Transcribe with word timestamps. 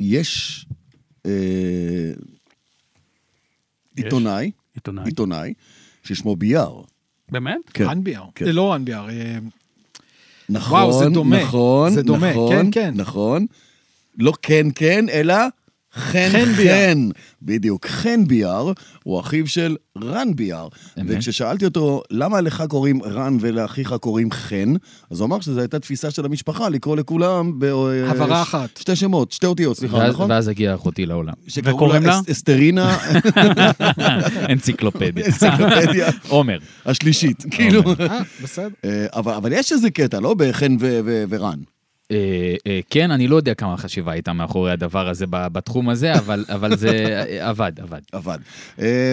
יש 0.00 0.66
אה, 1.26 1.30
יש? 3.96 4.04
עיתונאי, 4.04 4.50
עיתונאי. 4.74 5.04
עיתונאי, 5.04 5.54
ששמו 6.02 6.36
ביאר. 6.36 6.82
באמת? 7.30 7.60
כן. 7.74 7.84
רן 7.84 8.04
ביאר. 8.04 8.24
כן. 8.34 8.44
לא 8.44 8.72
רן 8.72 8.84
ביאר. 8.84 9.08
אה, 9.10 9.38
נכון, 10.48 10.80
וואו, 10.80 10.98
זה 10.98 11.08
דומה. 11.08 11.42
נכון, 11.42 11.92
זה 11.92 12.02
דומה, 12.02 12.30
נכון, 12.30 12.56
כן, 12.56 12.70
כן. 12.72 12.94
נכון. 12.96 13.46
לא 14.18 14.32
כן 14.42 14.66
כן, 14.74 15.08
אלא 15.08 15.34
חן 15.94 16.28
חן 16.32 16.52
ביאר. 16.52 16.92
חן. 16.92 17.08
בדיוק. 17.42 17.86
חן 17.86 18.24
ביאר 18.26 18.72
הוא 19.04 19.20
אחיו 19.20 19.46
של 19.46 19.76
רן 20.04 20.28
ביאר. 20.36 20.68
אמת. 21.00 21.06
וכששאלתי 21.08 21.64
אותו, 21.64 22.02
למה 22.10 22.40
לך 22.40 22.64
קוראים 22.68 23.02
רן 23.02 23.36
ולאחיך 23.40 23.94
קוראים 24.00 24.30
חן? 24.30 24.74
אז 25.10 25.20
הוא 25.20 25.26
אמר 25.26 25.40
שזו 25.40 25.60
הייתה 25.60 25.78
תפיסה 25.78 26.10
של 26.10 26.24
המשפחה 26.24 26.68
לקרוא 26.68 26.96
לכולם 26.96 27.58
ב... 27.58 27.64
הברה 28.08 28.44
ש- 28.44 28.48
אחת. 28.48 28.76
שתי 28.76 28.96
שמות, 28.96 29.32
שתי 29.32 29.46
אותיות, 29.46 29.76
סליחה, 29.76 29.96
ואז- 29.96 30.12
נכון? 30.14 30.30
ואז 30.30 30.48
הגיעה 30.48 30.74
אחותי 30.74 31.06
לעולם. 31.06 31.32
שקראו 31.48 31.74
וקוראים 31.76 32.02
לה? 32.02 32.20
אס- 32.20 32.30
אסטרינה 32.30 32.96
אנציקלופדיה. 34.50 35.26
אנציקלופדיה 35.26 36.08
עומר. 36.28 36.58
השלישית, 36.86 37.44
כאילו. 37.50 37.82
אה, 38.00 38.18
בסדר. 38.42 38.68
אה, 38.84 39.06
אבל 39.14 39.32
אבל 39.32 39.52
יש 39.52 39.72
איזה 39.72 39.90
קטע, 39.90 40.20
לא? 40.20 40.34
בחן 40.34 40.76
ו- 40.80 41.00
ו- 41.04 41.24
ורן. 41.28 41.58
אה, 42.10 42.16
אה, 42.66 42.80
כן, 42.90 43.10
אני 43.10 43.28
לא 43.28 43.36
יודע 43.36 43.54
כמה 43.54 43.76
חשיבה 43.76 44.12
הייתה 44.12 44.32
מאחורי 44.32 44.72
הדבר 44.72 45.08
הזה 45.08 45.24
בתחום 45.30 45.88
הזה, 45.88 46.14
אבל- 46.14 46.44
אבל 46.54 46.76
זה 46.76 46.88
אה, 47.28 47.48
עבד, 47.48 47.72
עבד. 47.80 48.00
עבד. 48.12 48.38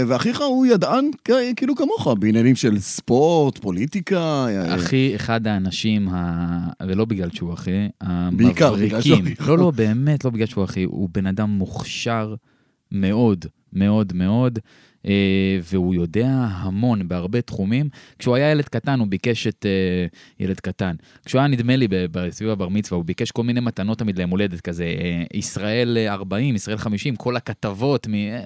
ואחיך 0.07 0.41
הוא 0.41 0.65
ידען 0.65 1.09
כאילו 1.55 1.75
כמוך, 1.75 2.07
בעניינים 2.19 2.55
של 2.55 2.79
ספורט, 2.79 3.57
פוליטיקה. 3.57 4.45
אחי, 4.75 5.15
אחד 5.15 5.47
האנשים. 5.47 6.07
ולא 6.87 7.05
בגלל 7.05 7.29
שהוא 7.31 7.53
אחי, 7.53 7.87
בעיקר 8.31 8.73
בגלל 8.73 9.01
שהוא 9.01 9.15
המבריקים. 9.17 9.33
אחי. 9.41 9.49
לא, 9.49 9.57
לא, 9.57 9.71
באמת, 9.71 10.25
לא 10.25 10.31
בגלל 10.31 10.47
שהוא 10.47 10.63
אחי, 10.63 10.83
הוא 10.83 11.09
בן 11.11 11.25
אדם 11.25 11.49
מוכשר 11.49 12.35
מאוד, 12.91 13.45
מאוד 13.73 14.13
מאוד, 14.15 14.59
והוא 15.63 15.95
יודע 15.95 16.27
המון 16.49 17.07
בהרבה 17.07 17.41
תחומים. 17.41 17.89
כשהוא 18.19 18.35
היה 18.35 18.51
ילד 18.51 18.65
קטן, 18.65 18.99
הוא 18.99 19.07
ביקש 19.07 19.47
את... 19.47 19.65
אה, 19.65 20.05
ילד 20.45 20.59
קטן. 20.59 20.95
כשהוא 21.25 21.39
היה, 21.39 21.47
נדמה 21.47 21.75
לי, 21.75 21.87
ב- 21.87 22.05
בסביב 22.11 22.49
הבר 22.49 22.69
מצווה, 22.69 22.97
הוא 22.97 23.05
ביקש 23.05 23.31
כל 23.31 23.43
מיני 23.43 23.59
מתנות 23.59 23.97
תמיד 23.97 24.17
ליום 24.17 24.29
הולדת, 24.29 24.61
כזה, 24.61 24.83
אה, 24.83 25.23
ישראל 25.33 25.97
40, 26.07 26.55
ישראל 26.55 26.77
50, 26.77 27.15
כל 27.15 27.35
הכתבות, 27.35 28.07
מ... 28.07 28.13
אה, 28.13 28.39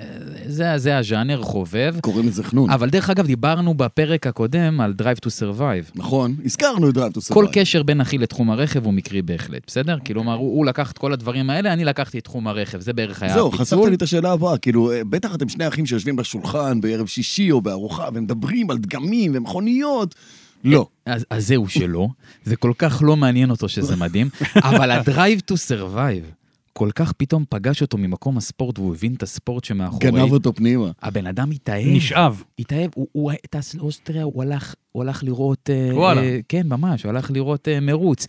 זה, 0.48 0.78
זה 0.78 0.98
הז'אנר, 0.98 1.42
חובב. 1.42 1.96
קוראים 2.02 2.28
לזה 2.28 2.44
חנון. 2.44 2.70
אבל 2.70 2.90
דרך 2.90 3.10
אגב, 3.10 3.26
דיברנו 3.26 3.74
בפרק 3.74 4.28
הקודם 4.28 4.82
על 4.82 4.94
Drive 5.02 5.26
to 5.26 5.30
Survive. 5.30 5.92
נכון, 5.96 6.36
הזכרנו 6.46 6.90
את 6.90 6.94
Drive 6.94 7.14
טו 7.14 7.22
כל 7.34 7.48
קשר 7.52 7.84
בין 7.84 8.02
אחי 8.02 8.18
לתחום 8.18 8.52
הרכב 8.52 8.86
הוא 8.86 8.94
מקרי 8.94 9.22
בהחלט, 9.22 9.62
בסדר? 9.68 9.98
כלומר, 10.06 10.34
הוא, 10.34 10.58
הוא 10.58 10.66
לקח 10.66 10.92
את 10.92 10.98
כל 10.98 11.14
הדברים 11.14 11.50
האלה, 11.50 11.74
אני 11.74 11.86
לקחתי 11.86 12.18
את 12.18 12.24
תחום 12.24 12.48
הרכב, 12.48 12.80
זה 12.80 12.94
בערך 12.94 13.24
היה 13.24 13.34
זהו, 13.34 13.48
הפיצול. 13.48 13.66
חשפת 13.66 13.90
לי 13.90 13.96
את 13.96 14.02
השאלה 14.02 14.32
הבאה, 14.32 14.58
כאילו, 14.58 14.92
אה, 14.92 15.02
בטח 15.04 15.36
אתם 15.36 15.50
שני 15.50 15.68
אחים 15.68 15.86
שיושבים 15.86 16.16
בשולחן 16.16 16.45
בערב 16.82 17.08
שישי 17.08 17.52
או 17.52 17.62
בארוחה, 17.62 18.10
ומדברים 18.14 18.72
על 18.72 18.78
דגמים 18.78 19.32
ומכוניות. 19.36 20.16
לא. 20.64 20.88
אז, 21.06 21.26
אז 21.30 21.48
זהו 21.48 21.70
שלא, 21.70 22.08
זה 22.44 22.56
כל 22.56 22.72
כך 22.78 23.02
לא 23.06 23.16
מעניין 23.16 23.50
אותו 23.50 23.70
שזה 23.70 23.96
מדהים, 23.96 24.30
אבל 24.70 24.92
ה-Drive 24.92 25.52
to 25.52 25.54
Survive, 25.54 26.34
כל 26.74 26.90
כך 26.96 27.12
פתאום 27.12 27.44
פגש 27.50 27.82
אותו 27.82 27.98
ממקום 27.98 28.38
הספורט 28.38 28.80
והוא 28.80 28.96
הבין 28.96 29.14
את 29.14 29.24
הספורט 29.24 29.64
שמאחורי. 29.64 30.12
גנב 30.12 30.32
אותו 30.32 30.54
פנימה. 30.54 30.92
הבן 31.02 31.28
אדם 31.28 31.52
התאהב. 31.52 31.88
נשאב. 31.88 32.44
התאהב, 32.60 32.90
הוא, 32.96 33.08
הוא 33.12 33.32
טס 33.50 33.76
לאוסטריה, 33.76 34.24
הוא 34.24 34.44
הלך, 34.44 34.76
הוא 34.92 35.04
הלך 35.04 35.24
לראות... 35.24 35.70
אה, 35.70 35.90
וואלה. 35.94 36.22
אה, 36.22 36.40
כן, 36.50 36.68
ממש, 36.68 37.04
הוא 37.04 37.10
הלך 37.10 37.32
לראות 37.32 37.68
אה, 37.68 37.80
מרוץ. 37.80 38.26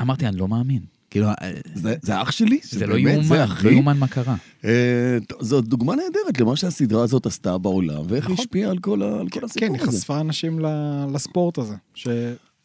אמרתי, 0.00 0.26
אני 0.26 0.36
לא 0.36 0.48
מאמין. 0.48 0.95
כאילו, 1.16 1.28
אה, 1.28 1.50
זה 1.74 1.94
זה 2.02 2.22
אח 2.22 2.30
שלי? 2.30 2.58
זה 2.62 2.86
לא? 2.86 2.94
יאומן, 2.98 3.22
זה 3.24 3.34
לא? 3.64 3.70
יאומן 3.70 3.96
מה 3.98 4.08
קרה. 4.08 4.34
אה, 4.64 4.70
זו 5.40 5.60
דוגמה 5.60 5.94
נהדרת 5.96 6.40
למה 6.40 6.56
שהסדרה 6.56 7.02
הזאת 7.02 7.26
עשתה 7.26 7.58
בעולם, 7.58 8.02
ואיך 8.08 8.28
היא 8.28 8.36
השפיעה 8.38 8.70
על 8.70 8.78
כל 8.78 9.02
ה- 9.02 9.20
על 9.20 9.28
כל 9.28 9.44
הסיפור 9.44 9.68
כן, 9.68 9.74
היא 9.74 9.82
הזה. 9.82 9.98
חשפה 9.98 10.20
אנשים 10.20 10.60
ל- 10.60 11.06
לספורט 11.14 11.58
הזה. 11.58 11.74
ש- 11.94 12.08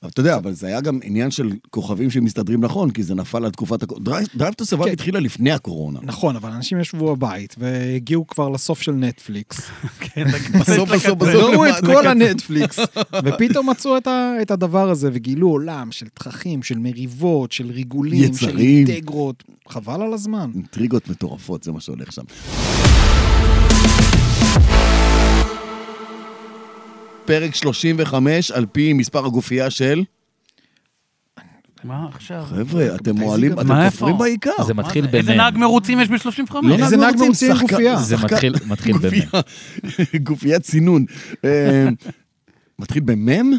אבל 0.04 0.10
אתה 0.10 0.20
יודע, 0.20 0.38
אבל 0.38 0.54
זה 0.54 0.68
היה 0.68 0.82
גם 0.82 1.00
עניין 1.04 1.32
של 1.32 1.52
כוכבים 1.70 2.10
שמסתדרים 2.10 2.62
נכון, 2.62 2.92
כי 2.92 3.04
זה 3.04 3.16
נפל 3.16 3.46
על 3.46 3.52
תקופת 3.52 3.84
הקורונה. 3.84 4.20
Drive 4.36 4.54
to 4.54 4.66
Survive 4.66 4.90
כן. 4.90 4.94
התחילה 4.94 5.20
לפני 5.20 5.52
הקורונה. 5.52 6.00
נכון, 6.04 6.36
אבל 6.36 6.52
אנשים 6.52 6.80
ישבו 6.80 7.16
בבית 7.16 7.56
והגיעו 7.60 8.28
כבר 8.28 8.50
לסוף 8.50 8.82
של 8.82 8.92
נטפליקס. 8.92 9.62
כן, 10.06 10.26
בסוף, 10.60 10.90
בסוף, 10.90 11.18
בסוף. 11.18 11.34
ראו 11.34 11.66
את. 11.68 11.86
כל 11.86 12.08
הנטפליקס, 12.08 12.80
ופתאום 13.26 13.70
מצאו 13.70 13.98
את 14.42 14.52
הדבר 14.52 14.90
הזה 14.90 15.10
וגילו 15.14 15.50
עולם 15.50 15.92
של 15.92 16.08
תככים, 16.14 16.64
של 16.64 16.78
מריבות, 16.78 17.52
של 17.52 17.72
ריגולים, 17.72 18.34
של. 18.34 18.58
אינטגרות. 18.58 19.44
חבל 19.70 20.02
על 20.02 20.14
הזמן. 20.14 20.52
אינטריגות 20.56 21.10
מטורפות, 21.10 21.64
זה 21.64 21.72
מה 21.72 21.80
שהולך 21.80 22.12
שם. 22.12 22.24
פרק 27.32 27.56
35 27.56 28.52
על 28.52 28.66
פי 28.66 28.94
מספר 28.94 29.26
הגופייה 29.26 29.70
של... 29.70 30.04
מה 31.84 32.08
עכשיו? 32.14 32.44
חבר'ה, 32.50 32.96
אתם 32.96 33.16
מועלים, 33.20 33.54
אתם 33.60 33.86
כופרים? 33.90 34.18
בעיקר. 34.18 34.52
זה 34.68 34.74
מתחיל 34.74 35.06
איזה 35.14 35.32
במם. 35.32 35.38
נהג 35.38 35.58
מרוצים 35.58 36.00
יש 36.00 36.08
ב-35? 36.10 36.56
לא 36.64 36.76
איזה 36.76 36.98
נהג 36.98 37.16
מרוצים, 37.16 37.52
גופייה? 37.62 37.96
זה 37.98 38.16
מתחיל. 38.18 38.54
גופייה- 38.92 39.42
גופיית 40.28 40.62
צינון. 40.62 41.06
אה, 41.46 41.88
מתחיל 42.80 43.02
במם? 43.06 43.52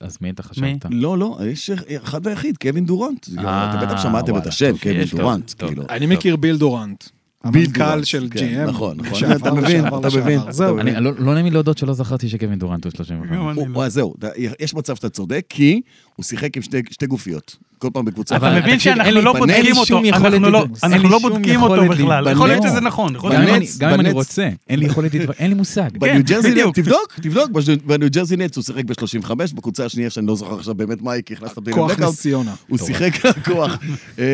אז 0.00 0.18
מי 0.20 0.30
אתה 0.30 0.42
חשבת? 0.42 0.64
לא, 0.90 1.18
לא, 1.18 1.38
יש 1.46 1.70
אחד 2.04 2.26
ויחיד, 2.26 2.56
קווין 2.56 2.86
דורנט. 2.86 3.26
אה, 3.38 3.70
אתם 3.74 3.86
בטח 3.86 4.02
שמעתם 4.02 4.36
את 4.38 4.46
השם, 4.46 4.72
קווין 4.82 5.04
דורנט. 5.16 5.52
כאילו. 5.58 5.82
אני 5.90 6.06
מכיר 6.06 6.36
ביל 6.36 6.56
דורנט. 6.56 7.04
המנכ"ל 7.44 7.78
דורנט, 7.84 8.04
של 8.04 8.28
כן, 8.30 8.64
GM. 8.64 8.68
נכון, 8.68 8.96
נכון. 8.96 9.32
אתה 9.32 9.52
מבין, 9.54 9.86
אתה. 9.86 9.96
מבין. 10.20 10.40
זהו. 10.50 10.78
אני, 10.80 11.00
לא, 11.00 11.12
לא 11.18 11.32
נעים 11.34 11.44
לי 11.46 11.50
להודות 11.50 11.78
שלא 11.78 11.92
זכרתי 11.92 12.28
שקווין 12.28 12.58
דורנט 12.58 12.84
הוא 12.84 12.92
35. 12.96 13.30
גם 13.36 13.48
אני 13.48 13.60
הוא- 13.60 13.68
לא. 13.68 13.84
אז 13.84 13.92
זהו, 13.94 14.14
יש 14.60 14.74
מצב 14.74 14.96
שאתה 14.96 15.08
צודק, 15.08 15.44
כי 15.48 15.80
הוא 16.20 16.24
שיחק 16.24 16.56
עם 16.56 16.62
שתי- 16.62 16.82
שתי 16.90 17.06
גופיות. 17.06 17.56
כל 17.78 17.88
פעם 17.92 18.04
בקבוצה. 18.04 18.36
אתה. 18.36 18.60
מבין 18.60 18.78
שאנחנו 18.78 19.20
לא 19.20 19.32
בודקים 19.32 19.76
אותו, 19.76 19.98
אנחנו 20.08 20.50
לא- 20.50 20.64
אנחנו 20.82 21.08
לא 21.08 21.18
בודקים 21.18 21.62
אותו 21.62 21.88
בכלל. 21.88 22.28
יכול 22.32 22.48
להיות 22.48 22.62
שזה 22.62 22.80
נכון. 22.80 23.16
יכול 23.16 23.32
גם 23.32 23.42
להיות 23.42 23.50
אם 23.56 23.62
אני- 23.62 23.66
גם 23.78 23.88
אם 23.94 24.00
אני 24.00 24.08
בנץ- 24.08 24.12
רוצה, 24.14 24.48
אין 24.68 24.78
לי 24.78 24.86
יכולת 24.86 25.14
אין 25.14 25.48
לי 25.50 25.54
מושג. 25.54 25.88
בניו 25.98 26.22
ג'רזי 26.24 26.50
בדיוק. 26.50 26.78
נטס, 26.78 26.88
תבדוק, 26.88 27.14
תבדוק, 27.22 27.50
בניו 27.84 28.08
ג'רזי 28.10 28.36
נטס 28.36 28.56
הוא 28.56 28.64
שיחק 28.64 28.84
ב-35, 28.84 29.30
בקבוצה 29.54 29.84
השנייה 29.84 30.10
שאני 30.10 30.26
לא 30.26 30.36
זוכר 30.36 30.54
עכשיו 30.54 30.74
באמת 30.74 31.02
מה 31.02 31.12
היא, 31.12 31.22
כי 31.22 31.34
הכנסת 31.34 31.56
אותי 31.56 31.72
כוח 31.72 31.90
לבלקאוט. 31.90 32.12
נס 32.12 32.20
ציונה. 32.20 32.54
הוא 32.68 32.78
שיחק 32.78 33.10
כוח, 33.44 33.78
אה, 34.18 34.24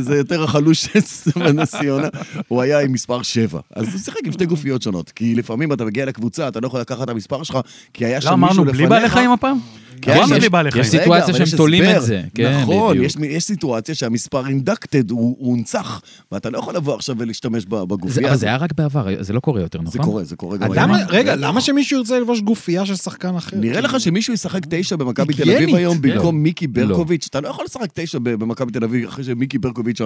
זה 0.00 0.16
יותר 0.16 0.44
החלוש 0.44 0.88
בנס 1.36 1.74
ציונה, 1.80 2.08
הוא 2.48 2.62
היה 2.62 2.80
עם 2.80 2.92
מספר 2.92 3.22
7. 3.22 3.60
אז 3.74 3.88
הוא 3.92 4.00
שיחק 4.00 4.20
עם 4.26 4.32
שתי 4.32 4.46
גופיות 4.46 4.82
שונות, 4.82 5.10
כי 5.10 5.34
לפעמים 5.34 5.72
אתה 5.72 5.84
מגיע 5.84 6.04
לקבוצה, 6.06 6.48
אתה 6.48 6.60
לא 6.60 6.66
יכול 6.66 6.80
לקחת 6.80 7.02
את 7.02 7.08
המספר 7.08 7.42
שלך, 7.42 7.58
כי 7.94 8.04
היה 8.04 8.14
לא 8.14 8.20
שם 8.20 8.28
מישהו 8.40 8.44
אמרנו 8.44 8.64
לפניך. 8.64 8.76
בלי 8.80 8.86
בעלי 8.88 9.08
חיים 9.08 9.30
הפעם? 9.30 9.58
כן, 10.04 10.12
אמרנו 10.16 10.32
יש- 10.34 10.38
בלי 10.40 10.48
בעלי 10.48 10.68
יש 10.68 10.74
חיים. 10.74 10.84
סיטואציה 10.84 11.34
שהם 11.34 11.56
תולים. 11.56 11.84
את 11.96 12.02
זה, 12.02 12.22
כן, 12.34 12.58
נכון. 12.62 13.02
יש, 13.04 13.16
יש 13.22 13.44
סיטואציה 13.44 13.94
שהמספר 13.94 14.46
אינדקטד, 14.48 15.10
הוא 15.10 15.36
הוא 15.38 15.50
הונצח, 15.50 16.00
ואתה 16.32 16.50
לא 16.50 16.58
יכול 16.58 16.74
לבוא 16.76 16.94
עכשיו 16.94 17.16
ולהשתמש 17.18 17.64
בגופייה. 17.66 18.28
אבל 18.28 18.36
זה 18.36 18.46
היה 18.46 18.56
רק 18.56 18.72
בעבר, 18.72 19.06
זה 19.20 19.32
לא 19.32 19.40
קורה 19.40 19.60
יותר, 19.60 19.78
נכון? 19.78 19.92
זה 19.92 19.98
קורה, 19.98 20.24
זה 20.24 20.36
קורה 20.36 20.56
גם 20.56 20.72
למה, 20.72 20.96
היום. 20.96 21.08
רגע, 21.10 21.36
למה 21.36 21.60
שמישהו 21.60 21.98
ירצה 21.98 22.18
ללבוש 22.18 22.40
גופייה 22.40 22.86
של 22.86 22.96
שחקן 22.96 23.36
אחר? 23.36 23.56
נראה 23.56 23.80
לך 23.80 24.00
שמישהו 24.00 24.34
ישחק 24.34 24.60
תשע 24.68 24.96
במכבי 24.96 25.34
תל. 25.34 25.50
אביב 25.50 25.74
היום 25.74 25.96
במקום 26.00 26.36
לא. 26.36 26.42
מיקי 26.42 26.66
ברקוביץ'? 26.66 27.26
אתה 27.30 27.40
לא 27.40 27.48
יכול 27.48 27.64
לשחק 27.64 27.88
תשע 27.94 28.18
ב- 28.18 28.28
במכבי 28.34 28.72
תל 28.72 28.84
אביב 28.84 29.08
אחרי 29.08 29.24
שמיקי 29.24 29.58
ברקוביץ' 29.58 29.98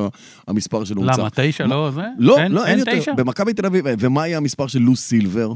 המספר 0.49 0.85
שלו 0.85 1.03
הונצח. 1.03 1.19
למה, 1.19 1.29
תשע 1.35 1.67
לא 1.67 1.91
זה? 1.95 2.01
לא, 2.19 2.37
לא, 2.51 2.67
אין? 2.67 2.79
יותר. 2.79 3.13
במכבי 3.17 3.53
תל 3.53 3.67
אביב, 3.67 3.85
ומה 3.99 4.27
יהיה 4.27 4.37
המספר 4.37 4.67
של 4.67 4.79
לוס 4.79 5.01
סילבר? 5.01 5.53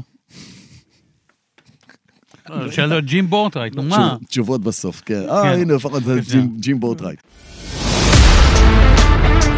לא, 2.49 2.71
שאלו 2.71 2.95
ג'ים 3.01 3.29
בורטרייט, 3.29 3.75
נו 3.75 3.83
מה? 3.83 3.95
תשוב- 3.97 4.27
תשובות 4.27 4.61
בסוף, 4.61 5.01
כן. 5.05 5.21
אה, 5.29 5.41
כן. 5.43 5.59
הנה, 5.59 5.73
לפחות 5.73 6.03
זה 6.03 6.19
ג'ים 6.59 6.79
בורטרייט. 6.79 7.19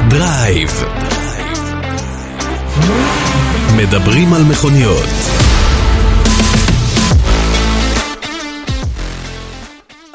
דרייב. 0.10 0.70
מדברים 3.78 4.34
על 4.34 4.44
מכוניות. 4.44 5.06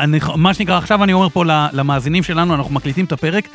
אני, 0.00 0.19
מה 0.37 0.55
שנקרא, 0.55 0.79
עכשיו 0.79 1.05
אני 1.05 1.12
אומר 1.12 1.29
פה 1.29 1.45
למאזינים 1.73 2.23
שלנו, 2.23 2.55
אנחנו 2.55 2.75
מקליטים 2.75 3.05
את 3.05 3.12
הפרק. 3.12 3.49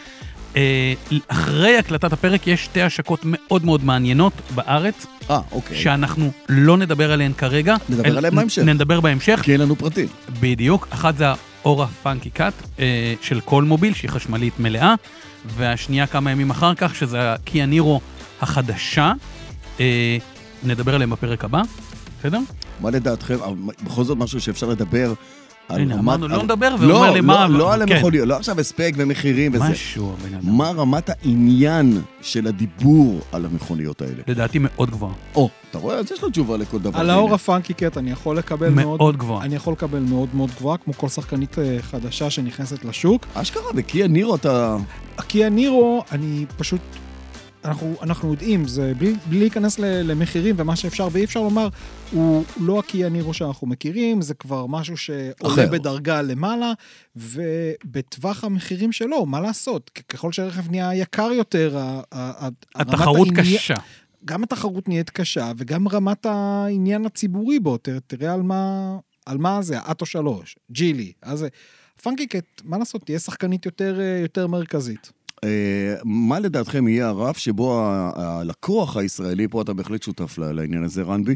אה, 0.56 0.94
אחרי 1.28 1.78
הקלטת 1.78 2.14
הפרק 2.14 2.48
יש 2.48 2.66
שתי 2.66 2.82
השקות 2.82 3.20
מאוד 3.24 3.66
מאוד 3.66 3.84
מעניינות 3.84 4.34
בארץ, 4.56 5.06
אה, 5.30 5.40
אוקיי. 5.52 5.78
שאנחנו 5.78 6.32
לא 6.50 6.78
נדבר 6.78 7.12
עליהן 7.12 7.34
כרגע. 7.34 7.76
נדבר 7.90 8.06
אלא 8.06 8.18
עליהן 8.18 8.36
בהמשך. 8.36 8.62
נדבר 8.62 9.00
בהמשך, 9.02 9.40
כי 9.44 9.52
אין 9.54 9.62
לנו 9.62 9.76
פרטים. 9.76 10.08
בדיוק. 10.40 10.88
אחת 10.90 11.18
זה 11.18 11.26
האורה 11.64 11.88
פאנקי 11.88 12.30
קאט 12.30 12.54
אה, 12.80 13.14
של 13.22 13.40
קולמוביל, 13.40 13.94
שהיא 13.94 14.10
חשמלית 14.10 14.60
מלאה, 14.60 14.96
והשנייה 15.46 16.08
כמה 16.08 16.32
ימים 16.32 16.50
אחר 16.50 16.76
כך, 16.76 16.96
שזה 16.96 17.34
הקיה 17.34 17.66
נירו 17.66 18.02
החדשה. 18.42 19.14
אה, 19.80 20.18
נדבר 20.64 20.96
עליהם 20.96 21.10
בפרק 21.10 21.44
הבא, 21.44 21.62
בסדר? 22.20 22.40
מה 22.82 22.92
לדעתכם, 22.92 23.36
בכל 23.84 24.04
זאת 24.04 24.18
משהו 24.18 24.42
שאפשר 24.42 24.68
לדבר 24.68 25.14
הנה, 25.70 25.94
אמרנו, 25.94 26.28
לא 26.28 26.44
נדבר, 26.44 26.76
והוא 26.80 26.92
אומר 26.92 27.12
לי, 27.12 27.22
לא, 27.22 27.28
מה... 27.28 27.48
לא 27.48 27.74
על 27.74 27.86
כן. 27.88 27.96
המכוניות, 27.96 28.28
לא 28.28 28.36
עכשיו 28.36 28.60
הספק 28.60 28.94
ומחירים 28.98 29.52
וזה. 29.54 29.64
משהו, 29.64 30.14
הבן 30.20 30.34
אדם. 30.36 30.58
מה 30.58 30.70
רמת 30.70 31.10
העניין 31.10 32.02
של 32.22 32.48
הדיבור 32.48 33.20
על 33.32 33.46
המכוניות 33.46 34.02
האלה? 34.02 34.24
לדעתי 34.28 34.60
מאוד 34.62 34.92
גבוהה. 34.92 35.14
או, 35.36 35.50
אתה 35.70 35.78
רואה? 35.78 35.96
אז 35.96 36.12
יש 36.12 36.24
לו 36.24 36.30
תשובה 36.30 36.58
לכל 36.58 36.80
דבר. 36.80 37.00
על. 37.00 37.10
האור 37.10 37.34
הפאנקי 37.34 37.74
קט 37.74 37.98
אני 37.98 38.12
יכול 38.12 38.38
לקבל 38.38 38.70
מאוד... 38.70 39.00
מאוד 39.00 39.18
גבוהה. 39.18 39.46
אני 39.46 39.56
יכול 39.56 39.74
לקבל 39.74 40.00
מאוד 40.00 40.30
מאוד 40.34 40.50
גבוהה, 40.58 40.78
כמו 40.78 40.94
כל 40.94 41.08
שחקנית 41.08 41.60
אה, 41.60 41.78
חדשה 41.82 42.30
שנכנסת 42.30 42.86
לשוק. 42.86 43.26
אשכרה, 43.34 43.74
בקיה 43.76 44.08
נירו 44.08 44.36
אתה... 44.36 44.78
הקיה 45.18 45.50
נירו, 45.50 46.04
אני 46.12 46.46
פשוט... 46.58 46.82
אנחנו, 47.66 47.96
אנחנו 48.02 48.32
יודעים, 48.32 48.68
זה 48.68 48.94
בלי, 48.98 49.14
בלי 49.30 49.40
להיכנס 49.40 49.80
למחירים 49.80 50.56
ומה 50.58 50.76
שאפשר 50.76 51.08
ואי 51.12 51.24
אפשר 51.24 51.42
לומר, 51.42 51.70
הוא 52.12 52.44
לא 52.60 52.80
הקיה 52.80 53.10
נירו 53.10 53.34
שאנחנו 53.34 53.68
מכירים, 53.68 54.22
זה 54.22 54.34
כבר 54.34 54.66
משהו 54.66 54.98
שעולה 54.98 55.34
אחר. 55.54 55.70
בדרגה 55.72 56.22
למעלה, 56.22 56.74
ובטווח 57.16 58.44
המחירים 58.44 58.92
שלו, 58.92 59.26
מה 59.26 59.40
לעשות? 59.42 59.90
ככל 60.10 60.32
שהרכב 60.32 60.72
נהיה 60.72 60.96
יקר 60.96 61.30
יותר, 61.32 61.78
התחרות 62.76 63.28
העניין- 63.28 63.58
קשה. 63.58 63.74
גם 64.26 64.44
התחרות 64.44 64.88
נהיית 64.88 65.10
קשה, 65.10 65.52
וגם 65.58 65.88
רמת 65.88 66.26
העניין 66.26 67.06
הציבורי 67.06 67.60
בו, 67.60 67.78
ת- 67.78 67.90
תראה 68.08 68.34
על 68.34 68.42
מה, 68.42 68.96
על 69.26 69.38
מה 69.38 69.62
זה, 69.62 69.80
האטו 69.80 70.06
3, 70.06 70.56
ג'ילי, 70.72 71.12
אז. 71.22 71.46
פאנקי 72.04 72.28
קט, 72.28 72.46
מה 72.64 72.78
לעשות, 72.78 73.06
תהיה 73.06 73.20
שחקנית 73.20 73.66
יותר, 73.66 74.00
אה, 74.00 74.20
יותר 74.22 74.48
מרכזית. 74.48 75.12
אה, 75.46 75.96
מה 76.04 76.40
לדעתכם 76.40 76.88
יהיה 76.88 77.08
הרף 77.08 77.38
שבו 77.38 77.82
הלקוח 78.16 78.98
הישראלי, 78.98 79.48
פה 79.48 79.62
אתה 79.62 79.74
בהחלט 79.74 80.04
שותף 80.04 80.38
לעניין 80.38 80.84
הזה, 80.84 81.02
רנבי, 81.02 81.36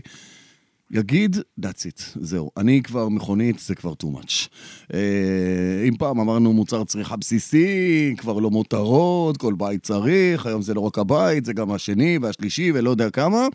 יגיד, 0.91 1.35
that's 1.61 1.83
it, 1.87 2.01
זהו. 2.15 2.51
אני 2.57 2.81
כבר 2.83 3.09
מכונית, 3.09 3.59
זה 3.59 3.75
כבר 3.75 3.93
too 4.03 4.05
much. 4.05 4.47
אה, 4.93 5.85
אם 5.87 5.95
פעם 5.97 6.19
אמרנו 6.19 6.53
מוצר 6.53 6.83
צריכה 6.83 7.15
בסיסי, 7.15 8.13
כבר 8.17 8.39
לא 8.39 8.49
מותרות, 8.49 9.37
כל 9.37 9.53
בית 9.57 9.83
צריך, 9.83 10.45
היום 10.45 10.61
זה 10.61 10.73
לא 10.73 10.81
רק 10.81 10.99
הבית, 10.99 11.45
זה 11.45 11.53
גם 11.53 11.71
השני 11.71 12.17
והשלישי 12.21 12.71
ולא 12.75 12.89
יודע 12.89 13.09
כמה. 13.09 13.47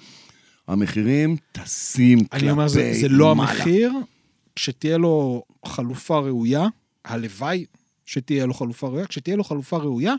המחירים 0.68 1.36
טסים 1.52 2.24
כלפי 2.24 2.36
אני 2.44 2.50
אומר, 2.50 2.68
זה, 2.68 2.92
זה 3.00 3.08
לא 3.08 3.34
מעלה. 3.34 3.50
המחיר, 3.50 3.92
כשתהיה 4.56 4.98
לו 4.98 5.42
חלופה 5.66 6.18
ראויה, 6.18 6.66
הלוואי 7.04 7.64
שתהיה 8.06 8.46
לו 8.46 8.54
חלופה 8.54 8.86
ראויה, 8.86 9.06
כשתהיה 9.06 9.36
לו 9.36 9.44
חלופה 9.44 9.76
ראויה, 9.76 10.14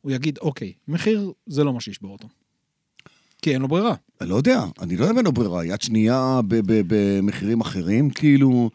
הוא 0.00 0.12
יגיד, 0.12 0.38
אוקיי, 0.38 0.72
מחיר 0.88 1.32
זה 1.46 1.64
לא 1.64 1.72
מה 1.72 1.80
שישבור 1.80 2.12
אותו. 2.12 2.28
כי 3.42 3.52
אין 3.52 3.62
לו 3.62 3.68
ברירה. 3.68 3.94
אני 4.20 4.28
לא 4.28 4.34
יודע, 4.34 4.64
אני 4.80 4.96
לא 4.96 5.02
יודע 5.02 5.12
אם 5.12 5.18
אין 5.18 5.24
לו 5.24 5.32
ברירה. 5.32 5.64
יד 5.64 5.82
שנייה 5.82 6.40
במחירים 6.86 7.60
אחרים, 7.60 8.10
כאילו, 8.10 8.70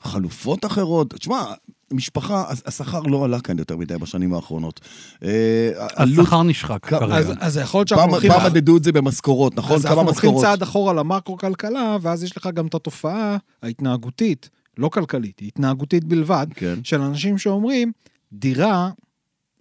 חלופות 0.00 0.64
אחרות. 0.64 1.14
תשמע, 1.14 1.44
משפחה, 1.92 2.44
השכר 2.66 3.00
לא 3.00 3.24
עלה 3.24 3.40
כאן 3.40 3.58
יותר 3.58 3.76
מדי 3.76 3.98
בשנים 3.98 4.34
האחרונות. 4.34 4.80
אה, 5.24 5.70
השכר 5.96 6.42
נשחק 6.42 6.86
כרגע. 6.86 7.16
אז, 7.16 7.32
אז 7.40 7.56
יכול 7.56 7.78
להיות 7.78 7.88
שאנחנו 7.88 8.10
הולכים... 8.10 8.30
פעם 8.30 8.52
מדדו 8.52 8.76
את 8.76 8.84
זה 8.84 8.92
במשכורות, 8.92 9.56
נכון? 9.56 9.76
אז 9.76 9.82
כמה 9.82 9.92
אנחנו 9.92 10.06
הולכים 10.06 10.30
משכורות? 10.30 10.44
צעד 10.44 10.62
אחורה 10.62 10.92
למקרו-כלכלה, 10.92 11.96
ואז 12.02 12.24
יש 12.24 12.36
לך 12.36 12.48
גם 12.54 12.66
את 12.66 12.74
התופעה 12.74 13.36
ההתנהגותית, 13.62 14.50
לא 14.78 14.88
כלכלית, 14.88 15.38
היא 15.38 15.48
התנהגותית 15.48 16.04
בלבד, 16.04 16.46
כן. 16.54 16.84
של 16.84 17.00
אנשים 17.00 17.38
שאומרים, 17.38 17.92
דירה 18.32 18.90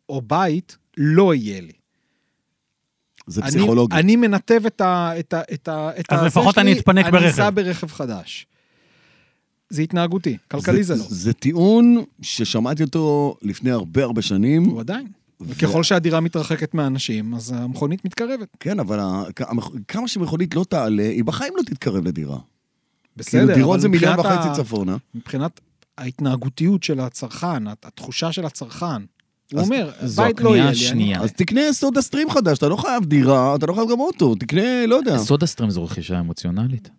או 0.09 0.21
בית 0.21 0.77
לא 0.97 1.33
יהיה 1.33 1.61
לי. 1.61 1.71
זה 3.27 3.41
אני- 3.41 3.49
פסיכולוגי. 3.51 3.95
אני 3.95 4.15
מנתב 4.15 4.61
את 4.67 4.81
ה... 4.81 5.11
את 5.19 5.33
ה, 5.33 5.41
את 5.53 5.67
ה 5.67 5.89
את 5.99 6.05
אז 6.11 6.19
הזה 6.19 6.27
לפחות 6.27 6.55
שלי, 6.55 6.61
אני 6.63 6.79
אתפנק 6.79 7.05
אני 7.05 7.11
ברכב. 7.11 7.25
אסע 7.27 7.49
ברכב 7.49 7.87
חדש. 7.87 8.47
זה 9.69 9.81
התנהגותי, 9.81 10.37
כלכלי 10.51 10.83
זה, 10.83 10.95
לא. 10.95 11.03
זה 11.09 11.33
טיעון 11.33 12.03
ששמעתי 12.21 12.83
אותו 12.83 13.35
לפני 13.41 13.71
הרבה 13.71 14.03
הרבה 14.03 14.21
שנים. 14.21 14.63
הוא 14.63 14.79
עדיין. 14.79 15.07
וככל 15.41 15.83
שהדירה 15.83 16.19
מתרחקת 16.19 16.73
מהאנשים, 16.73 17.33
אז 17.35 17.51
המכונית 17.57 18.05
מתקרבת. 18.05 18.47
כן, 18.59 18.79
אבל 18.79 18.99
ה- 18.99 19.23
כמה 19.87 20.07
שמכונית 20.07 20.55
לא 20.55 20.63
תעלה, 20.69 21.03
היא 21.03 21.23
בחיים 21.23 21.53
לא 21.57 21.63
תתקרב 21.63 22.05
לדירה. 22.07 22.37
בסדר, 23.17 23.41
כאילו, 23.41 23.55
דירות 23.55 23.81
זה 23.81 23.89
מיליון 23.89 24.19
וחצי 24.19 24.49
ה- 24.49 24.53
צפונה. 24.55 24.97
מבחינת 25.15 25.59
ההתנהגותיות 25.97 26.83
של 26.83 26.99
הצרכן, 26.99 27.63
התחושה 27.67 28.31
של 28.31 28.45
הצרכן. 28.45 28.85
הוא 29.53 29.61
אומר, 29.61 29.91
בית 30.15 30.39
לא 30.41 30.55
יהיה 30.57 30.71
לי. 30.95 31.15
אז 31.15 31.31
תקנה 31.33 31.61
סודה 31.73 32.01
סטרים 32.01 32.29
חדש, 32.29 32.57
אתה 32.57 32.67
לא 32.69 32.75
חייב 32.75 33.05
דירה, 33.05 33.55
אתה 33.55 33.65
לא 33.65 33.73
חייב 33.73 33.89
גם 33.91 33.99
אוטו, 33.99 34.35
תקנה, 34.35 34.85
לא 34.87 34.95
יודע. 34.95 35.17
סודה 35.17 35.45
סטרים 35.45 35.69
זו 35.69 35.83
רכישה 35.83 36.19
אמוציונלית. 36.19 36.89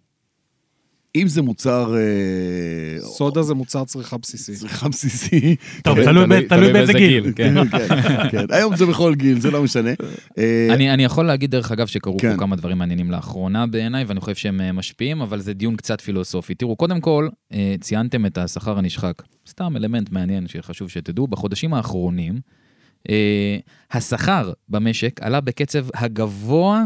אם 1.16 1.28
זה 1.28 1.42
מוצר... 1.42 1.94
אה, 1.96 3.00
סודה 3.00 3.42
זה 3.42 3.54
מוצר 3.54 3.84
צריכה 3.84 4.18
בסיסי. 4.18 4.54
צריכה 4.54 4.88
בסיסי. 4.88 5.56
טוב, 5.82 5.98
כן, 6.04 6.46
תלוי 6.48 6.72
באיזה 6.72 6.92
גיל. 6.92 7.32
כן. 7.36 7.54
כן, 7.70 8.28
כן. 8.30 8.46
היום 8.50 8.76
זה 8.76 8.86
בכל 8.86 9.14
גיל, 9.14 9.40
זה 9.40 9.50
לא 9.50 9.62
משנה. 9.62 9.90
אה, 10.38 10.68
אני, 10.70 10.90
אני 10.94 11.04
יכול 11.04 11.26
להגיד, 11.26 11.50
דרך 11.50 11.72
אגב, 11.72 11.86
שקרו. 11.86 12.18
פה 12.18 12.36
כמה 12.38 12.56
דברים 12.56 12.78
מעניינים 12.78 13.10
לאחרונה 13.10 13.66
בעיניי, 13.66 14.04
ואני 14.04 14.20
חושב 14.20 14.34
שהם 14.34 14.60
אה, 14.60 14.72
משפיעים, 14.72 15.20
אבל 15.20 15.40
זה 15.40 15.52
דיון 15.52 15.76
קצת 15.76 16.00
פילוסופי. 16.00 16.54
תראו, 16.54 16.76
קודם 16.76 17.00
כל, 17.00 17.28
ציינתם 17.80 18.26
את 18.26 18.38
השכר 18.38 18.78
הנשחק. 18.78 19.22
סתם 19.48 19.76
אלמנט 19.76 20.10
מעניין 20.10 20.46
שחשוב 20.46 20.90
שתדעו, 20.90 21.26
בחודשים 21.26 21.74
האחרונים, 21.74 22.40
השכר 23.92 24.52
במשק 24.68 25.22
עלה 25.22 25.40
בקצב 25.40 25.86
הגבוה 25.94 26.84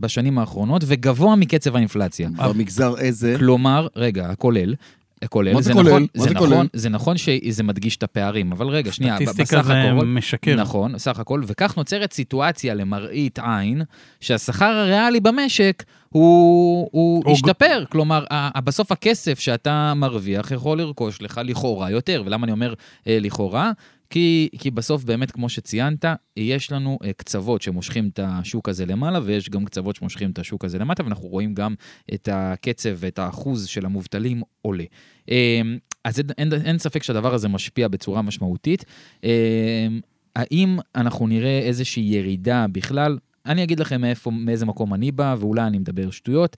בשנים 0.00 0.38
האחרונות, 0.38 0.82
וגבוה 0.86 1.36
מקצב 1.36 1.76
האינפלציה. 1.76 2.28
במגזר 2.48 2.98
איזה... 2.98 3.34
כלומר, 3.38 3.86
רגע, 3.96 4.26
הכולל. 4.26 4.74
הכולל, 5.22 5.54
מה 5.54 5.62
זה 5.62 5.70
נכון, 5.70 5.84
כולל? 5.84 6.00
מה 6.00 6.06
זה 6.14 6.28
זה 6.28 6.34
נכון, 6.34 6.48
כולל? 6.48 6.66
זה 6.72 6.88
נכון 6.88 7.16
שזה 7.16 7.62
מדגיש 7.62 7.96
את 7.96 8.02
הפערים, 8.02 8.52
אבל 8.52 8.68
רגע, 8.68 8.92
שנייה, 8.92 9.14
ב- 9.14 9.24
סטטיסטיקה 9.24 9.58
בסך 9.58 9.66
זה 9.66 9.82
הכל, 9.82 10.06
משקר. 10.06 10.56
נכון, 10.56 10.98
סך 10.98 11.18
הכל, 11.18 11.42
וכך 11.46 11.76
נוצרת 11.76 12.12
סיטואציה 12.12 12.74
למראית 12.74 13.38
עין, 13.38 13.82
שהשכר 14.20 14.64
הריאלי 14.64 15.20
במשק 15.20 15.84
הוא, 16.08 16.88
הוא 16.92 17.22
הוא 17.24 17.32
השתפר. 17.32 17.84
כלומר, 17.88 18.24
בסוף 18.64 18.92
הכסף 18.92 19.38
שאתה 19.38 19.92
מרוויח 19.96 20.50
יכול 20.50 20.78
לרכוש 20.78 21.22
לך 21.22 21.40
לכאורה 21.44 21.90
יותר. 21.90 22.22
ולמה 22.26 22.44
אני 22.44 22.52
אומר 22.52 22.74
אה, 23.06 23.18
לכאורה? 23.20 23.72
כי, 24.10 24.48
כי 24.58 24.70
בסוף 24.70 25.04
באמת, 25.04 25.30
כמו 25.30 25.48
שציינת, 25.48 26.04
יש 26.36 26.72
לנו 26.72 26.98
אה, 27.04 27.12
קצוות 27.12 27.62
שמושכים 27.62 28.08
את 28.12 28.20
השוק 28.22 28.68
הזה 28.68 28.86
למעלה, 28.86 29.20
ויש 29.24 29.50
גם 29.50 29.64
קצוות 29.64 29.96
שמושכים 29.96 30.30
את 30.30 30.38
השוק 30.38 30.64
הזה 30.64 30.78
למטה, 30.78 31.04
ואנחנו 31.04 31.28
רואים 31.28 31.54
גם 31.54 31.74
את 32.14 32.28
הקצב 32.32 32.90
ואת 32.96 33.18
האחוז 33.18 33.66
של 33.66 33.86
המובטלים 33.86 34.42
עולה. 34.62 34.84
אה, 35.30 35.60
אז 36.04 36.22
אין, 36.38 36.52
אין, 36.64 36.78
ספק 36.78 37.02
שהדבר 37.02 37.34
הזה 37.34 37.48
משפיע 37.48 37.88
בצורה 37.88 38.22
משמעותית. 38.22 38.84
אה, 39.24 39.88
האם 40.36 40.78
אנחנו 40.94 41.26
נראה 41.26 41.58
איזושהי 41.58 42.02
ירידה 42.02 42.66
בכלל? 42.72 43.18
אני 43.46 43.62
אגיד 43.62 43.80
לכם 43.80 44.00
מאיפה, 44.00 44.30
מאיזה 44.30 44.66
מקום 44.66 44.94
אני 44.94 45.12
בא, 45.12 45.36
ואולי 45.38 45.62
אני 45.62 45.78
מדבר 45.78 46.10
שטויות. 46.10 46.56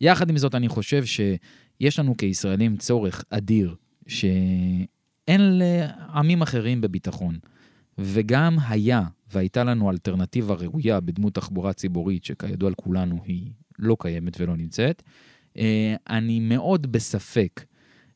יחד 0.00 0.30
עם 0.30 0.38
זאת, 0.38 0.54
אני 0.54 0.68
חושב 0.68 1.04
שיש 1.04 1.98
לנו 1.98 2.16
כישראלים 2.16 2.76
צורך 2.76 3.24
אדיר, 3.30 3.74
שאין 5.26 5.58
לעמים 5.58 6.42
אחרים 6.42 6.80
בביטחון. 6.80 7.38
וגם 7.98 8.56
היה, 8.68 9.02
והייתה 9.32 9.64
לנו 9.64 9.90
אלטרנטיבה 9.90 10.54
ראויה 10.54 11.00
בדמות 11.00 11.34
תחבורה 11.34 11.72
ציבורית, 11.72 12.24
שכידוע 12.24 12.70
לכולנו 12.70 13.18
היא 13.24 13.50
לא 13.78 13.96
קיימת 14.00 14.40
ולא 14.40 14.56
נמצאת, 14.56 15.02
אה, 15.58 15.94
אני 16.08 16.40
מאוד 16.40 16.92
בספק 16.92 17.64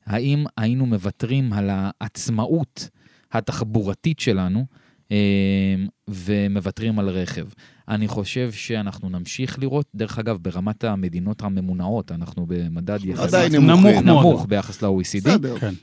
האם 0.07 0.45
היינו 0.57 0.87
מוותרים 0.87 1.53
על 1.53 1.71
העצמאות 1.73 2.89
התחבורתית 3.33 4.19
שלנו 4.19 4.67
אה, 5.13 5.17
ומוותרים 6.09 6.99
על 6.99 7.09
רכב. 7.09 7.47
אני 7.89 8.09
חושב 8.09 8.53
שאנחנו 8.53 9.09
נמשיך 9.09 9.59
לראות, 9.59 9.87
דרך 9.95 10.19
אגב, 10.19 10.39
ברמת 10.43 10.85
המדינות 10.85 11.43
הממונעות, 11.43 12.13
אנחנו 12.13 12.47
במדד 12.49 13.05
יחסית 13.05 13.53
נמוך. 13.53 13.81
מאוד. 13.81 14.05
נמוך 14.05 14.47
ביחס 14.49 14.83
ל-OECD. 14.83 15.21
בסדר. 15.21 15.59
כן. 15.59 15.75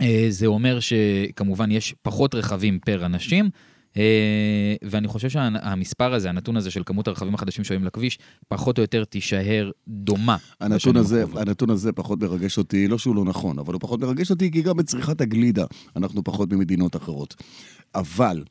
אה, 0.00 0.26
זה 0.28 0.46
אומר 0.46 0.78
שכמובן 0.80 1.70
יש 1.70 1.94
פחות 2.02 2.34
רכבים 2.34 2.78
פר 2.78 3.06
אנשים, 3.06 3.50
אה, 3.96 4.74
ואני 4.82 5.08
חושב 5.08 5.28
שהמספר 5.28 6.14
הזה, 6.14 6.28
הנתון 6.28 6.56
הזה 6.56 6.70
של 6.70 6.82
כמות 6.86 7.08
הרכבים 7.08 7.34
החדשים 7.34 7.64
שעולים 7.64 7.84
לכביש, 7.84 8.18
פחות 8.48 8.78
או 8.78 8.82
יותר 8.82 9.04
תישאר 9.04 9.70
דומה. 9.88 10.36
הנתון 10.60 10.96
הזה, 10.96 11.22
הקרובות. 11.22 11.42
הנתון 11.42 11.70
הזה 11.70 11.92
פחות 11.92 12.22
מרגש 12.22 12.58
אותי, 12.58 12.88
לא 12.88 12.98
שהוא 12.98 13.16
לא 13.16 13.24
נכון, 13.24 13.58
אבל 13.58 13.72
הוא 13.72 13.80
פחות 13.80 14.00
מרגש 14.00 14.30
אותי 14.30 14.50
כי 14.50 14.62
גם 14.62 14.76
בצריכת 14.76 15.20
הגלידה 15.20 15.64
אנחנו 15.96 16.24
פחות 16.24 16.52
ממדינות 16.52 16.96
אחרות. 16.96 17.34
אבל, 17.94 18.44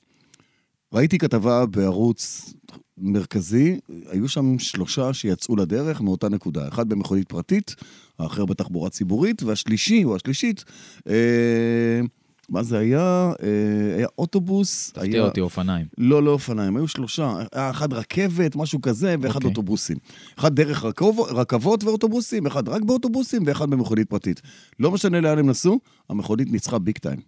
ראיתי 0.94 1.18
כתבה 1.18 1.66
בערוץ 1.66 2.54
מרכזי, 3.02 3.80
היו 4.10 4.30
שם 4.30 4.60
שלושה 4.60 5.14
שיצאו 5.14 5.56
לדרך 5.56 6.02
מאותה 6.02 6.30
נקודה. 6.30 6.68
אחד 6.68 6.90
במכונית 6.90 7.30
פרטית, 7.30 7.76
האחר 8.20 8.46
בתחבורה 8.46 8.90
ציבורית, 8.90 9.44
והשלישי, 9.44 10.04
או 10.04 10.16
השלישית, 10.16 10.64
אה, 11.10 12.02
מה 12.50 12.64
זה 12.64 12.78
היה? 12.78 13.32
אה, 13.44 13.96
היה 13.98 14.08
אוטובוס, 14.18 14.92
תפתיע 14.92 15.12
היה... 15.12 15.22
אותי, 15.22 15.42
אופניים. 15.42 15.86
לא, 15.98 16.24
לא 16.24 16.32
אופניים, 16.32 16.78
היו 16.78 16.88
שלושה. 16.88 17.34
היה 17.54 17.70
אחד 17.70 17.94
רכבת, 17.94 18.56
משהו 18.56 18.82
כזה, 18.82 19.16
ואחד 19.22 19.36
אוקיי. 19.36 19.50
אוטובוסים. 19.50 19.98
אחד 20.40 20.56
דרך 20.56 20.86
רכוב, 20.86 21.20
רכבות 21.20 21.84
ואוטובוסים, 21.84 22.48
אחד 22.48 22.70
רק 22.70 22.82
באוטובוסים, 22.82 23.44
ואחד 23.46 23.70
במכונית 23.70 24.10
פרטית. 24.10 24.42
לא 24.80 24.92
משנה 24.92 25.22
לאן 25.22 25.38
הם 25.38 25.50
נסעו, 25.50 25.80
המכונית 26.10 26.52
ניצחה 26.52 26.80
ביג 26.80 26.98
טיים. 26.98 27.20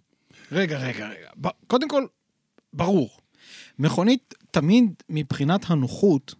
רגע, 0.52 0.78
רגע, 0.78 1.08
רגע. 1.08 1.28
ב- 1.40 1.66
קודם 1.66 1.88
כל, 1.88 2.04
ברור. 2.72 3.10
מכונית 3.78 4.34
תמיד 4.54 4.92
מבחינת 5.08 5.70
הנוחות, 5.70 6.34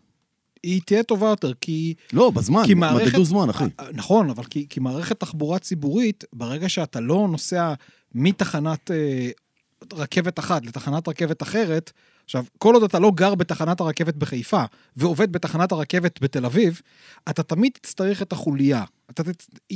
היא 0.62 0.80
תהיה 0.87 1.02
טובה 1.02 1.28
יותר, 1.28 1.52
כי... 1.61 1.94
לא, 2.12 2.30
בזמן, 2.30 2.62
כי 2.66 2.75
מערכת... 2.75 3.06
מדדו 3.06 3.25
זמן, 3.25 3.49
אחי. 3.50 3.64
אה, 3.80 3.87
נכון, 3.92 4.30
אבל 4.30 4.44
כי, 4.44 4.66
כי 4.68 4.80
מערכת 4.80 5.21
תחבורה 5.21 5.59
ציבורית, 5.59 6.25
ברגע 6.33 6.68
שאתה 6.68 7.00
לא 7.00 7.28
נוסע 7.30 7.75
מתחנת 8.14 8.90
אה, 8.90 9.30
רכבת 9.92 10.38
אחת 10.38 10.66
לתחנת 10.66 11.09
רכבת 11.09 11.42
אחרת, 11.42 11.92
עכשיו, 12.24 12.44
כל 12.58 12.74
עוד 12.74 12.82
אתה 12.82 12.98
לא 12.98 13.12
גר 13.14 13.34
בתחנת 13.34 13.80
הרכבת 13.80 14.16
בחיפה 14.16 14.64
ועובד 14.96 15.32
בתחנת 15.32 15.72
הרכבת 15.72 16.22
בתל 16.22 16.44
אביב, 16.44 16.80
אתה 17.30 17.42
תמיד 17.42 17.72
תצטרך 17.72 18.22
את 18.22 18.32
החוליה. 18.32 18.84
אתה. 19.10 19.22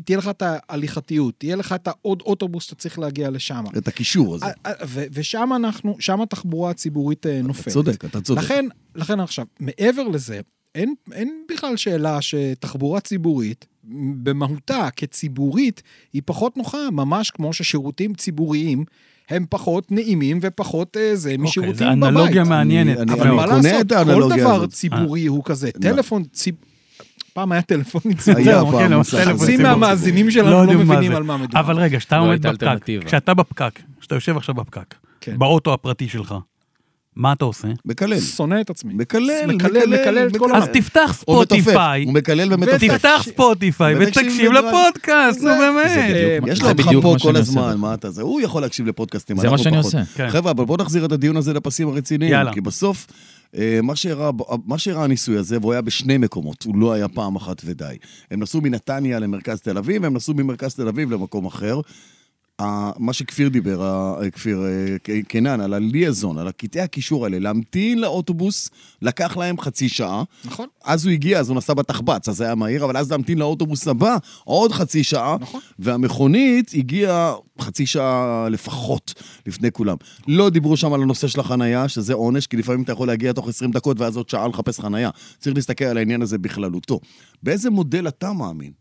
תהיה 0.05 0.19
לך 0.19 0.29
את 0.29 0.43
ההליכתיות, 0.47 1.35
תהיה 1.39 1.57
לך 1.57 1.73
את 1.73 1.89
העוד 1.89 2.23
אוטובוס 2.23 2.65
שאתה 2.65 2.75
צריך 2.75 2.99
להגיע 2.99 3.31
לשם. 3.31 3.65
את 3.79 3.89
הקישור 3.89 4.35
הזה. 4.35 4.47
ו- 4.87 5.05
ושם 5.13 5.51
אנחנו, 5.57 5.97
שם 6.01 6.21
התחבורה 6.21 6.71
הציבורית 6.71 7.27
אה, 7.27 7.39
אתה 7.39 7.47
נופלת. 7.47 7.69
צודק, 7.75 8.05
אתה 8.05 8.21
צודק. 8.21 8.43
לכן, 8.43 8.65
לכן 8.95 9.21
עכשיו, 9.21 9.47
מעבר 9.61 10.09
לזה, 10.09 10.41
אין, 10.75 10.95
אין 11.13 11.45
בכלל 11.51 11.77
שאלה 11.77 12.23
שתחבורה 12.23 13.01
ציבורית, 13.01 13.67
במהותה 14.23 14.89
כציבורית, 14.97 15.83
היא 16.13 16.23
פחות 16.25 16.57
נוחה, 16.57 16.91
ממש 16.93 17.31
כמו 17.31 17.53
ששירותים 17.53 18.15
ציבוריים 18.15 18.85
הם 19.31 19.45
פחות 19.51 19.93
נעימים 19.93 20.39
ופחות 20.43 20.97
אה, 20.97 21.17
זה 21.17 21.35
משירותים 21.39 21.73
אוקיי, 21.75 21.97
בבית. 21.97 22.01
זה 22.15 22.21
אנלוגיה 22.21 22.45
מעניינת. 22.45 22.99
אני- 22.99 23.13
אבל 23.13 23.31
מה 23.31 23.47
לעשות, 23.47 23.93
כל 23.93 24.29
דבר 24.39 24.55
הזאת. 24.55 24.71
ציבורי 24.73 25.27
הוא 25.27 25.45
כזה. 25.45 25.71
מה? 25.75 25.81
טלפון 25.83 26.25
ציבורי... 26.33 26.65
פעם 27.33 27.53
היה 27.53 27.63
טלפון 27.63 28.01
היה 28.11 28.17
ציבורי. 28.17 28.45
פעם 28.89 29.03
כן. 29.03 29.35
חצי. 29.39 29.57
מהמאזינים 29.57 30.31
שלנו 30.31 30.51
לא 30.51 30.67
לא 30.67 30.73
מבינים. 30.75 31.13
על 31.13 31.23
מה 31.23 31.37
מדובר. 31.37 31.61
אבל 31.61 31.77
רגע, 31.77 31.99
כשאתה 31.99 32.17
לא 32.19 32.23
עומד 32.23 32.47
בפקק. 32.47 33.05
כשאתה 33.05 33.35
בפקק, 33.35 33.81
כשאתה 34.01 34.15
יושב 34.15 34.37
עכשיו 34.37 34.55
בפקק, 34.55 34.95
כן. 35.21 35.39
באוטו 35.39 35.75
הפרטי 35.75 36.09
שלך, 36.09 36.35
מה 37.19 37.33
אתה 37.33 37.45
עושה? 37.45 37.69
מקלל. 37.85 38.21
שונא 38.21 38.61
את 38.61 38.71
עצמי. 38.71 38.95
מקלל, 38.95 39.47
מקלל, 39.47 39.87
מקלל 39.87 40.27
את 40.27 40.37
כל 40.37 40.57
אז 40.57 40.63
העולם. 40.63 40.81
תפתח 40.81 41.25
או 41.29 41.41
מתופף, 41.41 41.61
ספוטיפיי, 41.61 42.05
הוא 42.05 42.15
מקלל 42.15 42.55
ומתופף. 42.55 42.95
תפתח 42.95 43.23
ספוטיפיי 43.25 43.95
ותקשיב. 43.95 44.53
לפודקאסט, 44.53 45.41
נו 45.41 45.51
באמת. 45.59 45.91
זה 45.91 46.39
יש 46.47 46.61
לך 46.61 46.67
אותך 46.67 46.89
פה 47.03 47.17
כל 47.23 47.37
הזמן, 47.37 47.77
מה 47.77 47.95
אתה 47.95 48.11
זה? 48.11 48.23
הוא 48.23 48.41
יכול 48.41 48.63
להקשיב 48.63 48.87
לפודקאסטים, 48.87 49.37
זה 49.37 49.51
מה 49.51 49.59
שאני. 49.59 49.77
עושה. 49.77 50.05
כן. 50.15 50.31
חבר'ה, 50.31 50.51
אבל 50.51 50.65
בואו 50.65 50.79
נחזיר 50.83 51.05
את 51.05 51.13
הדיון 51.13 51.37
הזה 51.37 51.53
לפסים 51.53 51.89
הרציניים. 51.89 52.33
יאללה. 52.33 52.53
כי 52.53 52.61
בסוף, 52.61 53.07
אה, 53.57 53.81
מה 53.83 53.97
שהראה, 53.97 54.31
מה 54.67 54.79
שהראה 54.79 55.05
הניסוי 55.05 55.37
הזה, 55.39 55.59
והוא 55.61 55.73
היה 55.73 55.81
בשני 55.81 56.19
מקומות, 56.19 56.63
הוא 56.63 56.77
לא 56.77 56.93
היה 56.93 57.09
פעם 57.09 57.37
אחת 57.37 57.63
ודי. 57.65 57.97
הם 58.31 58.43
נסעו 58.43 58.61
מנתניה 58.61 59.19
למרכז 59.19 59.61
תל 59.61 59.79
אביב, 59.79 60.03
והם 60.03 60.17
נסעו 60.17 60.35
ממרכז 60.35 60.75
תל 60.75 60.89
אביב 60.89 61.11
למקום 61.11 61.47
אחר. 61.47 61.81
מה 62.99 63.13
שכפיר 63.13 63.49
דיבר, 63.49 63.81
כפיר 64.33 64.63
אה, 65.09 65.23
קנן, 65.29 65.61
על 65.61 65.75
הליאזון, 65.75 66.39
על 66.39 66.49
הקטעי 66.49 66.83
הקישור 66.83 67.25
האלה, 67.25 67.39
להמתין 67.39 67.99
לאוטובוס, 68.01 68.71
לקח 69.03 69.37
להם 69.37 69.61
חצי 69.61 69.89
שעה. 69.89 70.23
נכון. 70.45 70.67
אז 70.85 71.05
הוא 71.05 71.13
הגיע, 71.13 71.41
אז 71.41 71.49
הוא 71.49 71.57
נסע 71.57 71.75
בתחבץ, 71.75 72.29
אז 72.29 72.37
זה 72.37 72.45
היה 72.45 72.55
מהיר, 72.55 72.85
אבל 72.85 72.97
אז 72.97 73.11
להמתין 73.11 73.39
לאוטובוס 73.39 73.89
הבא, 73.89 74.17
עוד 74.45 74.73
חצי 74.73 75.05
שעה. 75.05 75.37
נכון. 75.41 75.61
והמכונית 75.79 76.71
הגיעה 76.75 77.35
חצי 77.61 77.87
שעה 77.87 78.49
לפחות 78.51 79.15
לפני 79.47 79.73
כולם. 79.73 79.97
לא 80.29 80.51
דיברו 80.51 80.77
שם 80.77 80.93
על 80.93 81.03
הנושא 81.03 81.29
של 81.29 81.41
החנייה, 81.41 81.89
שזה 81.89 82.15
עונש, 82.15 82.47
כי 82.47 82.57
לפעמים 82.57 82.83
אתה 82.83 82.93
יכול 82.93 83.07
להגיע 83.09 83.33
תוך 83.33 83.49
20 83.49 83.71
דקות 83.71 84.01
ואז 84.01 84.17
עוד 84.17 84.29
שעה 84.29 84.49
לחפש 84.49 84.81
חנייה. 84.81 85.11
צריך 85.39 85.57
להסתכל 85.57 85.85
על 85.85 85.97
העניין 85.99 86.23
הזה 86.23 86.39
בכללותו. 86.39 87.01
באיזה 87.43 87.71
מודל 87.71 88.09
אתה 88.09 88.33
מאמין? 88.33 88.73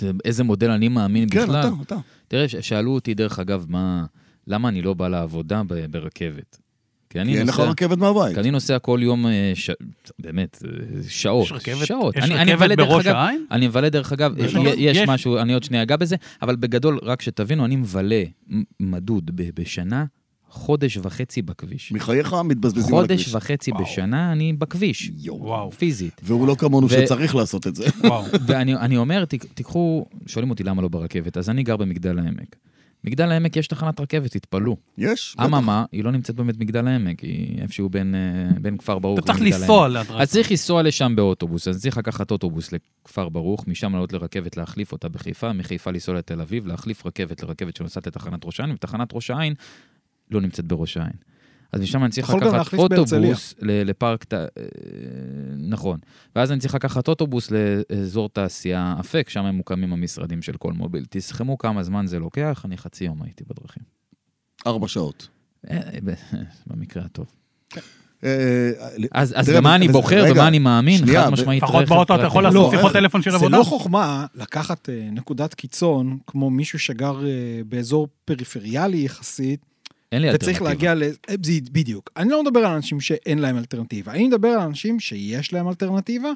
זה- 0.00 0.10
איזה 0.24 0.44
מודל 0.44 0.70
אני 0.70 0.88
מאמין 0.88 1.28
כן, 1.30 1.42
בכלל? 1.42 1.60
אתה, 1.60 1.68
אתה. 1.82 1.96
תראה, 2.32 2.48
שאלו 2.48 2.94
אותי, 2.94 3.14
דרך 3.14 3.38
אגב, 3.38 3.66
מה... 3.68 4.04
למה 4.46 4.68
אני 4.68 4.82
לא 4.82 4.94
בא 4.94 5.08
לעבודה 5.08 5.62
ברכבת? 5.90 6.58
כי 7.10 7.20
אני 7.20 7.32
כי 7.32 7.38
אין 7.38 7.46
לך 7.46 7.58
נוסע... 7.58 7.70
רכבת 7.70 7.98
מהבית. 7.98 8.34
כי 8.34 8.40
אני 8.40 8.50
נוסע 8.50 8.78
כל 8.78 9.00
יום, 9.02 9.26
אה, 9.26 9.52
ש... 9.54 9.70
באמת, 10.18 10.62
אה, 10.64 10.70
שעות. 11.08 11.44
יש 11.46 11.52
רכבת- 11.52 11.86
שעות. 11.86 12.16
יש 12.16 12.24
אני, 12.24 12.34
אני 12.34 12.42
רכבת 12.52 12.56
מבלה, 12.56 12.74
דרך 12.76 12.88
בראש 12.88 13.06
אגב- 13.06 13.14
העין? 13.16 13.46
אני 13.50 13.66
מבלה, 13.68 13.88
דרך 13.90 14.12
אגב, 14.12 14.34
יש 14.38 14.54
אה? 14.56 14.60
יש 14.76 14.96
יש. 14.96 15.08
משהו, 15.08 15.38
אני 15.38 15.54
עוד 15.54 15.62
שנייה 15.62 15.82
אגע 15.82 15.96
בזה, 15.96 16.16
אבל 16.42 16.56
בגדול, 16.56 16.98
רק 17.02 17.22
שתבינו, 17.22 17.64
אני 17.64 17.76
מבלה 17.76 18.22
מדוד 18.80 19.30
בשנה 19.54 20.04
חודש 20.52 20.98
וחצי 21.02 21.42
בכביש. 21.42 21.92
מחייך 21.92 22.36
מתבזבזים 22.44 22.94
על 22.94 23.04
הכביש. 23.04 23.24
חודש 23.24 23.34
וחצי 23.34 23.70
וואו. 23.70 23.84
בשנה 23.84 24.32
אני 24.32 24.52
בכביש, 24.52 25.10
וואו, 25.26 25.70
פיזית. 25.70 26.20
והוא 26.24 26.46
לא 26.46 26.54
כמונו 26.54 26.86
ו- 26.86 26.90
שצריך 26.90 27.34
לעשות 27.34 27.66
את 27.66 27.74
זה. 27.74 27.84
וואו. 28.04 28.24
ואני 28.46 28.74
אני 28.74 28.96
אומר, 28.96 29.24
תיקחו, 29.54 30.06
שואלים 30.26 30.50
אותי 30.50 30.64
למה 30.64 30.82
לא 30.82 30.88
ברכבת, 30.88 31.36
אז 31.36 31.50
אני 31.50 31.62
גר 31.62 31.76
במגדל 31.76 32.18
העמק. 32.18 32.56
מגדל 33.04 33.30
העמק 33.30 33.56
יש 33.56 33.66
תחנת 33.66 34.00
רכבת, 34.00 34.30
תתפלאו. 34.30 34.76
יש? 34.98 35.36
אממה, 35.44 35.84
היא 35.92 36.04
לא 36.04 36.10
נמצאת 36.10 36.36
באמת 36.36 36.56
במגדל 36.56 36.88
העמק, 36.88 37.20
היא 37.20 37.62
איפשהו 37.62 37.88
בין, 37.88 38.14
אה, 38.14 38.60
בין 38.60 38.76
כפר 38.76 38.98
ברוך 38.98 39.18
אתה 39.18 39.26
צריך 39.26 39.40
למגדל 39.40 39.56
לנסוע 39.56 39.82
העמק. 39.82 39.96
לאטרקציה. 39.96 40.22
אז 40.22 40.30
צריך 40.30 40.50
לנסוע 40.50 40.82
לשם 40.82 41.12
באוטובוס, 41.16 41.68
אז 41.68 41.82
צריך 41.82 41.98
לקחת 41.98 42.30
אוטובוס 42.30 42.70
לכפר 42.72 43.28
ברוך, 43.28 43.68
משם 43.68 43.92
לעלות 43.92 44.12
לרכבת 44.12 44.56
להחליף 44.56 44.92
אותה 44.92 45.08
בחיפה, 45.08 45.52
מחיפה 45.52 45.90
לנסוע 45.90 46.14
לתל 46.14 46.40
אביב, 46.40 46.66
להחליף 46.66 47.06
רכבת 47.06 47.42
לרכבת 47.42 47.76
שנוסעת 47.76 48.06
לתחנת 48.06 48.44
ראש 48.44 48.60
העין, 48.60 48.72
ותחנת 48.72 49.08
ראש 49.12 49.30
העין 49.30 49.54
לא 50.32 50.40
נמצאת 50.40 50.64
בראש 50.64 50.96
העין. 50.96 51.12
אז 51.72 51.80
משם 51.80 52.02
אני 52.04 52.10
צריך 52.10 52.30
לקחת. 52.34 52.74
אוטובוס 52.74 53.54
ל- 53.62 53.90
לפארק, 53.90 54.24
אה, 54.32 54.44
נכון. 55.58 55.98
ואז 56.36 56.52
אני 56.52 56.60
צריך 56.60 56.74
לקחת 56.74 57.08
אוטובוס 57.08 57.50
לאזור 57.50 58.28
תעשייה 58.28 58.94
אפק, 59.00 59.28
שם 59.28 59.44
הם 59.44 59.54
מוקמים 59.54 59.92
המשרדים 59.92 60.42
של 60.42 60.52
כל 60.56 60.72
מוביל. 60.72 61.04
תסכמו 61.10 61.58
כמה 61.58 61.82
זמן 61.82 62.06
זה 62.06 62.18
לוקח, 62.18 62.62
אני 62.64 62.76
חצי 62.76 63.04
יום 63.04 63.22
הייתי 63.22 63.44
בדרכים. 63.44 63.82
ארבע 64.66 64.88
שעות. 64.88 65.28
אה, 65.70 65.78
ב- 66.04 66.12
במקרה 66.66 67.04
הטוב. 67.04 67.26
אה, 68.24 68.70
אז, 69.12 69.50
במה 69.56 69.74
אני 69.76 69.88
בוחר, 69.88 70.24
במה 70.34 70.48
אני 70.48 70.58
מאמין, 70.58 71.06
חד 71.06 71.28
משמעית 71.28 71.62
לפחות 71.62 71.88
באוטו 71.88 72.14
אתה. 72.14 72.22
יכול 72.22 72.42
לא, 72.42 72.48
לעשות 72.48 72.70
שיחות 72.70 72.84
איך- 72.84 72.92
טלפון 72.92 73.22
של 73.22 73.30
זה 73.30 73.36
עבודה. 73.36 73.58
לא 73.58 73.62
חוכמה 73.64 74.26
לקחת 74.34 74.88
אה, 74.88 75.08
נקודת 75.12 75.54
קיצון, 75.54 76.18
כמו 76.26 76.50
מישהו 76.50 76.78
שגר 76.78 77.26
אה, 77.26 77.30
באזור 77.68 78.08
פריפריאלי 78.24 78.98
יחסית, 79.04 79.60
אין 80.12 80.22
לי 80.22 80.34
וצריך 80.34 80.62
אלטרנטיבה. 80.62 80.94
להגיע 80.94 80.94
ל... 80.94 81.02
אה, 81.28 81.34
בדיוק. 81.72 82.10
אני 82.16 82.30
לא 82.30 82.42
מדבר 82.42 82.60
על 82.60 82.72
אנשים 82.74 83.00
שאין 83.00 83.38
להם 83.38 83.58
אלטרנטיבה, 83.58 84.12
אני 84.12 84.26
מדבר 84.26 84.48
על 84.48 84.60
אנשים 84.60 85.00
שיש 85.00 85.52
להם 85.52 85.68
אלטרנטיבה, 85.68 86.32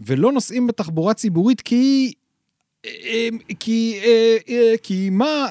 ולא 0.00 0.32
נוסעים 0.32 0.66
בתחבורה 0.66 1.14
ציבורית 1.14 1.60
כי... 1.60 2.12
אה, 2.86 3.28
כי... 3.60 4.00
אה, 4.04 4.36
אה, 4.48 4.74
כי 4.82 5.10
מה... 5.10 5.46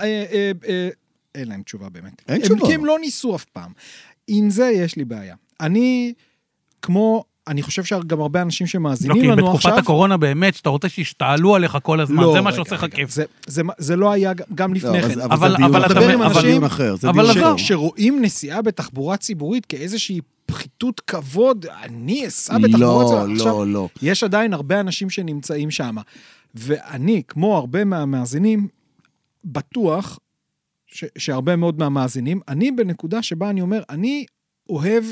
אין 1.36 1.47
להם 1.47 1.63
תשובה 1.63 1.89
באמת. 1.89 2.21
אין 2.27 2.36
הם- 2.36 2.41
תשובה. 2.41 2.67
כי 2.67 2.74
הם 2.74 2.86
לא 2.86 3.00
ניסו 3.00 3.36
אף 3.36 3.45
פעם. 3.45 3.71
עם 4.27 4.50
זה 4.50 4.71
יש 4.75 4.95
לי 4.95 5.05
בעיה. 5.05 5.36
אני, 5.59 6.13
כמו... 6.81 7.24
אני 7.48 7.62
חושב 7.62 7.84
שגם 7.84 8.22
הרבה 8.22 8.42
אנשים 8.42 8.66
לא, 8.66 8.70
שמאזינים 8.72 9.22
כי 9.22 9.27
לנו 9.27 9.36
בתקופת 9.46 9.66
עכשיו... 9.66 9.77
הקורונה 9.80 10.18
באמת, 10.18 10.56
שאתה 10.56 10.70
רוצה 10.70 10.89
שישתעלו 10.89 11.56
עליך 11.56 11.77
כל 11.84 12.00
הזמן, 12.00 12.24
לא, 12.24 12.34
זה 12.34 12.42
מה 12.42 12.54
שעושה 12.54 12.75
לך 12.75 12.86
כיף. 12.92 13.10
זה, 13.12 13.24
זה, 13.48 13.62
זה 13.77 13.96
לא 13.96 14.12
היה 14.12 14.32
גם- 14.56 14.74
לא, 14.74 14.77
לפני 14.77 15.00
אבל 15.00 15.13
כן. 15.13 15.22
אבל- 15.22 15.56
אבל 15.63 15.86
אחר. 15.86 15.92
אתה 15.92 16.00
מדבר 16.00 16.13
עם 16.13 16.34
זה 16.34 16.42
דיון 16.42 16.46
אנשים- 16.46 16.63
אחר. 16.63 16.96
זה 16.96 17.10
אבל 17.10 17.34
דיון. 17.34 17.38
אחר. 17.46 17.58
ש- 17.58 17.68
שרואים 17.68 18.22
נסיעה 18.22 18.62
בתחבורה 18.62 19.18
ציבורית 19.18 19.66
כאיזושהי 19.66 20.20
פחיתות 20.46 21.00
כבוד, 21.00 21.66
אני 21.84 22.27
אסע 22.27 22.58
בתחבורה 22.58 23.04
לא, 23.04 23.10
ציבורית. 23.10 23.36
עכשיו, 23.38 23.54
לא, 23.66 23.68
לא. 23.68 23.88
יש 24.01 24.24
עדיין 24.24 24.54
הרבה 24.54 24.80
אנשים 24.80 25.10
שנמצאים 25.10 25.72
שם. 25.72 25.96
ואני, 26.56 27.22
כמו 27.27 27.58
הרבה 27.58 27.84
מהמאזינים, 27.84 28.68
בטוח 29.46 30.20
ש- 30.88 31.04
שהרבה 31.18 31.56
מאוד 31.56 31.80
מהמאזינים, 31.80 32.39
אני 32.48 32.72
בנקודה 32.72 33.22
שבה 33.22 33.50
אני 33.50 33.62
אומר, 33.62 33.82
אני 33.89 34.25
אוהב 34.70 35.04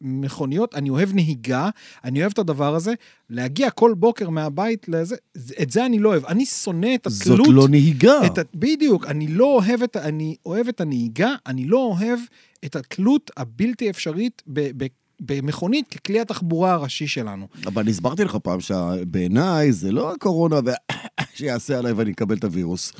מכוניות, 0.00 0.74
אני 0.74 0.90
אוהב 0.90 1.14
נהיגה, 1.14 1.70
אני 2.04 2.20
אוהב 2.20 2.32
את 2.32 2.38
הדבר 2.38 2.74
הזה, 2.74 2.94
להגיע 3.30 3.70
כל 3.70 3.94
בוקר 3.94 4.30
מהבית 4.30 4.88
לזה, 4.88 5.16
את 5.62 5.70
זה 5.70 5.86
אני 5.86 5.98
לא 5.98 6.08
אוהב. 6.08 6.24
אני 6.24 6.46
שונא 6.46 6.94
את 6.94 7.06
התלות. 7.06 7.38
זאת 7.38 7.54
לא 7.54 7.68
נהיגה. 7.68 8.26
את. 8.26 8.38
בדיוק, 8.54 9.06
אני 9.06 9.28
לא 9.28 9.44
אוהב 9.44 9.82
את, 9.82 9.96
אני 9.96 10.36
אוהב 10.46 10.68
את 10.68 10.80
הנהיגה, 10.80 11.34
אני 11.46 11.64
לא 11.64 11.78
אוהב 11.78 12.18
את 12.64 12.76
התלות 12.76 13.30
הבלתי 13.36 13.90
אפשרית 13.90 14.42
ב... 14.46 14.84
ב... 14.84 14.86
במכונית 15.20 15.88
ככלי 15.88 16.20
התחבורה 16.20 16.72
הראשי 16.72 17.06
שלנו. 17.06 17.48
אבל 17.66 17.82
אני 17.82 17.90
הסברתי 17.90 18.24
לך 18.24 18.36
פעם 18.36 18.60
שבעיניי 18.60 19.72
זה 19.72 19.92
לא 19.92 20.12
הקורונה 20.12 20.56
ו- 20.64 20.92
שיעשה 21.36 21.78
עליי 21.78 21.92
ואני 21.92 22.10
אקבל 22.10 22.36
את 22.36 22.44
הווירוס. 22.44 22.92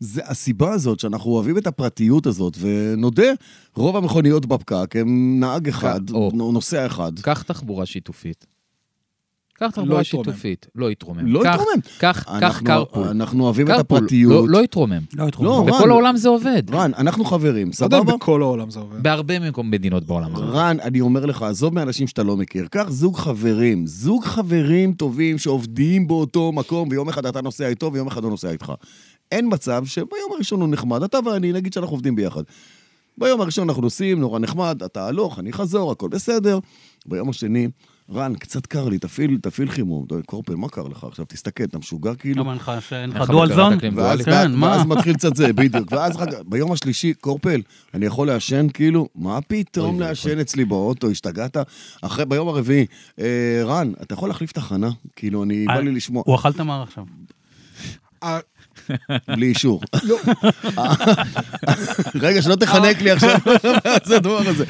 זה 0.00 0.20
הסיבה 0.24 0.72
הזאת 0.72 1.00
שאנחנו 1.00 1.30
אוהבים 1.30 1.58
את 1.58 1.66
הפרטיות 1.66 2.26
הזאת, 2.26 2.56
ונודה, 2.60 3.32
רוב 3.76 3.96
המכוניות 3.96 4.46
בפקק 4.46 4.96
הם 4.96 5.40
נהג 5.40 5.68
אחד, 5.68 6.10
או. 6.10 6.30
נוסע 6.52 6.86
אחד. 6.86 7.12
קח 7.18 7.42
תחבורה 7.42 7.86
שיתופית. 7.86 8.46
קח 9.54 9.66
תחבורה 9.70 9.86
לא 9.96 10.00
יתרומם. 10.02 10.24
שיתופית, 10.24 10.66
לא 10.74 10.90
יתרומם. 10.90 11.26
לא 11.26 11.40
יתרומם. 11.40 11.80
קח 11.98 12.60
קרפול. 12.64 13.08
אנחנו 13.08 13.44
אוהבים 13.44 13.70
את 13.70 13.78
הפרטיות. 13.78 14.32
לא- 14.32 14.48
לא 14.48 14.64
יתרומם. 14.64 15.00
לא 15.14 15.28
יתרום. 15.28 15.46
לא, 15.46 15.64
בכל 15.68 15.90
העולם 15.90 16.16
זה 16.16 16.28
עובד. 16.28 16.62
רן, 16.74 16.90
אנחנו 16.98 17.24
חברים, 17.24 17.68
לא 17.68 17.72
סבבה? 17.72 18.16
בכל 18.16 18.42
העולם 18.42 18.70
זה 18.70 18.80
עובד. 18.80 19.02
בהרבה 19.02 19.38
מקום 19.48 19.70
מדינות 19.70 20.04
בעולם. 20.04 20.36
רן, 20.36 20.76
אני 20.82 21.00
אומר 21.00 21.26
לך, 21.26 21.42
עזוב 21.42 21.74
מאנשים 21.74 22.06
שאתה 22.06 22.22
לא 22.22 22.36
מכיר, 22.36 22.66
קח 22.70 22.86
זוג 22.90 23.16
חברים, 23.16 23.86
זוג 23.86 24.24
חברים 24.24 24.92
טובים 24.92 25.38
שעובדים 25.38 26.06
באותו 26.06 26.52
מקום, 26.52 26.88
ויום 26.90 27.08
אחד 27.08 27.26
אתה 27.26 27.40
נוסע 27.42 27.68
איתו 27.68 27.92
ויום 27.92 28.06
אחד 28.06 28.22
הוא 28.24 28.30
נוסע 28.30 28.50
איתך. 28.50 28.72
אין 29.32 29.48
מצב 29.52 29.86
שביום 29.86 30.32
הראשון 30.34 30.60
הוא 30.60 30.68
נחמד, 30.68 31.02
אתה 31.02 31.18
ואני, 31.24 31.52
נגיד 31.52 31.72
שאנחנו 31.72 31.94
עובדים 31.94 32.16
ביחד. 32.16 32.42
ביום 33.18 33.40
הראשון 33.40 33.68
אנחנו 33.68 33.82
נוסעים, 33.82 34.20
נורא 34.20 34.38
נחמד, 34.38 34.82
אתה 34.84 35.06
הלוך, 35.06 35.38
אני 35.38 35.52
חזור, 35.52 35.92
הכל 35.92 36.08
בסדר. 36.08 36.58
ביום 37.06 37.30
השני, 37.30 37.68
רן, 38.12 38.34
קצת 38.34 38.66
קר 38.66 38.88
לי, 38.88 38.98
תפעיל, 38.98 39.38
תפעיל 39.42 39.70
חימום. 39.70 40.06
קורפל, 40.26 40.54
מה 40.54 40.68
קר 40.68 40.88
לך 40.88 41.04
עכשיו? 41.04 41.24
תסתכל, 41.28 41.64
אתה 41.64 41.78
משוגע 41.78 42.14
כאילו? 42.14 42.42
למה 42.42 42.52
אין 42.92 43.10
לך 43.10 43.30
דואל 43.30 43.54
זון? 43.54 43.78
ואז? 43.96 44.22
כן, 44.22 44.52
מה? 44.52 44.66
ואז 44.66 44.86
מתחיל 44.86 45.14
קצת 45.14 45.36
זה, 45.36 45.52
בדיוק. 45.52 45.92
ואז 45.92 46.16
ביום 46.46 46.72
השלישי, 46.72 47.14
קורפל, 47.14 47.60
אני 47.94 48.06
יכול 48.06 48.26
לעשן 48.26 48.66
כאילו? 48.74 49.08
מה 49.14 49.40
פתאום. 49.40 50.00
לעשן 50.00 50.38
אצלי 50.38 50.64
באוטו, 50.64 51.10
השתגעת? 51.10 51.56
אחרי, 52.02 52.24
ביום 52.24 52.48
הרביעי, 52.48 52.86
אה, 53.20 53.62
רן, 53.64 53.92
אתה 54.02 54.14
יכול 54.14 54.28
להחליף 54.28 54.52
תחנה? 54.52 54.90
כאילו, 55.16 55.42
אני, 55.42 55.64
בא 55.66 55.72
אה, 55.72 55.80
לי 55.80 55.92
לשמוע, 55.92 56.22
הוא 56.26 56.34
אכל 56.36 56.52
תמר 56.52 56.82
עכשיו. 56.82 57.04
אה, 59.10 59.16
בלי 59.36 59.46
אישור. 59.46 59.80
לא, 60.02 60.16
רגע, 62.14 62.42
שלא 62.42 62.54
תחנק 62.54 63.00
לי 63.00 63.10
עכשיו, 63.10 63.38
מה 63.44 63.92
זה 64.04 64.16
הדבר 64.16 64.48
הזה, 64.48 64.64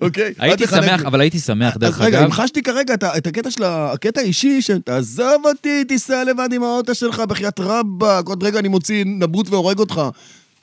אוקיי? 0.00 0.32
הייתי 0.38 0.66
שמח. 0.66 1.02
אבל 1.02 1.20
הייתי 1.20 1.38
שמח, 1.38 1.76
דרך 1.76 2.00
רגע, 2.00 2.18
אגב. 2.18 2.26
המחשתי 2.26 2.62
כרגע 2.62 2.94
את 2.94 3.26
הקטע 3.26 3.50
של 3.50 3.64
הקטע 3.64 4.20
האישי, 4.20 4.62
שתעזוב 4.62 5.42
אותי, 5.44 5.84
תיסע 5.84 6.24
לבד 6.24 6.48
עם 6.52 6.62
האוטו 6.62 6.94
שלך, 6.94 7.20
בחייאת 7.20 7.60
רבאק, 7.60 8.28
עוד 8.28 8.42
רגע 8.42 8.58
אני 8.58 8.68
מוציא 8.68 9.04
נבוט 9.06 9.48
והורג 9.48 9.78
אותך. 9.78 10.00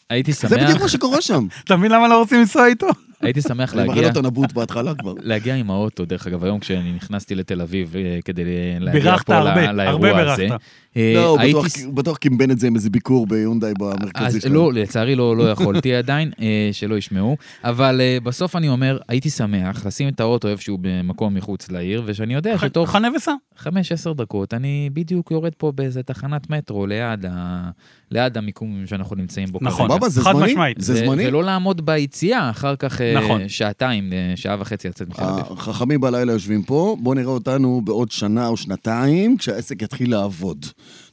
הייתי 0.10 0.34
זה 0.34 0.48
בדיוק 0.48 0.70
שמח, 0.70 0.82
מה 0.82 0.88
שקורה 0.88 1.22
שם. 1.22 1.48
אתה 1.64 1.76
מבין 1.76 1.92
למה 1.92 2.08
לא 2.08 2.20
רוצים 2.20 2.40
לנסוע 2.40 2.68
איתו? 2.68 2.88
הייתי 3.22 3.42
שמח 3.42 3.74
אני 3.74 3.82
מראה 3.84 3.88
להגיע... 3.96 4.04
לו 4.04 4.10
את 4.12 4.18
הנבוט 4.18 4.52
בהתחלה 4.54 4.96
כבר. 4.96 5.14
להגיע 5.22 5.56
עם 5.56 5.72
האוטו, 5.72 6.06
דרך 6.06 6.28
אגב, 6.28 6.44
היום 6.44 6.60
כשאני 6.60 6.92
נכנסתי 6.92 7.36
לתל 7.36 7.62
אביב 7.62 7.96
אה, 7.96 8.20
כדי 8.26 8.44
להגיע 8.80 9.18
פה 9.18 9.40
לאירוע 9.74 10.10
הזה. 10.10 10.38
בירכת. 10.48 10.62
אה, 10.98 11.12
לא, 11.16 11.28
הוא 11.28 11.40
בטוח- 11.50 11.68
ס- 11.68 11.86
הוא 11.86 11.94
בטוח 11.94 12.18
קימבן 12.18 12.52
את 12.52 12.60
זה 12.60 12.68
עם 12.68 12.76
איזה 12.76 12.90
ביקור 12.90 13.28
ביונדאי 13.28 13.74
במרכזי 13.80 14.26
אז 14.38 14.42
שלנו. 14.44 14.56
לא, 14.56 14.74
לצערי 14.74 15.16
לא, 15.16 15.38
לא 15.38 15.52
יכולתי 15.52 15.96
עדיין, 15.96 16.32
אה, 16.42 16.70
שלא 16.72 16.96
ישמעו, 16.98 17.38
אבל 17.64 18.02
בסוף 18.24 18.56
אני 18.56 18.70
אומר, 18.70 18.98
הייתי 19.08 19.30
שמח 19.30 19.86
לשים 19.86 20.08
את 20.08 20.20
האוטו 20.20 20.48
איפשהו 20.48 20.78
במקום 20.82 21.34
מחוץ 21.34 21.72
לעיר, 21.72 22.04
ושאני 22.06 22.34
יודע 22.34 22.58
שתוך 22.58 22.90
חנה 22.92 23.08
וסע. 23.16 23.32
חמש, 23.58 23.92
עשר 23.92 24.14
דקות 24.14 24.54
אני 24.54 24.90
בדיוק 24.94 25.32
יורד 25.32 25.52
פה 25.58 25.72
באיזה 25.76 26.04
תחנת 26.04 26.50
מטרו 26.50 26.88
ליד, 26.88 27.26
ה... 27.32 27.70
ליד 28.12 28.38
המיקום 28.38 28.84
שאנחנו 28.86 29.16
נמצאים 29.16 29.48
בו 29.52 29.60
נכון. 29.62 29.90
זה 30.10 30.22
חד 30.22 30.34
זמני? 30.34 30.46
משמעית. 30.52 30.78
זה 30.82 30.96
זמני? 30.96 31.28
ולא 31.28 31.44
לעמוד 31.44 31.86
ביציאה, 31.86 32.50
אחר 32.50 32.76
כך 32.76 33.02
נכון. 33.16 33.50
שעתיים, 33.50 34.14
אה, 34.14 34.34
שעה 34.36 34.56
וחצי 34.60 34.90
לצאת 34.90 35.08
אביב. 35.20 35.30
החכמים 35.52 36.02
בלילה 36.02 36.32
יושבים 36.34 36.64
פה, 36.64 36.98
בואו 37.00 37.16
נראה 37.16 37.32
אותנו 37.32 37.82
בעוד 37.84 38.12
שנה 38.12 38.48
או 38.48 38.58
שנתיים, 38.58 39.38
כשהעסק 39.38 39.82
יתחיל 39.82 40.12
לעבוד. 40.12 40.66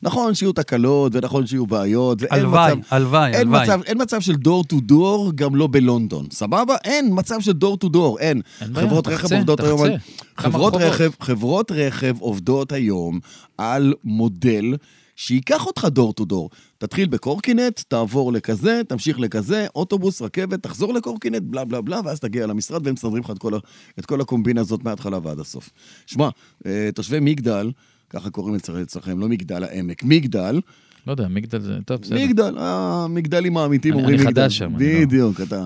נכון 0.03 0.35
שיהיו 0.35 0.53
תקלות, 0.53 1.13
ונכון 1.15 1.47
שיהיו 1.47 1.67
בעיות, 1.67 2.23
ואין 2.23 2.33
הלוואי, 2.41 2.73
מצב... 2.75 2.95
הלוואי, 2.95 3.37
הלוואי. 3.37 3.63
מצב, 3.63 3.81
אין 3.87 4.03
מצב 4.03 4.21
של 4.21 4.35
door 4.37 4.65
to 4.65 4.81
door, 4.81 5.33
גם 5.35 5.55
לא 5.57 5.69
בלונדון, 5.71 6.27
סבבה? 6.33 6.77
אין 6.85 7.09
מצב 7.13 7.41
של 7.41 7.53
door 7.53 7.77
to 7.77 7.89
door, 7.89 8.19
אין. 8.19 8.41
אין 8.61 8.73
בעיה, 8.73 8.87
חברות 8.87 9.05
תחצה, 9.05 9.25
רכב 9.27 9.35
עובדות 9.37 9.61
היום... 9.61 9.79
תחצה. 9.79 9.93
על- 9.93 9.99
כמה 10.37 10.53
חברות. 10.53 10.75
רכב, 10.75 11.11
חברות 11.21 11.73
רכב 11.73 12.17
עובדות 12.21 12.73
היום 12.73 13.21
על 13.59 13.95
מודל 14.05 14.75
שייקח 15.17 15.67
אותך 15.67 15.85
door 15.85 16.13
to 16.13 16.25
door. 16.25 16.51
תתחיל 16.79 17.09
בקורקינט, 17.09 17.81
תעבור 17.89 18.33
לכזה, 18.33 18.81
תמשיך 18.89 19.21
לכזה, 19.21 19.67
אוטובוס, 19.75 20.23
רכבת, 20.23 20.63
תחזור 20.63 20.95
לקורקינט, 20.95 21.43
בלה 21.43 21.65
בלה 21.65 21.81
בלה, 21.81 22.01
ואז 22.05 22.21
תגיע 22.21 22.47
למשרד 22.47 22.87
והם 22.87 22.95
מסדרים 22.95 23.23
לך 23.23 23.31
את 23.31 23.39
כל, 23.39 23.55
ה- 23.55 23.59
את 23.99 24.07
כל 24.07 24.21
הקומבינה 24.21 24.61
הזאת 24.61 24.85
מההתחלה 24.85 25.19
ועד 25.23 25.41
הסוף. 25.41 25.71
שמע, 26.07 26.29
אה, 26.67 26.89
תושבי 26.95 27.21
מגדל, 27.21 27.71
ככה 28.11 28.31
קוראים 28.31 28.55
אצל- 28.55 28.83
אצלכם, 28.83 29.19
לא 29.21 29.29
מגדל 29.29 29.65
העמק, 29.65 30.03
מגדל, 30.05 30.61
לא 31.07 31.13
יודע, 31.13 31.29
מגדל 31.29 31.61
זה 31.61 31.79
טוב, 31.87 32.01
בסדר. 32.01 32.17
מגדל, 32.25 32.55
המגדלים 32.59 33.57
האמיתיים 33.57 33.95
אני- 33.95 34.03
אומרים 34.03 34.21
אני 34.21 34.27
מגדל. 34.29 34.43
חדש 34.43 34.59
שם, 34.59 34.77
אני 34.77 34.95
לא- 34.95 35.01
בדיוק, 35.07 35.41
אתה, 35.41 35.65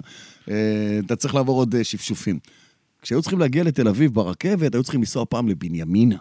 אה, 0.51 0.55
אתה 1.07 1.17
צריך 1.17 1.35
לעבור 1.35 1.59
עוד 1.59 1.75
אה, 1.75 1.85
שפשופים. 1.85 2.39
כשהיו 3.03 3.21
צריכים 3.23 3.39
להגיע 3.39 3.65
לתל 3.65 3.89
אביב 3.89 4.15
ברכבת, 4.15 4.75
היו 4.75 4.83
צריכים 4.83 5.01
לנסוע 5.01 5.25
פעם 5.29 5.49
לבנימינה. 5.49 6.17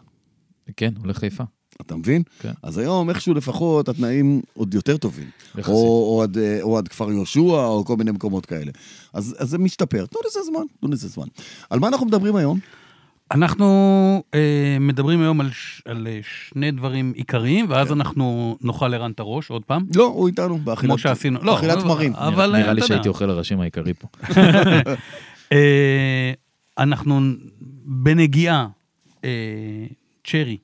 כן, 0.78 0.94
הולך 1.02 1.18
חיפה. 1.18 1.44
אתה 1.82 1.96
מבין? 1.96 2.24
כן. 2.40 2.52
אז 2.64 2.78
היום 2.78 3.10
איכשהו 3.10 3.34
לפחות 3.34 3.90
התנאים 3.90 4.42
עוד 4.54 4.74
יותר 4.74 4.98
טובים. 4.98 5.30
יחסית. 5.58 5.74
או, 5.76 6.16
או, 6.16 6.24
עד, 6.24 6.38
אה, 6.38 6.60
או 6.62 6.78
עד 6.78 6.88
כפר 6.88 7.12
יהושע, 7.12 7.40
או 7.40 7.86
כל 7.86 7.96
מיני 7.96 8.12
מקומות 8.12 8.46
כאלה. 8.46 8.72
אז, 9.14 9.36
אז 9.40 9.50
זה 9.50 9.58
משתפר. 9.58 10.06
תנו 10.06 10.20
לזה 10.26 10.40
זמן, 10.52 10.64
תנו 10.80 10.90
לזה 10.90 11.08
זמן. 11.08 11.28
על 11.70 11.80
מה 11.80 11.88
אנחנו 11.88 12.06
מדברים 12.06 12.36
היום? 12.36 12.60
אנחנו 13.32 13.66
אה, 14.34 14.78
מדברים 14.80 15.22
היום 15.22 15.42
על, 15.42 15.50
ש, 15.52 15.82
על 15.86 16.08
אה, 16.08 16.20
שני 16.24 16.72
דברים 16.72 17.14
עיקריים, 17.16 17.66
ואז 17.70 17.92
אנחנו 17.92 18.58
נאכל 18.62 18.94
ערן 18.94 19.12
את 19.12 19.20
הראש 19.20 19.50
עוד 19.50 19.66
פעם. 19.66 19.86
לא, 19.96 20.06
הוא 20.06 20.28
איתנו, 20.28 20.58
באכילת 20.58 20.90
כמו 20.90 20.98
שעשינו. 20.98 21.40
לא, 21.44 21.54
באכילת 21.54 21.80
תמרים. 21.80 22.16
אבל 22.16 22.52
נראה 22.52 22.68
אה, 22.68 22.74
לי. 22.74 22.82
שהייתי 22.82 23.10
אוכל 23.10 23.30
הראשים 23.30 23.62
העיקרי 23.62 23.94
פה. 23.94 24.08
אה, 25.52 26.32
אנחנו 26.78 27.20
בנגיעה, 27.86 28.68
אה, 29.24 29.30
צ'רי. 30.28 30.58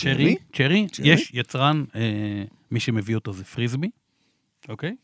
צ'רי? 0.00 0.36
צ'רי? 0.52 0.86
יש 1.02 1.30
יצרן, 1.34 1.84
אה, 1.94 2.00
מי 2.70 2.80
שמביא 2.80 3.14
אותו 3.14 3.32
זה 3.32 3.44
פריסבי, 3.44 3.90
אוקיי? 4.68 4.94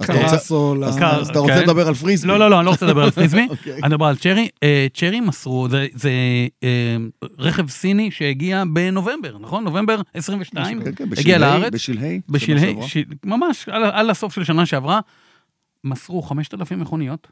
אז 0.00 1.28
אתה 1.30 1.38
רוצה- 1.38 1.54
כן. 1.54 1.62
לדבר 1.62 1.88
על 1.88 1.94
פריסבי? 1.94 2.28
לא, 2.28 2.38
לא, 2.38 2.50
לא, 2.50 2.58
אני 2.58 2.66
לא 2.66 2.70
רוצה 2.70 2.86
לדבר 2.86 3.02
על 3.02 3.10
פריסבי, 3.10 3.46
אוקיי. 3.50 3.72
אני 3.72 3.82
מדבר 3.88 4.06
על 4.06 4.16
צ'רי. 4.16 4.48
אה, 4.62 4.86
צ'רי 4.94 5.20
מסרו, 5.20 5.68
זה- 5.94 6.16
אה, 6.64 6.96
רכב 7.38 7.68
סיני 7.68 8.10
שהגיע 8.10 8.62
בנובמבר, 8.72 9.38
נכון? 9.38 9.64
נובמבר 9.64 10.00
22, 10.14 10.82
כן, 10.84 10.94
כן, 10.94 11.04
הגיע 11.18 11.38
לארץ. 11.38 11.72
בשלהי. 11.72 12.20
בשלהי, 12.28 12.74
ממש 13.24 13.68
על, 13.68 14.10
הסוף 14.10 14.34
של 14.34 14.44
שנה 14.44 14.66
שעברה, 14.66 15.00
מסרו 15.84 16.22
5,000 16.22 16.80
מכוניות, 16.80 17.28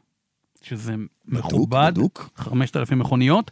שזה 0.61 0.93
מכובד, 1.27 1.91
בדוק. 1.93 2.29
5,000 2.35 2.99
מכוניות, 2.99 3.51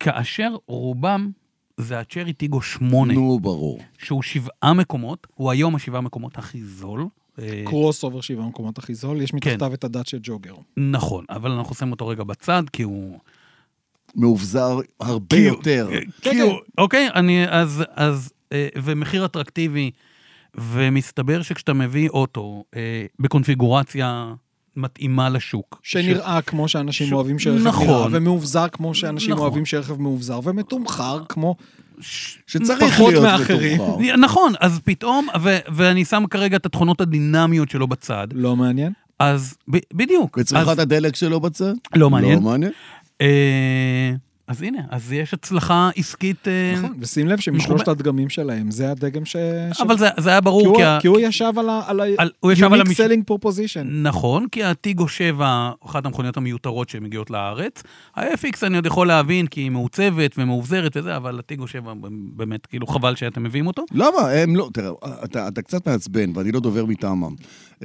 כאשר 0.00 0.56
רובם 0.66 1.30
זה 1.76 2.00
הצ'רי 2.00 2.32
טיגו 2.32 2.62
8, 2.62 3.14
נו, 3.14 3.40
ברור. 3.40 3.80
שהוא 3.98 4.22
שבעה 4.22 4.74
מקומות, 4.74 5.26
הוא 5.34 5.50
היום 5.50 5.74
השבעה 5.74 6.00
מקומות 6.00 6.38
הכי 6.38 6.62
זול. 6.62 7.06
אה, 7.38 7.62
crossover 7.66 8.20
שבעה 8.20 8.46
מקומות 8.46 8.78
הכי 8.78 8.94
זול, 8.94 9.20
יש 9.20 9.34
מתחתיו 9.34 9.74
את 9.74 9.84
הדאצ'ה 9.84 10.16
ג'וגר. 10.22 10.54
נכון, 10.76 11.24
אבל 11.30 11.50
אנחנו 11.50 11.74
שמים 11.74 11.92
אותו 11.92 12.06
רגע 12.06 12.24
בצד, 12.24 12.62
כי 12.72 12.82
הוא... 12.82 13.18
מאובזר 14.14 14.78
הרבה 15.00 15.36
כי 15.36 15.42
יותר. 15.42 15.88
כי 16.22 16.40
הוא... 16.40 16.52
אוקיי, 16.78 17.08
אני... 17.14 17.48
אז... 17.48 17.84
אז 17.94 18.32
אה, 18.52 18.68
ומחיר 18.82 19.24
אטרקטיבי, 19.24 19.90
ומסתבר 20.54 21.42
שכשאתה 21.42 21.72
מביא 21.72 22.08
אוטו 22.08 22.64
אה, 22.76 23.06
בקונפיגורציה 23.18 24.34
מתאימה 24.76 25.28
לשוק. 25.28 25.80
שנראה 25.82 26.40
כמו 26.42 26.68
שאנשים 26.68 27.06
ש- 27.06 27.12
אוהבים 27.12 27.38
שרכב 27.38 27.66
נכון. 27.66 27.86
נראה, 27.86 28.06
ומאובזר 28.12 28.66
כמו 28.72 28.94
שאנשים 28.94 29.30
נכון. 29.32 29.42
אוהבים 29.46 29.66
שרכב 29.66 30.00
מאובזר, 30.00 30.40
ומתומחר 30.44 31.22
כמו... 31.28 31.54
ש... 32.00 32.38
שצריך 32.46 33.00
להיות 33.00 33.22
מאחרים. 33.22 33.74
מתומחר. 33.82 34.16
נכון, 34.16 34.52
אז 34.60 34.80
פתאום, 34.84 35.26
ו- 35.42 35.58
ואני 35.74 36.04
שם 36.04 36.24
כרגע 36.30 36.56
את 36.56 36.66
התכונות 36.66 37.00
הדינמיות 37.00 37.70
שלו 37.70 37.86
בצד, 37.86 38.26
לא 38.32 38.56
מעניין? 38.56 38.92
אז 39.18 39.54
ב- 39.70 39.78
בדיוק. 39.94 40.38
וצריכת 40.40 40.68
אז, 40.68 40.78
הדלק 40.78 41.16
שלו 41.16 41.40
בצד? 41.40 41.74
לא 41.94 42.10
מעניין. 42.10 42.34
לא 42.34 42.40
מעניין. 42.40 42.72
אה, 43.20 44.12
אז 44.48 44.62
הנה, 44.62 44.78
אז 44.90 45.12
יש 45.12 45.34
הצלחה 45.34 45.90
עסקית... 45.96 46.48
אה, 46.48 46.74
נכון, 46.76 46.92
ושים 47.00 47.28
לב 47.28 47.40
שמשלושת. 47.40 47.88
הדגמים 47.88 48.28
שלהם, 48.28 48.70
זה 48.70 48.90
הדגם 48.90 49.24
ש... 49.24 49.36
אבל 49.82 49.98
זה, 49.98 50.08
זה 50.18 50.30
היה 50.30 50.40
ברור, 50.40 50.66
הוא- 50.66 50.76
כי, 50.76 50.82
ה- 50.84 50.98
כי 51.00 51.08
הוא 51.08 51.18
ישב 51.20 51.52
על 51.56 51.68
ה... 51.68 51.80
על 51.86 52.00
ה- 52.00 52.04
על- 52.18 52.30
הוא 52.40 52.52
ישב 52.52 52.72
על 52.72 52.80
unique 52.80 52.84
המש- 52.84 53.00
selling 53.00 53.32
proposition. 53.34 53.82
נכון, 53.84 54.46
כי 54.52 54.64
הטיגו 54.64 55.08
7, 55.08 55.70
אחת 55.86 56.06
המכוניות 56.06 56.36
המיותרות 56.36 56.88
שמגיעות 56.88 57.30
לארץ. 57.30 57.82
ה-FX 58.16 58.58
אני 58.62 58.76
עוד 58.76 58.86
יכול 58.86 59.06
להבין, 59.06 59.46
כי 59.46 59.60
היא 59.60 59.70
מעוצבת 59.70 60.34
ומאובזרת 60.38 60.96
וזה, 60.96 61.16
אבל 61.16 61.38
הטיגו 61.38 61.66
7, 61.66 61.92
באמת, 62.36 62.66
כאילו 62.66 62.86
חבל 62.86 63.14
שאתם 63.16 63.42
מביאים 63.42 63.66
אותו. 63.66 63.84
למה? 63.92 64.30
הם 64.30 64.56
לא, 64.56 64.70
תראה, 64.72 64.90
אתה, 65.24 65.48
אתה 65.48 65.62
קצת 65.62 65.88
מעצבן, 65.88 66.32
ואני 66.34 66.52
לא 66.52 66.60
דובר 66.60 66.84
מטעמם. 66.86 67.34
Uh, 67.74 67.78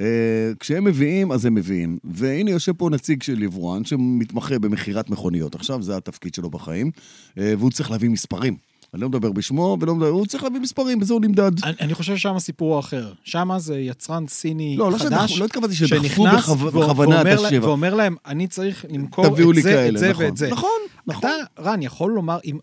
כשהם 0.60 0.84
מביאים, 0.84 1.32
אז 1.32 1.44
הם 1.46 1.54
מביאים. 1.54 1.96
והנה 2.04 2.50
יושב 2.50 2.72
פה 2.72 2.88
נציג 2.90 3.22
של 3.22 3.42
יבואן 3.42 3.84
שמתמחה 3.84 4.58
במכירת 4.58 5.10
מכוניות. 5.10 5.54
עכשיו 5.54 5.82
זה 5.82 5.96
התפקיד 5.96 6.34
שלו 6.34 6.50
בחיים, 6.52 6.90
uh, 7.30 7.32
והוא 7.58 7.70
צריך 7.70 7.90
להביא 7.90 8.08
מספרים. 8.10 8.56
אני 8.94 9.02
לא 9.02 9.08
מדבר 9.08 9.32
בשמו, 9.32 9.76
ולא 9.80 9.94
מדבר, 9.94 10.08
הוא 10.08 10.26
צריך 10.26 10.44
להביא 10.44 10.60
מספרים, 10.60 11.00
בזה 11.00 11.12
הוא 11.14 11.20
נמדד. 11.20 11.64
אני, 11.64 11.72
אני 11.80 11.94
חושב 11.94 12.16
ששם 12.16 12.34
הסיפור 12.36 12.72
הוא 12.74 12.80
אחר. 12.80 13.12
שם 13.24 13.50
זה 13.58 13.78
יצרן 13.78 14.24
סיני 14.28 14.76
לא, 14.78 14.92
לא, 14.92 14.98
חדש, 14.98 15.30
שדחו, 15.30 15.40
לא 15.40 15.44
התכוונתי 15.44 15.74
שדחפו 15.74 16.26
בכו- 16.26 16.54
בכוונה 16.56 17.20
את 17.22 17.38
השבע. 17.38 17.66
ואומר 17.68 17.94
להם, 17.94 18.16
אני 18.26 18.46
צריך 18.46 18.84
למכור 18.90 19.26
את 19.26 19.54
זה, 19.54 19.62
כאלה, 19.62 19.88
את 19.88 19.98
זה 19.98 20.10
נכון. 20.10 20.24
ואת 20.24 20.36
זה. 20.36 20.50
נכון. 20.50 20.70
אתה, 21.18 21.28
רן, 21.58 21.82
יכול 21.82 22.10
לומר, 22.12 22.38
אם 22.44 22.58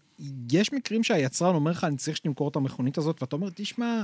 יש 0.52 0.74
מקרים 0.74 1.04
שהיצרן 1.04 1.56
אומר 1.56 1.72
לך, 1.72 1.84
אני 1.84 1.98
צריך 1.98 2.18
שתמכור 2.18 2.48
את 2.50 2.56
המכונית 2.56 2.98
הזאת, 2.98 3.18
ואתה 3.22 3.36
אומר, 3.36 3.48
תשמע, 3.56 4.02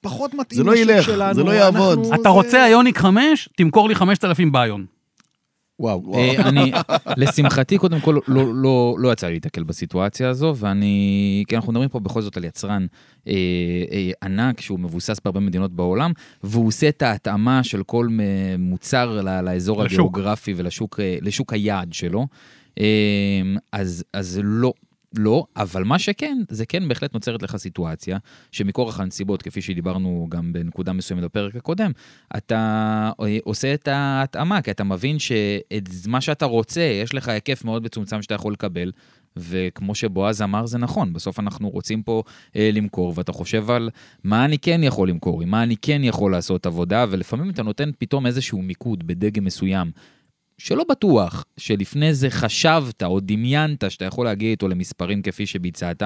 פחות 0.00 0.34
מתאים 0.34 0.56
זה 0.58 0.64
לא 0.64 0.72
לשוק 0.74 0.88
ילך, 0.90 1.04
שלנו, 1.04 1.34
זה 1.34 1.42
לא 1.42 1.50
יעבוד. 1.50 1.98
אנחנו- 1.98 2.14
אתה 2.14 2.22
זה- 2.22 2.28
רוצה 2.28 2.66
איוניק 2.66 2.98
5? 2.98 3.48
תמכור 3.56 3.88
לי 3.88 3.94
5,000 3.94 4.52
ביון. 4.52 4.86
וואו. 5.78 6.14
אה, 6.14 6.48
אני, 6.48 6.72
לשמחתי, 7.16 7.78
קודם 7.78 8.00
כל, 8.00 8.18
לא, 8.28 8.54
לא, 8.54 8.96
לא 8.98 9.12
יצא 9.12 9.26
לי 9.26 9.32
להתקל 9.32 9.62
בסיטואציה 9.62 10.28
הזו, 10.28 10.54
ואני, 10.56 11.44
כי 11.48 11.56
אנחנו 11.56 11.72
מדברים 11.72 11.88
פה 11.88 12.00
בכל 12.00 12.22
זאת 12.22 12.36
על 12.36 12.44
יצרן 12.44 12.86
אה, 13.28 13.32
אה, 13.92 14.10
ענק 14.22 14.60
שהוא 14.60 14.80
מבוסס 14.80 15.16
בהרבה 15.24 15.40
מדינות 15.40 15.72
בעולם, 15.72 16.12
והוא 16.42 16.66
עושה 16.66 16.88
את 16.88 17.02
ההתאמה 17.02 17.64
של 17.64 17.82
כל 17.82 18.08
מ- 18.10 18.60
מוצר 18.60 19.20
לאזור 19.42 19.76
לשוק. 19.82 19.92
הגיאוגרפי 19.92 20.54
ולשוק 20.56 21.00
אה, 21.00 21.16
לשוק 21.22 21.52
היעד 21.52 21.92
שלו. 21.92 22.26
אה, 22.80 22.84
אז, 23.72 24.04
אז 24.12 24.40
לא. 24.44 24.72
לא, 25.18 25.46
אבל 25.56 25.84
מה 25.84 25.98
שכן, 25.98 26.38
זה 26.48 26.66
כן 26.66 26.88
בהחלט 26.88 27.14
נוצרת 27.14 27.42
לך 27.42 27.56
סיטואציה, 27.56 28.18
שמכורח 28.52 29.00
הנסיבות, 29.00 29.42
כפי 29.42 29.62
שדיברנו 29.62 30.26
גם 30.30 30.52
בנקודה 30.52 30.92
מסוימת 30.92 31.24
בפרק 31.24 31.56
הקודם, 31.56 31.92
אתה 32.36 33.10
אה, 33.20 33.38
עושה 33.44 33.74
את 33.74 33.88
ההתאמה, 33.88 34.62
כי 34.62 34.70
אתה 34.70 34.84
מבין 34.84 35.18
שאת 35.18 35.88
מה 36.06 36.20
שאתה 36.20 36.44
רוצה, 36.44 36.80
יש 36.80 37.14
לך 37.14 37.28
היקף 37.28 37.64
מאוד 37.64 37.84
מצומצם 37.84 38.22
שאתה 38.22 38.34
יכול 38.34 38.52
לקבל, 38.52 38.92
וכמו 39.36 39.94
שבועז 39.94 40.42
אמר, 40.42 40.66
זה 40.66 40.78
נכון, 40.78 41.12
בסוף 41.12 41.40
אנחנו 41.40 41.68
רוצים 41.70 42.02
פה 42.02 42.22
אה, 42.56 42.70
למכור, 42.72 43.12
ואתה 43.16 43.32
חושב 43.32 43.70
על 43.70 43.90
מה 44.24 44.44
אני 44.44 44.58
כן 44.58 44.80
יכול 44.82 45.08
למכור, 45.08 45.42
עם 45.42 45.48
מה 45.48 45.62
אני 45.62 45.76
כן 45.76 46.04
יכול 46.04 46.32
לעשות 46.32 46.66
עבודה, 46.66 47.06
ולפעמים 47.10 47.50
אתה 47.50 47.62
נותן 47.62 47.90
פתאום 47.98 48.26
איזשהו 48.26 48.62
מיקוד 48.62 49.06
בדגם 49.06 49.44
מסוים. 49.44 49.90
שלא 50.58 50.84
בטוח 50.90 51.44
שלפני 51.56 52.14
זה 52.14 52.30
חשבת 52.30 53.02
או 53.02 53.20
דמיינת 53.20 53.84
שאתה 53.88 54.04
יכול 54.04 54.24
להגיע 54.24 54.50
איתו 54.50 54.68
למספרים 54.68 55.22
כפי 55.22 55.46
שביצעת, 55.46 56.02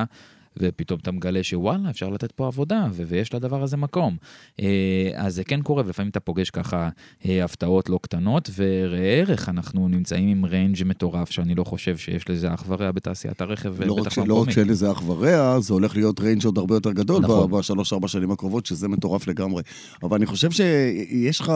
ופתאום 0.56 1.00
אתה 1.02 1.12
מגלה 1.12 1.42
שוואלה, 1.42 1.90
אפשר 1.90 2.08
לתת 2.08 2.32
פה 2.32 2.46
עבודה, 2.46 2.86
ו- 2.92 3.02
ויש 3.06 3.34
לדבר 3.34 3.62
הזה 3.62 3.76
מקום. 3.76 4.16
אה, 4.60 5.10
אז 5.14 5.34
זה 5.34 5.44
כן 5.44 5.62
קורה, 5.62 5.82
ולפעמים 5.86 6.10
אתה 6.10 6.20
פוגש 6.20 6.50
ככה 6.50 6.88
אה, 7.26 7.44
הפתעות 7.44 7.88
לא 7.88 7.98
קטנות, 8.02 8.50
וראה 8.56 9.00
ערך, 9.00 9.48
אנחנו 9.48 9.88
נמצאים 9.88 10.28
עם 10.28 10.44
range 10.44 10.84
מטורף, 10.84 11.30
שאני 11.30 11.54
לא 11.54 11.64
חושב 11.64 11.96
שיש 11.96 12.30
לזה 12.30 12.54
אח 12.54 12.64
ורע 12.68 12.92
בתעשיית 12.92 13.40
הרכב, 13.40 13.82
לא 13.82 13.92
רק, 13.92 14.00
בטח 14.00 14.10
ש... 14.10 14.18
לא 14.18 14.22
רק 14.22 14.28
במקומית. 14.28 14.54
שאין 14.54 14.68
לזה 14.68 14.92
אח 14.92 15.02
ורע, 15.08 15.60
זה 15.60 15.72
הולך 15.72 15.96
להיות 15.96 16.20
range 16.20 16.44
עוד 16.44 16.58
הרבה 16.58 16.74
יותר 16.74 16.92
גדול 16.92 17.22
נכון. 17.22 17.50
בשלוש-ארבע 17.50 18.08
שנים 18.08 18.30
הקרובות, 18.30 18.66
שזה 18.66 18.88
מטורף 18.88 19.28
לגמרי. 19.28 19.62
אבל 20.02 20.16
אני 20.16 20.26
חושב 20.26 20.50
שיש 20.50 21.40
לך 21.40 21.52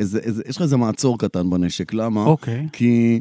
איזה, 0.00 0.18
איזה, 0.18 0.42
יש 0.48 0.56
לך 0.56 0.62
איזה 0.62 0.76
מעצור 0.76 1.18
קטן 1.18 1.50
בנשק, 1.50 1.94
למה? 1.94 2.24
אוקיי. 2.24 2.68
כי 2.72 3.20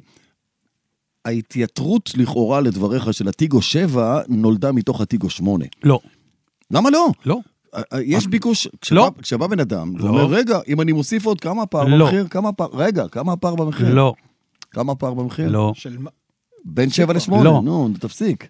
ההתייתרות 1.25 2.11
לכאורה 2.17 2.61
לדבריך 2.61 3.13
של 3.13 3.27
הטיגו 3.27 3.61
7 3.61 4.21
נולדה 4.27 4.71
מתוך 4.71 5.01
הטיגו 5.01 5.29
8. 5.29 5.65
לא. 5.83 5.99
למה 6.71 6.89
לא? 6.89 7.07
לא. 7.25 7.39
אה, 7.75 7.81
אה, 7.93 8.01
יש 8.01 8.27
ביקוש, 8.27 8.67
כשבא, 8.81 8.97
לא. 8.97 9.11
כשבא 9.21 9.47
בן 9.47 9.59
אדם, 9.59 9.97
לא. 9.97 10.03
הוא 10.03 10.09
אומר, 10.09 10.25
רגע, 10.25 10.59
אם 10.67 10.81
אני 10.81 10.91
מוסיף 10.91 11.25
עוד 11.25 11.41
כמה 11.41 11.65
פער 11.65 11.87
לא. 11.87 12.05
במחיר, 12.05 12.27
כמה 12.27 12.53
פער, 12.53 12.67
רגע, 12.73 13.07
כמה 13.07 13.37
פער 13.37 13.55
במחיר? 13.55 13.93
לא. 13.93 14.13
כמה 14.71 14.95
פער 14.95 15.13
במחיר? 15.13 15.49
לא. 15.49 15.71
של 15.75 15.97
בין 16.65 16.89
7 16.89 17.13
ל-8, 17.13 17.43
לא. 17.43 17.61
נו, 17.63 17.89
תפסיק. 17.99 18.47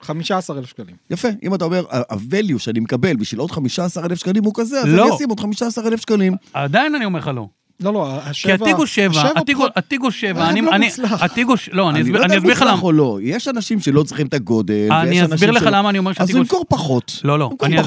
15,000 0.00 0.66
שקלים. 0.66 0.96
יפה, 1.10 1.28
אם 1.42 1.54
אתה 1.54 1.64
אומר, 1.64 1.84
ה-value 1.90 2.58
שאני 2.58 2.80
מקבל 2.80 3.16
בשביל 3.16 3.40
עוד 3.40 3.50
15,000 3.50 4.18
שקלים 4.18 4.44
הוא 4.44 4.52
כזה, 4.56 4.80
אז 4.80 4.86
לא. 4.86 5.06
אני 5.06 5.16
אשים 5.16 5.28
עוד 5.28 5.40
15,000 5.40 6.00
שקלים. 6.00 6.36
עדיין 6.52 6.94
אני 6.94 7.04
אומר 7.04 7.18
לך 7.18 7.30
לא. 7.34 7.48
לא, 7.80 7.92
לא, 7.92 8.18
כי 8.22 8.28
השבע... 8.30 8.54
הטיגו 8.54 8.86
7, 8.86 9.10
השבע 9.10 9.40
הטיגו- 9.40 9.58
פחות- 9.60 9.72
הטיגו 9.76 10.10
7, 10.10 10.30
רכב 10.40 10.50
אני... 10.50 10.60
לא 10.60 10.70
אני- 10.74 10.86
מוצלח. 10.86 11.22
הטיגו... 11.22 11.56
ש- 11.56 11.68
לא, 11.72 11.90
אני 11.90 11.98
אני 11.98 12.00
אסביר 12.02 12.12
לא 12.14 12.18
יודע 12.18 12.26
אני 12.26 12.34
אם 12.34 12.38
אסביר 12.38 12.52
לך 12.52 12.62
מוצלח 12.62 12.72
למה. 12.74 12.82
או 12.82 12.92
לא, 12.92 13.18
יש 13.22 13.48
אנשים 13.48 13.80
שלא 13.80 14.02
צריכים 14.02 14.26
את 14.26 14.34
הגודל, 14.34 14.88
אני 14.92 15.24
אסביר 15.24 15.50
לך 15.50 15.68
למה 15.72 15.90
אני 15.90 15.98
אומר 15.98 16.10
אז 16.10 16.16
שהטיגו... 16.16 16.38
הוא 16.38 16.42
ימכור 16.44 16.64
פחות. 16.68 17.20
לא, 17.24 17.38
לא. 17.38 17.50
אני 17.62 17.80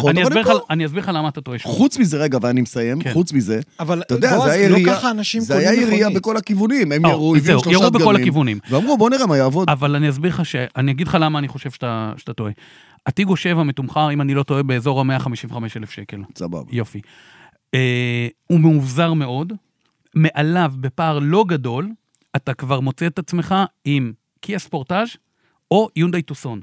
אסביר 0.86 1.02
לך- 1.02 1.10
לך 1.10 1.12
למה 1.13 1.30
אתה 1.30 1.41
טועה. 1.41 1.58
חוץ 1.63 1.97
מזה, 1.97 2.17
רגע, 2.17 2.38
ואני 2.41 2.62
מסיים, 2.62 3.02
כן. 3.02 3.13
חוץ 3.13 3.34
מזה, 3.34 3.60
אבל 3.80 4.02
אתה 4.02 4.13
יודע, 4.15 4.39
זה 4.39 4.52
היה 4.52 4.69
לא 4.69 4.78
ירייה, 4.78 4.95
ככה 4.95 5.12
אנשים 5.12 5.41
זה 5.41 5.58
היה 5.58 5.71
מכונית. 5.71 5.88
ירייה 5.89 6.10
בכל 6.10 6.38
הכיוונים, 6.38 6.91
הם 6.91 7.06
ירו, 7.06 7.36
הביאו 7.36 7.60
שלושה 7.60 7.71
ירו 7.71 7.91
בכל 7.91 7.99
דגמים, 7.99 8.15
הכיוונים. 8.21 8.60
ואמרו, 8.69 8.97
בוא 8.97 9.10
נראה 9.10 9.25
מה 9.28 9.38
יעבוד. 9.38 9.69
אבל 9.69 9.95
אני 9.95 10.10
אסביר 10.10 10.32
לך 10.32 10.45
ש... 10.45 10.56
אני 10.75 10.91
אגיד 10.91 11.08
לך 11.08 11.17
למה 11.21 11.39
אני 11.39 11.47
חושב 11.47 11.69
שאתה 11.71 12.34
טועה. 12.36 12.52
הטיגו 13.08 13.36
7 13.36 13.63
מתומחר, 13.63 14.12
אם 14.13 14.21
אני 14.21 14.34
לא 14.34 14.43
טועה, 14.43 14.63
באזור 14.63 15.02
ה-155 15.02 15.54
אלף 15.78 15.91
שקל. 15.91 16.17
סבבה. 16.38 16.60
יופי. 16.71 17.02
אה, 17.73 18.28
הוא 18.47 18.60
מאובזר 18.60 19.13
מאוד, 19.13 19.54
מעליו 20.15 20.74
בפער 20.80 21.19
לא 21.19 21.45
גדול, 21.48 21.89
אתה 22.36 22.54
כבר 22.54 22.80
מוצא 22.80 23.08
את 23.08 23.19
עצמך 23.19 23.56
עם 23.86 24.13
קיה 24.41 24.60
ספורטאז' 24.60 25.10
או 25.72 25.89
יונדאי 25.95 26.22
טוסון. 26.22 26.62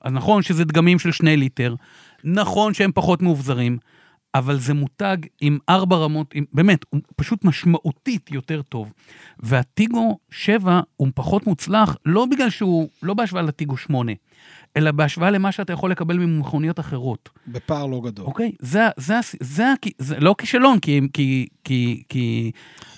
אז 0.00 0.12
נכון 0.12 0.42
שזה 0.42 0.64
דגמים 0.64 0.98
של 0.98 1.12
שני 1.12 1.36
ליטר, 1.36 1.74
נכון 2.24 2.74
שהם 2.74 2.92
פחות 2.94 3.22
מאובזרים, 3.22 3.78
אבל 4.34 4.58
זה 4.58 4.74
מותג 4.74 5.16
עם 5.40 5.58
ארבע 5.68 5.96
רמות, 5.96 6.30
עם, 6.34 6.44
באמת, 6.52 6.84
הוא 6.90 7.00
פשוט 7.16 7.44
משמעותית 7.44 8.30
יותר 8.30 8.62
טוב. 8.62 8.92
והטיגו 9.40 10.18
7 10.30 10.80
הוא 10.96 11.08
פחות 11.14 11.46
מוצלח, 11.46 11.96
לא 12.06 12.26
בגלל 12.30 12.50
שהוא, 12.50 12.88
לא 13.02 13.14
בהשוואה 13.14 13.42
לטיגו 13.42 13.76
8, 13.76 14.12
אלא 14.76 14.90
בהשוואה 14.90 15.30
למה 15.30 15.52
שאתה 15.52 15.72
יכול 15.72 15.90
לקבל 15.90 16.18
ממכוניות 16.18 16.80
אחרות. 16.80 17.28
בפער 17.48 17.86
לא 17.86 18.00
גדול. 18.04 18.26
אוקיי? 18.26 18.52
זה, 18.60 18.88
זה, 18.96 19.20
זה, 19.40 19.40
זה, 19.40 19.72
זה 19.98 20.20
לא 20.20 20.34
כישלון, 20.38 20.78
כי, 20.78 21.00
כי, 21.12 21.46
כי, 21.64 22.02
כי 22.08 22.50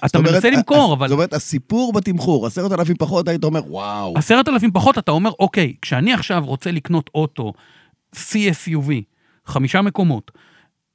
אתה 0.04 0.18
אומרת, 0.18 0.32
מנסה 0.32 0.50
למכור, 0.50 0.94
אבל 0.94 1.08
זאת 1.08 1.14
אומרת, 1.14 1.32
הסיפור 1.32 1.92
בתמחור, 1.92 2.46
עשרת 2.46 2.72
אלפים 2.72 2.96
פחות, 2.96 3.28
היית 3.28 3.44
אומר, 3.44 3.60
וואו. 3.66 4.18
עשרת 4.18 4.48
אלפים 4.48 4.72
פחות, 4.72 4.98
אתה 4.98 5.10
אומר, 5.10 5.30
אוקיי, 5.38 5.74
כשאני 5.82 6.12
עכשיו 6.12 6.42
רוצה 6.46 6.70
לקנות 6.70 7.10
אוטו 7.14 7.52
CSUV, 8.14 8.90
חמישה 9.46 9.82
מקומות, 9.82 10.30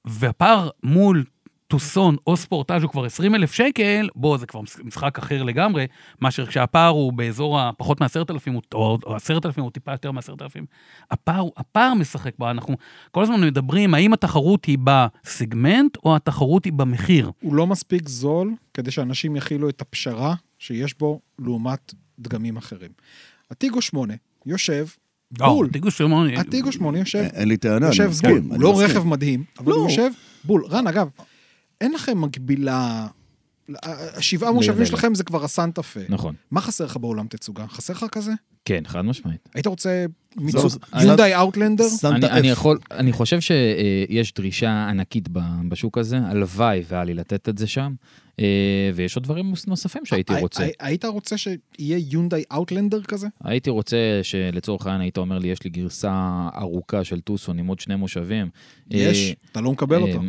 והפער 0.05 0.69
מול 0.83 1.23
טוסון 1.71 2.15
או 2.27 2.37
ספורטאז' 2.37 2.83
הוא 2.83 2.91
כבר 2.91 3.05
20 3.05 3.35
אלף 3.35 3.51
שקל, 3.51 4.09
בוא, 4.15 4.37
זה 4.37 4.45
כבר 4.47 4.61
משחק 4.83 5.17
אחר 5.17 5.43
לגמרי, 5.43 5.87
מאשר 6.21 6.45
כשהפער 6.45 6.89
הוא 6.89 7.13
באזור 7.13 7.59
הפחות 7.59 8.01
מעשרת 8.01 8.31
אלפים, 8.31 8.55
או 8.73 8.97
או 9.05 9.15
עשרת 9.15 9.45
אלפים, 9.45 9.63
או 9.63 9.69
טיפה 9.69 9.91
יותר 9.91 10.11
מעשרת 10.11 10.41
אלפים. 10.41 10.65
הפער, 11.11 11.47
הפער 11.57 11.93
משחק 11.93 12.33
בה, 12.39 12.51
אנחנו 12.51 12.77
כל 13.11 13.23
הזמן 13.23 13.41
מדברים, 13.41 13.93
האם 13.93 14.13
התחרות 14.13 14.65
היא 14.65 14.77
בסגמנט, 14.83 15.97
או 16.05 16.15
התחרות 16.15 16.65
היא 16.65 16.73
במחיר. 16.73 17.31
הוא 17.41 17.55
לא 17.55 17.67
מספיק 17.67 18.09
זול 18.09 18.55
כדי 18.73 18.91
שאנשים 18.91 19.35
יכילו 19.35 19.69
את 19.69 19.81
הפשרה 19.81 20.35
שיש 20.59 20.97
בו 20.99 21.19
לעומת 21.39 21.93
דגמים 22.19 22.57
אחרים. 22.57 22.91
הטיגו 23.51 23.81
8 23.81 24.13
יושב 24.45 24.85
בול. 25.31 25.69
טיגו 25.69 25.91
שמונה... 25.91 26.39
הטיגו 26.39 26.71
8 26.71 26.99
יושב, 26.99 27.19
אין 27.33 27.47
לי 27.47 27.57
טענה, 27.57 27.77
אני 27.77 27.85
יושב 27.85 28.07
מסכים. 28.07 28.49
הוא 28.49 28.59
לא. 28.59 28.81
רכב 28.81 29.03
מדהים, 29.07 29.43
אבל 29.59 29.71
לא. 29.71 29.75
הוא 29.75 29.89
יושב 29.89 30.11
בול. 30.43 30.65
רן, 30.65 30.87
אגב, 30.87 31.07
אין 31.81 31.91
לכם 31.91 32.21
מקבילה... 32.21 33.07
השבעה 33.83 34.51
מושבים. 34.51 34.85
שלכם 34.85 35.15
זה 35.15 35.23
כבר 35.23 35.43
הסנטה 35.43 35.83
פה. 35.83 35.99
נכון. 36.09 36.35
מה 36.51 36.61
חסר 36.61 36.85
לך 36.85 36.97
בעולם 36.97 37.27
תצוגה? 37.27 37.67
חסר 37.67 37.93
לך 37.93 38.05
כזה? 38.11 38.31
כן, 38.65 38.81
חד 38.87 39.01
משמעית. 39.01 39.49
היית 39.55 39.67
רוצה 39.67 40.05
זהו, 40.35 40.45
מיצוג 40.45 40.71
יונדאי 41.01 41.35
אאוטלנדר? 41.35 41.89
סנטה 41.89 42.15
אני, 42.27 42.39
אני, 42.39 42.49
F. 42.49 42.51
יכול, 42.53 42.77
אני 42.91 43.11
חושב 43.11 43.39
שיש 43.39 44.33
דרישה 44.33 44.87
ענקית 44.89 45.29
בשוק 45.69 45.97
הזה, 45.97 46.17
הלוואי 46.17 46.81
והיה 46.87 47.03
לי 47.03 47.13
לתת 47.13 47.49
את 47.49 47.57
זה 47.57 47.67
שם, 47.67 47.93
אה, 48.39 48.45
ויש 48.95 49.15
עוד 49.15 49.23
דברים 49.23 49.53
נוספים 49.67 50.05
שהייתי 50.05 50.33
הי- 50.33 50.41
רוצה. 50.41 50.63
הי- 50.63 50.71
היית 50.79 51.05
רוצה 51.05 51.37
שיהיה 51.37 51.57
יונדאי 52.09 52.43
אאוטלנדר 52.51 53.01
כזה? 53.03 53.27
הייתי 53.43 53.69
רוצה 53.69 53.97
שלצורך 54.23 54.85
העניין 54.85 55.01
היית 55.01 55.17
אומר 55.17 55.39
לי, 55.39 55.47
יש 55.47 55.63
לי 55.63 55.69
גרסה 55.69 56.13
ארוכה 56.57 57.03
של 57.03 57.19
טוסון 57.19 57.59
עם 57.59 57.67
עוד 57.67 57.79
שני 57.79 57.95
מושבים. 57.95 58.49
יש, 58.89 59.29
אה, 59.29 59.33
אתה 59.51 59.61
לא 59.61 59.71
מקבל 59.71 60.01
אותו. 60.01 60.21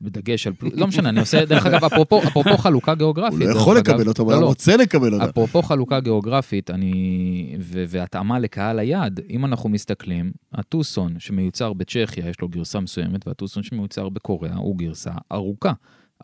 בדגש 0.00 0.46
על 0.46 0.52
פלוס, 0.52 0.72
לא 0.76 0.86
משנה, 0.86 1.08
אני 1.08 1.20
עושה, 1.20 1.44
דרך 1.44 1.66
אגב, 1.66 1.84
אפרופו, 1.84 2.22
אפרופו 2.22 2.56
חלוקה 2.58 2.94
גיאוגרפית. 2.94 3.40
הוא 3.40 3.48
לא 3.48 3.58
יכול 3.58 3.76
אגב, 3.76 3.94
לקבל 3.94 4.08
אותו, 4.08 4.22
אבל 4.22 4.32
לא, 4.32 4.36
הוא 4.36 4.42
לא, 4.42 4.46
רוצה 4.46 4.76
לקבל 4.76 5.14
אותו. 5.14 5.24
אפרופו 5.24 5.62
חלוקה 5.62 6.00
גיאוגרפית, 6.00 6.70
אני... 6.70 7.56
ו- 7.60 7.84
והתאמה 7.88 8.38
לקהל 8.38 8.78
היעד, 8.78 9.20
אם 9.30 9.44
אנחנו 9.44 9.68
מסתכלים, 9.68 10.32
הטוסון 10.52 11.14
שמיוצר 11.18 11.72
בצ'כיה, 11.72 12.28
יש 12.28 12.40
לו 12.40 12.48
גרסה 12.48 12.80
מסוימת, 12.80 13.26
והטוסון 13.26 13.62
שמיוצר 13.62 14.08
בקוריאה 14.08 14.56
הוא 14.56 14.76
גרסה 14.76 15.12
ארוכה. 15.32 15.72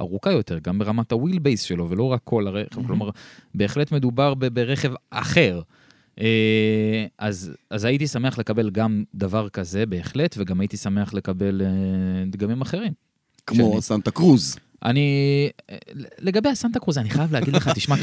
ארוכה 0.01 0.33
יותר, 0.33 0.59
גם 0.63 0.79
ברמת 0.79 1.13
ה 1.13 1.39
wheelbase 1.39 1.63
שלו, 1.63 1.91
ולא 1.91 2.13
רק 2.13 2.21
כל 2.25 2.47
הרכב, 2.47 2.87
כלומר, 2.87 3.11
בהחלט 3.55 3.93
מדובר 3.93 4.35
ברכב 4.35 4.93
אחר. 5.11 5.61
אה, 6.21 7.07
אז, 7.19 7.53
אז 7.71 7.85
הייתי 7.85 8.07
שמח 8.07 8.39
לקבל 8.39 8.71
גם 8.71 9.05
דבר 9.15 9.49
כזה, 9.49 9.87
בהחלט, 9.87 10.35
וגם 10.39 10.61
הייתי 10.61 10.77
שמח 10.77 11.15
לקבל 11.15 11.63
אה, 11.65 11.69
דגמים 12.27 12.61
אחרים. 12.61 12.93
כמו 13.47 13.71
שאני- 13.71 13.83
סנטה 13.83 14.11
קרוז. 14.11 14.57
אני... 14.85 15.49
לגבי 16.21 16.49
הסנטה 16.49 16.79
קרוז, 16.79 16.99
אני 16.99 17.11
חייב 17.11 17.33
להגיד 17.33 17.57
לך, 17.57 17.69
תשמע, 17.75 17.97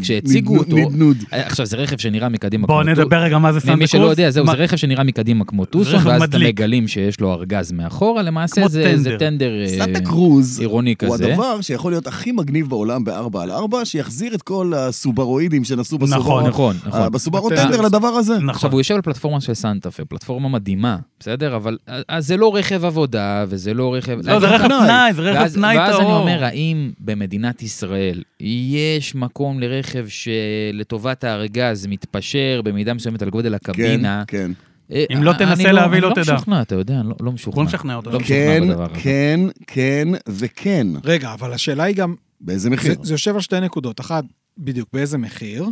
כשהציגו 0.00 0.58
אותו... 0.58 0.76
נדנוד. 0.76 1.16
עכשיו, 1.30 1.66
זה 1.66 1.76
רכב 1.76 1.98
שנראה 1.98 2.28
מקדימה 2.28 2.66
כמו... 2.66 2.82
טו- 2.82 2.88
נדבר 2.88 3.16
רגע 3.16 3.38
מה 3.38 3.52
זה 3.52 3.60
סנטה 3.60 3.72
מי 3.72 3.78
קרוז. 3.78 3.90
שלא 3.90 4.06
יודע, 4.06 4.30
זהו, 4.30 4.46
זה 4.46 4.52
רכב 4.52 4.76
שנראה 4.76 5.04
מקדימה 5.04 5.44
כמו 5.44 5.64
טוסון, 5.64 6.06
ואז 6.06 6.22
אתם. 6.22 6.40
מגלים 6.40 6.88
שיש 6.88 7.20
לו 7.20 7.32
ארגז 7.32 7.72
מאחורה, 7.72 8.22
למעשה 8.22 8.68
זה 8.68 8.82
טנדר. 8.82 9.18
טנדר 9.18 9.62
אה, 9.62 9.68
סנטה 9.68 10.00
קרוז 10.00 10.60
עירוני 10.60 10.94
הוא 11.02 11.08
כזה. 11.08 11.32
הדבר 11.32 11.60
שיכול 11.60 11.92
להיות 11.92 12.06
הכי 12.06 12.32
מגניב 12.32 12.68
בעולם 12.68 13.04
ב-4 13.04 13.38
על 13.38 13.50
4, 13.50 13.84
שיחזיר 13.84 14.34
את 14.34 14.42
כל 14.42 14.72
הסוברואידים 14.76 15.64
שנסעו 15.64 15.98
בסוברו. 15.98 16.20
נכון, 16.20 16.46
נכון, 16.46 16.76
אה, 16.84 16.88
נכון. 16.88 17.12
בסוברו. 17.12 17.48
טנדר 17.48 17.80
לדבר 17.80 18.08
הזה. 18.08 18.34
נכון. 18.36 18.48
עכשיו, 18.48 18.72
הוא 18.72 18.80
יושב 18.80 18.94
על 18.94 19.02
פלטפורמה 19.02 19.40
של 19.40 19.54
סנטה 19.54 19.90
פה, 19.90 20.04
פלטפורמה 20.04 20.48
מדהימה, 20.48 20.96
בסדר? 21.20 21.56
אבל 21.56 21.78
זה 22.18 22.36
לא 22.36 22.56
רכב 22.56 22.84
עבודה, 22.84 23.44
וזה 23.48 23.74
לא 23.74 23.94
רכב... 23.94 24.18
לא, 24.22 24.40
זה 24.40 24.46
רכב 24.46 24.68
פנאי. 24.68 25.12
זה 25.14 25.22
רכב 25.22 25.48
פנאי 25.54 25.76
טהור. 25.90 25.97
ואז 25.98 26.06
אני 26.06 26.20
אומר, 26.20 26.44
האם 26.44 26.90
במדינת 27.00 27.62
ישראל 27.62 28.22
יש 28.40 29.14
מקום 29.14 29.60
לרכב 29.60 30.06
שלטובת 30.08 31.24
הארגז 31.24 31.86
מתפשר 31.86 32.60
במידה 32.64 32.94
מסוימת 32.94 33.22
על 33.22 33.30
גודל 33.30 33.48
כן, 33.50 33.54
הקבינה? 33.54 34.24
כן. 34.26 34.50
אה, 34.92 35.04
אם 35.12 35.22
לא 35.22 35.30
אני 35.30 35.38
תנסה 35.38 35.72
להביא, 35.72 36.00
לא 36.00 36.06
אני 36.06 36.14
תדע. 36.14 36.32
לא 36.32 36.36
משוכנע, 36.36 36.62
אתה 36.62 36.74
יודע, 36.74 37.00
אני 37.00 37.08
לא, 37.08 37.14
לא 37.20 37.32
משוכנע. 37.32 37.54
בוא 37.54 37.64
נשכנע 37.64 37.94
אותו. 37.94 38.10
לא 38.10 38.18
כן. 38.18 38.62
כן, 39.02 39.40
כן 39.66 40.08
וכן. 40.28 40.86
רגע, 41.04 41.32
אבל 41.32 41.52
השאלה 41.52 41.84
היא 41.84 41.96
גם, 41.96 42.14
באיזה 42.40 42.62
זה, 42.62 42.70
מחיר? 42.70 42.94
זה 43.02 43.14
יושב 43.14 43.34
על 43.34 43.40
שתי 43.40 43.60
נקודות. 43.60 44.00
אחת, 44.00 44.24
בדיוק, 44.58 44.88
באיזה 44.92 45.18
מחיר? 45.18 45.66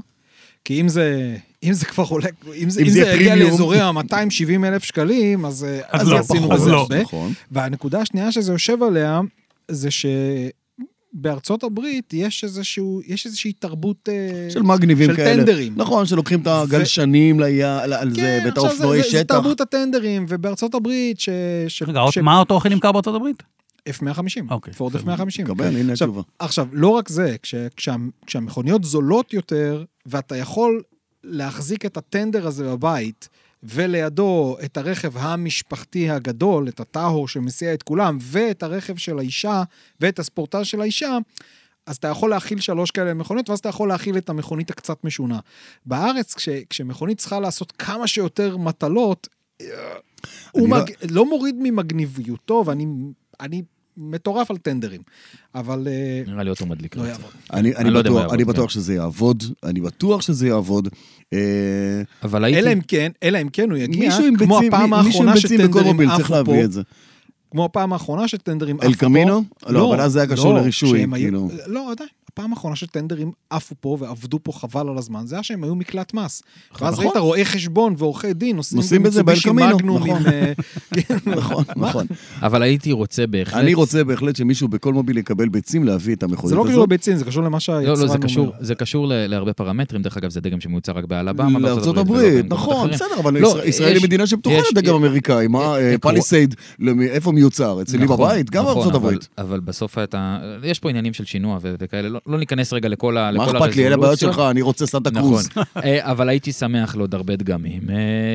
כי 0.64 0.80
אם 0.80 0.88
זה, 0.88 1.36
אם 1.62 1.72
זה 1.72 1.84
כבר 1.84 2.04
עולה, 2.04 2.28
אם 2.56 2.70
זה, 2.70 2.82
אם 2.82 2.86
יגיע. 2.86 3.34
לאזורי 3.36 3.80
ה-270 3.80 4.64
אלף 4.64 4.84
שקלים, 4.84 5.44
אז, 5.44 5.64
אה, 5.64 5.80
אז 5.88 6.08
לא, 6.08 6.18
עשינו 6.18 6.52
אז 6.52 6.60
בזה 6.60 6.70
לא. 6.70 6.80
הרבה. 6.80 7.02
נכון. 7.02 7.32
והנקודה 7.50 8.00
השנייה 8.00 8.32
שזה 8.32 8.52
יושב 8.52 8.82
עליה, 8.82 9.20
זה 9.70 9.88
שבארצות 9.90 11.62
הברית 11.62 12.12
יש 12.12 12.44
איזשהו, 12.44 13.00
יש 13.06 13.26
איזושהי 13.26 13.52
תרבות... 13.52 14.08
אה, 14.08 14.50
של 14.50 14.62
מגניבים 14.62 15.10
של 15.10 15.16
כאלה. 15.16 15.36
טנדרים. 15.36 15.72
נכון, 15.76 16.06
שלוקחים 16.06 16.40
את 16.40 16.46
הגלשנים 16.46 17.40
ל- 17.40 17.62
על 17.62 18.10
זה, 18.10 18.16
כן, 18.16 18.42
ואת 18.44 18.52
עכשיו 18.52 18.70
האופנועי 18.70 18.98
זה, 18.98 19.04
זה, 19.04 19.10
זה 19.10 19.18
שטח. 19.18 19.34
תרבות 19.34 19.60
הטנדרים, 19.60 20.26
ובארצות 20.28 20.74
הברית, 20.74 21.20
ש... 21.20 21.28
ש... 21.68 21.82
רגע, 21.82 22.00
ש... 22.10 22.18
מה 22.18 22.38
אותו 22.38 22.56
הכי 22.56 22.68
נמכר 22.68 22.92
בארצות 22.92 23.14
הברית? 23.14 23.42
F150, 23.88 24.50
אוקיי. 24.50 24.72
פורד 24.72 24.96
F150. 24.96 25.44
קבל, 25.46 25.64
הנה 25.76 25.92
עכשיו, 25.92 26.08
התשובה. 26.08 26.22
עכשיו, 26.38 26.68
לא 26.72 26.88
רק 26.88 27.08
זה, 27.08 27.36
כש, 27.42 27.54
כשה, 27.76 27.94
כשהמכוניות 28.26 28.84
זולות 28.84 29.32
יותר, 29.32 29.84
ואתה 30.06 30.36
יכול 30.36 30.82
להחזיק 31.24 31.86
את 31.86 31.96
הטנדר 31.96 32.46
הזה 32.46 32.64
בבית, 32.64 33.28
ולידו 33.68 34.56
את 34.64 34.76
הרכב 34.76 35.16
המשפחתי 35.16 36.10
הגדול, 36.10 36.68
את 36.68 36.80
הטאו 36.80 37.28
שמסיע 37.28 37.74
את 37.74 37.82
כולם, 37.82 38.18
ואת 38.20 38.62
הרכב 38.62 38.96
של 38.96 39.18
האישה, 39.18 39.62
ואת 40.00 40.18
הספורטאז' 40.18 40.66
של 40.66 40.80
האישה, 40.80 41.18
אז 41.86 41.96
אתה 41.96 42.08
יכול 42.08 42.30
להכיל 42.30 42.60
שלוש 42.60 42.90
כאלה 42.90 43.14
מכוניות, 43.14 43.50
ואז 43.50 43.58
אתה 43.58 43.68
יכול 43.68 43.88
להכיל 43.88 44.18
את 44.18 44.28
המכונית 44.28 44.70
הקצת 44.70 45.04
משונה. 45.04 45.38
בארץ, 45.86 46.34
כש, 46.34 46.48
כשמכונית 46.70 47.18
צריכה 47.18 47.40
לעשות 47.40 47.72
כמה 47.72 48.06
שיותר 48.06 48.56
מטלות, 48.56 49.28
אה, 49.60 49.66
הוא 50.50 50.68
לא- 50.68 50.76
מג... 50.76 50.90
לא 51.10 51.26
מוריד 51.28 51.56
ממגניביותו, 51.58 52.62
ואני 52.66 52.86
אני 53.40 53.62
מטורף 53.96 54.50
על 54.50 54.56
טנדרים. 54.56 55.00
אבל 55.54 55.88
אה, 55.90 56.22
נראה 56.32 56.42
לי 56.42 56.50
אוטו 56.50 56.66
מדליק. 56.66 56.96
לא. 56.96 57.02
יעבוד. 57.02 57.30
אני 57.52 57.76
אני 57.76 57.90
לא 57.90 57.98
יודע 57.98 58.10
מה 58.10 58.16
בטוח- 58.16 58.22
יעבוד, 58.22 58.34
אני 58.34 58.44
כן. 58.44 58.50
בטוח 58.52 58.70
שזה 58.70 58.94
יעבוד, 58.94 59.42
אני 59.64 59.80
בטוח 59.80 60.22
שזה 60.22 60.46
יעבוד. 60.48 60.88
אה, 61.32 61.38
אבל 62.22 62.44
הייתי... 62.44 62.60
אלא 62.60 62.72
אם 62.72 62.80
כן, 62.88 63.12
אלא 63.22 63.42
אם 63.42 63.48
כן 63.48 63.70
הוא 63.70 63.78
יגיע, 63.78 64.08
מישהו 64.08 64.24
עם 64.24 64.36
כמו 64.36 64.54
ביצים, 64.56 64.74
הפעם 64.74 64.90
מי- 64.90 64.96
מישהו 65.06 65.22
עם 65.22 65.28
האחרונה 65.28 65.36
שטנדרים 65.40 65.86
מוביל, 65.92 66.08
צריך 66.16 66.30
עפו 66.30 66.44
פה, 66.44 66.52
להביא 66.52 66.64
את 66.64 66.72
זה. 66.72 66.82
כמו 67.50 67.64
הפעם 67.64 67.92
האחרונה 67.92 68.28
שטנדרים 68.28 68.76
עפו 68.76 68.82
פה. 68.84 68.88
אל 68.88 68.94
קמינו? 68.94 69.42
לא, 69.68 69.94
אבל 69.94 70.00
אז 70.00 70.12
זה 70.12 70.20
היה 70.20 70.28
קשור 70.28 70.54
לרישוי, 70.54 70.98
שהם 71.00 71.14
היו- 71.14 71.22
כאילו. 71.24 71.48
לא, 71.66 71.90
עדיין. 71.92 72.08
הפעם 72.38 72.52
האחרונה 72.52 72.76
שטנדרים 72.76 73.32
עפו 73.50 73.74
פה 73.80 73.96
ועבדו 74.00 74.38
פה 74.42 74.52
חבל 74.52 74.88
על 74.88 74.98
הזמן, 74.98 75.26
זה 75.26 75.34
היה 75.34 75.42
שהם 75.42 75.64
היו 75.64 75.74
מקלט 75.74 76.14
מס. 76.14 76.42
ואז 76.80 76.92
נכון. 76.94 77.04
ראית 77.04 77.16
רואי 77.16 77.44
חשבון 77.44 77.94
ועורכי 77.98 78.32
דין 78.32 78.56
נוסעים 78.56 78.76
נוסעים 78.80 79.02
בזה 79.02 79.22
באל 79.22 79.34
במיצובישי 79.34 79.48
קמינו, 79.48 79.76
מגנום 79.76 79.96
נכון. 79.96 80.26
אה, 80.26 80.52
כן, 81.08 81.16
נכון, 81.26 81.64
נכון. 81.76 82.06
אבל 82.42 82.62
הייתי 82.62 82.92
רוצה 82.92 83.26
בהחלט... 83.26 83.54
אני 83.60 83.74
רוצה 83.74 84.04
בהחלט 84.04 84.36
שמישהו 84.36 84.68
בכל 84.68 84.92
מוביל 84.94 85.18
יקבל 85.18 85.48
ביצים 85.48 85.84
להביא 85.84 86.14
את 86.14 86.22
המכונית 86.22 86.48
זה 86.48 86.54
לא 86.54 86.60
הזאת. 86.60 86.70
קשור 86.72 86.82
לביצים, 86.84 87.16
זה 87.16 87.24
קשור 87.24 87.42
למה 87.42 87.56
לא, 87.56 87.60
שהיצרן 87.60 87.88
לא, 88.06 88.06
זה 88.12 88.18
קשור, 88.18 88.46
אומר. 88.46 88.56
זה 88.60 88.74
קשור 88.74 89.06
ל- 89.08 89.26
להרבה 89.26 89.52
פרמטרים, 89.52 90.02
דרך 90.02 90.16
אגב, 90.16 90.30
זה 90.30 90.40
דגם 90.40 90.60
שמיוצר 90.60 90.92
רק 90.92 91.04
באלבמה, 91.04 91.58
לארצות 91.58 91.98
הברית, 91.98 92.46
נכון. 92.48 92.90
בסדר, 92.90 93.06
אבל 93.20 93.38
לא, 93.40 93.48
ישראל- 93.48 93.68
ישראל 93.68 93.90
יש- 93.92 93.98
היא 93.98 94.06
מדינה 94.06 94.26
שפתוחה 94.26 94.56
לדגם 94.72 94.94
אמריקאי, 94.94 95.46
מה, 95.48 95.58
אה, 95.60 95.92
אה, 95.92 95.98
פליסייד, 95.98 96.54
למי- 96.78 97.06
איפה 97.08 97.32
מיוצר? 97.32 97.82
אצלי 97.82 97.98
נכון, 98.04 98.16
בבית? 98.16 98.50
גם 98.50 98.62
נכון, 98.62 98.74
בארצות 98.74 98.94
הברית. 98.94 99.28
אבל 99.38 99.60
בסוף 99.60 99.98
אתה... 99.98 100.38
יש 100.64 100.78
פה 100.78 100.88
עניינים 100.90 101.12
של 101.12 101.24
שינוע 101.24 101.58
וכאלה, 101.62 102.18
לא- 102.26 102.38
ניכנס 102.38 102.72
רגע 102.72 102.88
לכל 102.88 103.16
ה- 103.16 103.30
מה 103.36 103.44
אכפת 103.44 103.76
לי? 103.76 103.86
אלה 103.86 103.94
הבעיות 103.94 104.04
הרזולוציות. 104.04 104.32
שלך, 104.34 104.50
אני 104.50 104.62
רוצה 104.62 104.86
סנטה 104.86 105.10
נכון, 105.10 105.30
קרוז. 105.30 105.48
אה, 105.84 106.10
אבל 106.10 106.28
הייתי 106.28 106.52
שמח 106.52 106.96
לעוד 106.96 107.14
הרבה 107.14 107.36
דגמים. 107.36 107.82
אה, 107.90 107.94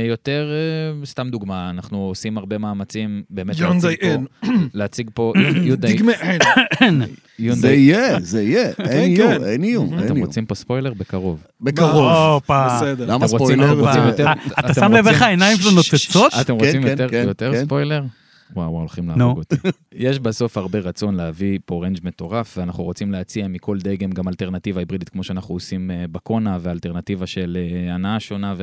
יותר, 0.09 0.49
אה, 0.51 1.05
סתם 1.05 1.29
דוגמה, 1.29 1.69
אנחנו 1.69 1.97
עושים 1.97 2.37
הרבה 2.37 2.57
מאמצים 2.57 3.23
באמת 3.29 3.59
להציג 3.59 3.97
פה, 4.01 4.47
להציג 4.73 5.09
פה, 5.13 5.33
יונדאי, 5.69 5.93
דגמי 5.93 6.11
אין. 6.81 7.01
זה 7.61 7.73
יהיה, 7.73 8.19
זה 8.21 8.43
יהיה, 8.43 8.67
אין 8.79 9.15
כן. 9.17 9.21
איום, 9.31 9.43
אין 9.43 9.63
איום, 9.63 9.89
אין 9.93 9.99
אתם 9.99 10.15
איום. 10.15 10.25
רוצים 10.27 10.45
פה 10.45 10.55
ספוילר? 10.55 10.93
בקרוב. 10.93 11.43
בקרוב. 11.61 12.11
הופה. 12.11 12.67
בסדר. 12.77 13.05
למה 13.05 13.25
אתם 13.25 13.27
ספוילר? 13.27 13.91
אתם 13.91 14.07
אתם 14.09 14.25
אתה 14.59 14.73
שם 14.73 14.91
לב 14.91 15.07
איך 15.07 15.21
העיניים 15.21 15.57
שלו 15.57 15.71
נוצצות? 15.71 16.31
אתם 16.41 16.57
כן, 16.59 16.65
רוצים 16.65 16.83
כן, 16.83 16.87
יותר- 16.89 17.09
כן, 17.09 17.27
כן. 17.37 17.65
ספוילר? 17.65 18.01
וואו, 18.55 18.69
וואו, 18.69 18.79
הולכים. 18.79 19.09
להרוג 19.09 19.37
אותי. 19.37 19.55
יש 19.91 20.19
בסוף 20.19 20.57
הרבה 20.57 20.79
רצון 20.79 21.15
להביא 21.15 21.59
פה 21.65 21.85
range 21.85 21.99
מטורף, 22.03 22.57
ואנחנו 22.57 22.83
רוצים 22.83 23.11
להציע 23.11 23.47
מכל 23.47 23.77
דגם 23.79 24.11
גם 24.11 24.27
אלטרנטיבה 24.27 24.81
היברידית, 24.81 25.09
כמו 25.09 25.23
שאנחנו 25.23 25.55
עושים 25.55 25.91
אה, 25.91 26.05
בקונה, 26.11 26.57
ואלטרנטיבה 26.61 27.27
של 27.27 27.57
אה, 27.61 27.93
הנעה 27.93 28.19
שונה, 28.19 28.55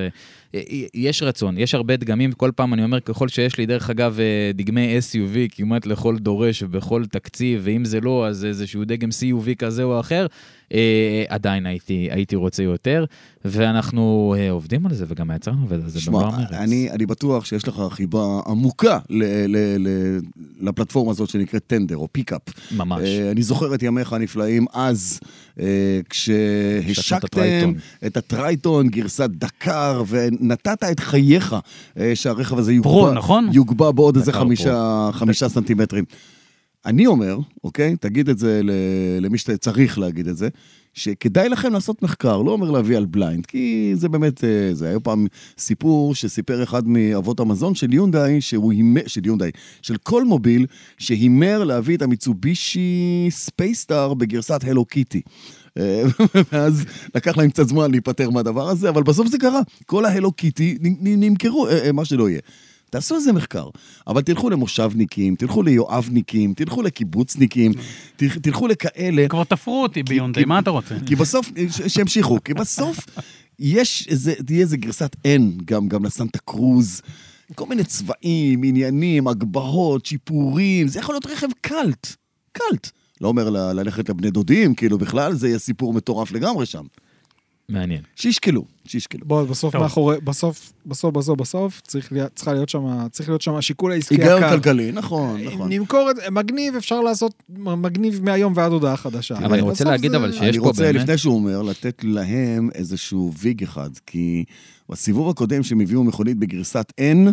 ויש 0.54 1.22
רצון, 1.22 1.58
יש 1.58 1.74
הרבה 1.74 1.96
דגמים, 1.96 2.30
וכל 2.32 2.50
פעם 2.56 2.74
אני 2.74 2.84
אומר, 2.84 3.00
ככל 3.00 3.28
שיש 3.28 3.58
לי, 3.58 3.66
דרך 3.66 3.90
אגב, 3.90 4.20
אה, 4.20 4.50
דגמי 4.54 4.98
SUV 4.98 5.56
כמעט 5.56 5.86
לכל 5.86 6.18
דורש 6.18 6.62
ובכל 6.62 7.04
תקציב, 7.06 7.60
ואם 7.64 7.84
זה 7.84 8.00
לא, 8.00 8.26
אז 8.26 8.44
איזשהו 8.44 8.84
דגם 8.84 9.08
CUV 9.08 9.54
כזה 9.58 9.82
או 9.82 10.00
אחר, 10.00 10.26
אה, 10.74 11.24
עדיין 11.28 11.66
הייתי, 11.66 12.08
הייתי 12.10 12.36
רוצה 12.36 12.62
יותר, 12.62 13.04
ואנחנו 13.44 14.34
אה, 14.38 14.50
עובדים 14.50 14.86
על 14.86 14.94
זה, 14.94 15.04
וגם 15.08 15.30
עובד 15.62 15.82
על 15.82 15.88
זה 15.88 16.00
שמע, 16.00 16.18
במלוא 16.18 16.34
המרץ. 16.34 16.52
אני, 16.52 16.90
אני 16.90 17.06
בטוח 17.06 17.44
שיש 17.44 17.68
לך 17.68 17.82
חיבה 17.90 18.40
עמוקה 18.46 18.98
ל, 19.10 19.24
ל, 19.46 19.56
ל, 19.78 20.18
לפלטפורמה 20.60 21.10
הזאת 21.10 21.28
שנקראת 21.28 21.62
טנדר 21.66 21.96
או 21.96 22.08
פיקאפ. 22.12 22.42
ממש. 22.76 23.02
אה, 23.04 23.30
אני 23.30 23.42
זוכר 23.42 23.74
את 23.74 23.82
ימיך 23.82 24.12
הנפלאים 24.12 24.66
אז, 24.72 25.20
אה, 25.22 25.28
כשהשקתם 26.10 27.26
הטרייטון. 27.26 27.74
את 28.06 28.16
הטרייטון, 28.16 28.88
גרסת 28.88 29.30
דקר, 29.30 30.02
ונתת 30.08 30.84
את 30.92 31.00
חייך 31.00 31.56
אה, 31.98 32.16
שהרכב 32.16 32.58
הזה 32.58 32.72
יוגבה, 32.72 32.90
פרו, 32.90 33.12
נכון? 33.12 33.48
יוגבה 33.52 33.92
בעוד 33.92 34.16
איזה 34.16 34.32
חמישה, 34.32 35.10
חמישה 35.12 35.48
סנטימטרים. 35.48 36.04
אני 36.86 37.06
אומר, 37.06 37.38
אוקיי? 37.64 37.96
תגיד 38.00 38.28
את 38.28 38.38
זה 38.38 38.60
למי 39.20 39.38
שצריך 39.38 39.98
להגיד 39.98 40.28
את 40.28 40.36
זה, 40.36 40.48
שכדאי 40.94 41.48
לכם 41.48 41.72
לעשות 41.72 42.02
מחקר, 42.02 42.42
לא 42.42 42.50
אומר 42.50 42.70
להביא 42.70 42.96
על 42.96 43.06
blind, 43.06 43.46
כי 43.46 43.92
זה 43.94 44.08
באמת, 44.08 44.44
אה, 44.44 44.70
זה 44.72 44.88
היה 44.88 45.00
פעם 45.00 45.26
סיפור 45.58 46.14
שסיפר 46.14 46.62
אחד 46.62 46.88
מאבות 46.88 47.40
המזון 47.40 47.74
של 47.74 47.94
יונדאי, 47.94 48.40
שהוא 48.40 48.72
הימר, 48.72 49.06
של 49.06 49.26
יונדאי, 49.26 49.50
של 49.82 49.96
כל 49.96 50.24
מוביל, 50.24 50.66
שהימר 50.98 51.64
להביא 51.64 51.96
את 51.96 52.02
המיצובישי 52.02 53.26
ספייסטאר 53.30 54.14
בגרסת 54.14 54.64
הלו 54.64 54.84
קיטי. 54.84 55.20
אה, 55.78 56.02
ואז 56.52 56.84
לקח 57.14 57.36
להם 57.36 57.50
קצת 57.50 57.68
זמן 57.68 57.90
להיפטר 57.90 58.30
מהדבר 58.30 58.68
הזה, 58.68 58.88
אבל 58.88 59.02
בסוף 59.02 59.28
זה 59.28 59.38
קרה. 59.38 59.60
כל 59.86 60.04
ההלו 60.04 60.32
קיטי 60.32 60.78
נמכרו, 61.00 61.68
אה, 61.68 61.92
מה 61.92 62.04
שלא 62.04 62.28
יהיה. 62.30 62.40
תעשו 62.90 63.14
איזה 63.16 63.32
מחקר, 63.32 63.68
אבל 64.06 64.22
תלכו 64.22 64.50
למושבניקים, 64.50 65.34
תלכו 65.36 65.62
ליואבניקים, 65.62 66.54
תלכו 66.54 66.82
לקיבוצניקים, 66.82 67.72
תל- 68.16 68.28
תלכו 68.42 68.66
לכאלה, 68.68 69.28
כבר 69.28 69.44
תפרו 69.44 69.82
אותי 69.82 70.02
ביונדאי, 70.02 70.44
מה 70.44 70.58
אתה 70.58 70.70
רוצה? 70.70 70.94
כי 71.06 71.16
בסוף, 71.16 71.50
שימשיכו, 71.88 72.38
כי 72.44 72.54
בסוף 72.54 72.98
יש 73.58 74.06
איזה, 74.10 74.34
תהיה 74.46 74.60
איזה 74.60 74.76
גרסת 74.76 75.16
N 75.26 75.62
גם, 75.64 75.88
גם 75.88 76.04
לסנטה 76.04 76.38
קרוז, 76.38 77.02
כל 77.54 77.66
מיני 77.68 77.84
צבעים, 77.84 78.62
עניינים, 78.64 79.28
הגבהות, 79.28 80.06
שיפורים, 80.06 80.88
זה 80.88 80.98
יכול 80.98 81.14
להיות 81.14 81.26
רכב 81.26 81.48
קאלט, 81.60 82.16
קאלט. 82.52 82.90
לא 83.20 83.28
אומר 83.28 83.50
ללכת 83.50 84.08
לבני 84.08 84.30
דודים, 84.30 84.74
כאילו 84.74 84.98
בכלל 84.98 85.34
זה 85.34 85.48
יהיה 85.48 85.58
סיפור 85.58 85.92
מטורף 85.94 86.32
לגמרי 86.32 86.66
שם. 86.66 86.84
מעניין. 87.70 88.02
שישקלו, 88.16 88.64
שישקלו. 88.84 89.26
בוא, 89.26 89.42
בסוף 89.44 89.72
טוב. 89.72 89.82
מאחורי, 89.82 90.20
בסוף, 90.20 90.72
בסוף, 90.86 91.14
בסוף, 91.14 91.38
בסוף, 91.38 91.80
צריך 91.86 92.12
להיות- 92.12 92.32
צריכה 92.34 92.52
להיות 92.52 92.68
שם, 92.68 93.08
צריך 93.12 93.28
להיות 93.28 93.42
שם 93.42 93.54
השיקול 93.54 93.92
העסקי 93.92 94.14
היגיון 94.14 94.42
הקר. 94.42 94.56
כלכלי, 94.56 94.92
נכון, 94.92 95.40
אם 95.40 95.46
נכון. 95.46 95.72
נמכור 95.72 96.10
את 96.10 96.16
זה, 96.16 96.22
מגניב, 96.30 96.74
אפשר 96.76 97.00
לעשות 97.00 97.42
מגניב 97.58 98.20
מהיום 98.24 98.52
ועד 98.56 98.72
הודעה 98.72 98.96
חדשה. 98.96 99.38
אבל 99.38 99.52
אני 99.52 99.60
רוצה 99.62 99.84
להגיד 99.84 100.10
זה- 100.10 100.16
אבל 100.16 100.32
שיש 100.32 100.42
אני 100.42 100.58
פה 100.58 100.64
רוצה, 100.64 100.82
באמת- 100.82 100.94
לפני 101.02 101.18
שהוא 101.18 101.34
אומר, 101.34 101.62
לתת 101.62 102.04
להם 102.04 102.68
איזשהו 102.74 103.32
ויג 103.38 103.62
אחד, 103.62 103.90
כי 104.06 104.44
בסיבוב 104.88 105.28
הקודם 105.30 105.62
שהם 105.62 105.80
הביאו 105.80 106.04
מכונית 106.04 106.36
בגרסת 106.36 106.92
N, 107.00 107.28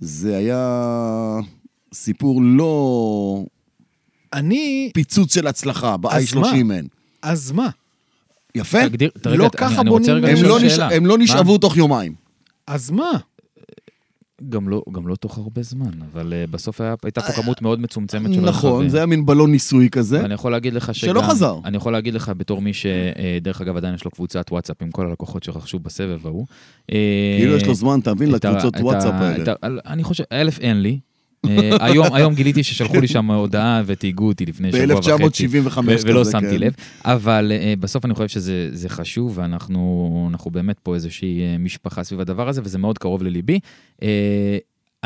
זה 0.00 0.36
היה 0.36 1.38
סיפור 1.94 2.40
לא... 2.42 3.44
אני, 4.32 4.90
פיצוץ 4.94 5.34
של 5.34 5.46
הצלחה, 5.46 5.96
אז 6.10 6.34
מה? 6.34 6.40
ב-i30 6.52 6.72
אין. 6.72 6.86
אז 7.22 7.52
מה? 7.52 7.68
יפה? 8.56 8.88
תגדיר, 8.88 9.10
לא 9.26 9.30
רגע, 9.32 9.48
ככה 9.48 9.66
אני- 9.68 9.80
אני 9.80 9.90
בונים- 9.90 10.24
הם 10.24 10.42
לא 10.44 10.60
נש-. 10.60 10.78
הם 10.78 11.06
לא 11.06 11.18
מה? 11.18 11.24
נשאבו 11.24 11.58
תוך 11.58 11.76
יומיים. 11.76 12.14
אז 12.66 12.90
מה? 12.90 13.10
גם 14.48 14.68
לא, 14.68 14.82
גם 14.92 15.08
לא 15.08 15.16
תוך 15.16 15.38
הרבה 15.38 15.62
זמן, 15.62 15.90
אבל 16.12 16.32
uh, 16.32 16.50
בסוף 16.50 16.80
היה, 16.80 16.94
הייתה 17.04 17.20
פה 17.22 17.32
כמות 17.32 17.62
מאוד 17.62 17.80
מצומצמת 17.80 18.34
של 18.34 18.40
נכון, 18.40 18.72
רכבים. 18.72 18.88
זה 18.88 18.96
היה 18.96 19.06
מין 19.06 19.26
בלון 19.26 19.50
ניסוי 19.52 19.88
כזה. 19.90 20.22
ואני 20.22 20.34
יכול 20.34 20.52
להגיד 20.52 20.74
לך 20.74 20.94
שגם... 20.94 21.10
שלא 21.10 21.22
חזר. 21.22 21.58
אני 21.64 21.76
יכול 21.76 21.92
להגיד 21.92 22.14
לך 22.14 22.32
בתור 22.36 22.60
מי 22.62 22.72
שדרך 22.72 23.60
אגב 23.60 23.76
עדיין 23.76 23.94
יש 23.94 24.04
לו 24.04 24.10
קבוצת 24.10 24.46
וואטסאפ 24.52 24.82
עם 24.82 24.90
כל 24.90 25.06
הלקוחות 25.06 25.42
שרכשו 25.42 25.78
בסבב 25.78 26.26
ההוא. 26.26 26.46
אה, 26.92 26.96
כאילו 27.38 27.56
יש 27.56 27.66
לו 27.66 27.74
זמן, 27.74 28.00
תבין, 28.04 28.30
לקבוצות 28.30 28.74
וואטסאפ 28.80 29.14
האלה. 29.14 29.54
אני 29.86 30.04
חושב, 30.04 30.24
אלף 30.32 30.58
אין 30.58 30.82
לי. 30.82 30.98
אה, 31.48 31.76
היום, 31.80 32.06
היום 32.12 32.34
גיליתי 32.34 32.62
ששלחו 32.62 33.00
לי 33.00 33.08
שם 33.08 33.30
הודעה 33.30 33.82
ותהיגו 33.86 34.28
אותי 34.28 34.46
לפני 34.46 34.72
שבוע 34.72 34.98
וחצי. 34.98 35.48
ב-1975 35.48 35.78
ו- 35.78 35.96
כזה, 35.96 36.10
ולא 36.10 36.24
כן. 36.24 36.30
שמתי 36.30 36.58
לב, 36.58 36.72
אבל 37.04 37.52
uh, 37.52 37.80
בסוף 37.80 38.04
אני 38.04 38.14
חושב 38.14 38.28
שזה 38.28 38.68
זה 38.72 38.88
חשוב, 38.88 39.32
ואנחנו 39.38 40.28
אנחנו 40.30 40.50
באמת 40.50 40.80
פה 40.82 40.94
איזושהי 40.94 41.40
uh, 41.40 41.58
משפחה 41.58 42.04
סביב 42.04 42.20
הדבר 42.20 42.48
הזה, 42.48 42.60
וזה 42.64 42.78
מאוד 42.78 42.98
קרוב 42.98 43.22
לליבי. 43.22 43.60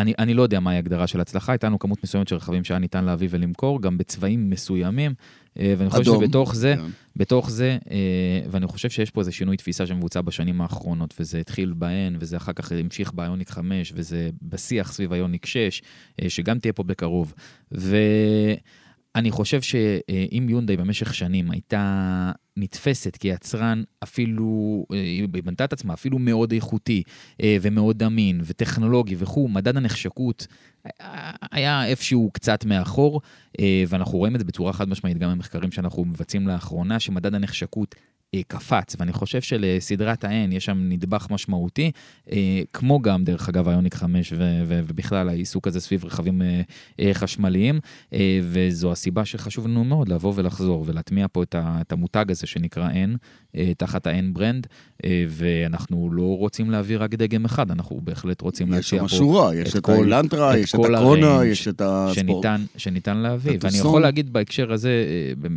אני, 0.00 0.12
אני 0.18 0.34
לא 0.34 0.42
יודע 0.42 0.60
מהי 0.60 0.76
הגדרה 0.78 1.06
של 1.06 1.20
הצלחה, 1.20 1.52
הייתה 1.52 1.66
לנו 1.66 1.78
כמות 1.78 2.04
מסוימת 2.04 2.28
של 2.28 2.36
רכבים 2.36 2.64
שהיה 2.64 2.78
ניתן 2.78 3.04
להביא 3.04 3.28
ולמכור, 3.30 3.82
גם 3.82 3.98
בצבעים 3.98 4.50
מסוימים, 4.50 5.12
uh, 5.12 5.60
ואני 5.78 5.90
חושב 5.90 6.02
אדום. 6.02 6.24
שבתוך 6.24 6.54
זה, 6.54 6.74
כן. 6.76 6.90
בתוך 7.16 7.50
זה, 7.50 7.78
אה, 7.90 8.40
ואני 8.50 8.66
חושב 8.66 8.90
שיש 8.90 9.10
פה 9.10 9.20
איזה 9.20 9.32
שינוי 9.32 9.56
תפיסה 9.56 9.86
שמבוצע 9.86 10.20
בשנים 10.20 10.60
האחרונות, 10.60 11.14
וזה 11.20 11.38
התחיל 11.38 11.72
בהן, 11.76 12.16
וזה 12.20 12.36
אחר 12.36 12.52
כך 12.52 12.72
המשיך 12.72 13.12
באיוניק 13.12 13.50
5, 13.50 13.92
וזה 13.96 14.30
בשיח 14.42 14.92
סביב 14.92 15.12
איוניק 15.12 15.46
6, 15.46 15.82
אה, 16.22 16.30
שגם 16.30 16.58
תהיה 16.58 16.72
פה 16.72 16.82
בקרוב. 16.82 17.34
ואני 17.72 19.30
חושב 19.30 19.62
שאם 19.62 20.46
יונדאי 20.50 20.76
במשך 20.76 21.14
שנים 21.14 21.50
הייתה 21.50 22.32
נתפסת 22.60 23.16
כיצרן 23.16 23.82
אפילו, 24.02 24.84
אה, 24.92 25.00
היא 25.00 25.28
בנתה 25.44 25.64
את 25.64 25.72
עצמה 25.72 25.94
אפילו 25.94 26.18
מאוד 26.18 26.52
איכותי 26.52 27.02
אה, 27.42 27.56
ומאוד 27.62 28.02
אמין 28.02 28.40
וטכנולוגי 28.44 29.14
וכו', 29.18 29.48
מדד 29.48 29.76
הנחשקות 29.76 30.46
היה- 30.84 31.32
היה 31.52 31.86
איפשהו 31.86 32.30
קצת 32.32 32.64
מאחור, 32.64 33.20
אה, 33.60 33.84
ואנחנו 33.88 34.18
רואים 34.18 34.34
את 34.34 34.40
זה 34.40 34.44
בצורה 34.44 34.72
חד 34.72 34.88
משמעית 34.88 35.18
גם 35.18 35.30
במחקרים 35.30 35.72
שאנחנו 35.72 36.04
מבצעים 36.04 36.48
לאחרונה, 36.48 37.00
שמדד 37.00 37.34
הנחשקות 37.34 37.94
אה, 37.94 38.00
קפץ, 38.48 38.96
ואני 38.98 39.12
חושב 39.12 39.40
שלסדרת 39.40 40.24
ה-N 40.24 40.54
יש 40.54 40.64
שם 40.64 40.78
נדבך 40.88 41.26
משמעותי, 41.30 41.90
אה, 42.32 42.38
כמו 42.72 43.00
גם, 43.02 43.24
דרך 43.24 43.48
אגב, 43.48 43.68
איוניק 43.68 43.94
5 43.94 44.32
ו- 44.32 44.36
ו- 44.66 44.80
ובכלל 44.88 45.28
העיסוק 45.28 45.66
הזה 45.66 45.80
סביב 45.80 46.04
רכבים 46.04 46.42
אה, 46.42 46.60
אה, 47.00 47.10
חשמליים, 47.14 47.80
אה, 48.12 48.40
וזו 48.42 48.92
הסיבה 48.92 49.24
שחשוב 49.24 49.66
לנו 49.66 49.84
מאוד 49.84 50.08
לבוא 50.08 50.32
ולחזור 50.36 50.84
ולהטמיע 50.86 51.26
פה 51.32 51.42
את, 51.42 51.54
ה- 51.54 51.78
את 51.80 51.92
המותג 51.92 52.24
הזה 52.30 52.46
שנקרא 52.46 52.88
N, 52.90 53.16
אה, 53.56 53.72
תחת 53.78 54.06
ה-N 54.06 54.24
ברנד, 54.32 54.66
אה, 55.04 55.24
ואנחנו 55.28 56.12
לא 56.12 56.36
רוצים 56.36 56.70
להביא 56.70 56.96
רק 56.98 57.14
דגם 57.14 57.44
אחד, 57.44 57.70
אנחנו 57.70 58.00
בהחלט 58.04 58.40
רוצים 58.40 58.66
יש 58.68 58.72
להציע 58.74 58.98
שם 58.98 59.06
פה 59.06 59.08
שורה, 59.08 59.54
יש 59.54 59.76
את 59.76 59.82
כל- 59.84 59.92
האילנטרה, 59.92 60.54
את 60.54 60.58
יש 60.58 60.74
את 60.74 60.80
הקונה, 60.80 60.96
הריינג' 61.34 61.52
יש 61.52 61.68
את 61.68 61.80
הספורט. 61.84 62.14
שניתן, 62.14 62.64
שניתן 62.76 63.16
להביא. 63.16 63.58
ואני. 63.60 63.78
יכול 63.78 64.02
להגיד 64.02 64.32
בהקשר 64.32 64.72
הזה, 64.72 65.04
אה, 65.44 65.48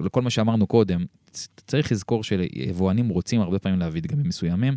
לכל 0.00 0.22
מה 0.22 0.30
שאמרנו 0.30 0.66
קודם, 0.66 1.04
צריך 1.66 1.92
לזכור 1.92 2.13
שיבואנים 2.22 3.08
רוצים 3.08 3.40
הרבה 3.40 3.58
פעמים 3.58 3.78
להביא 3.78 4.02
דגמים 4.02 4.28
מסוימים. 4.28 4.76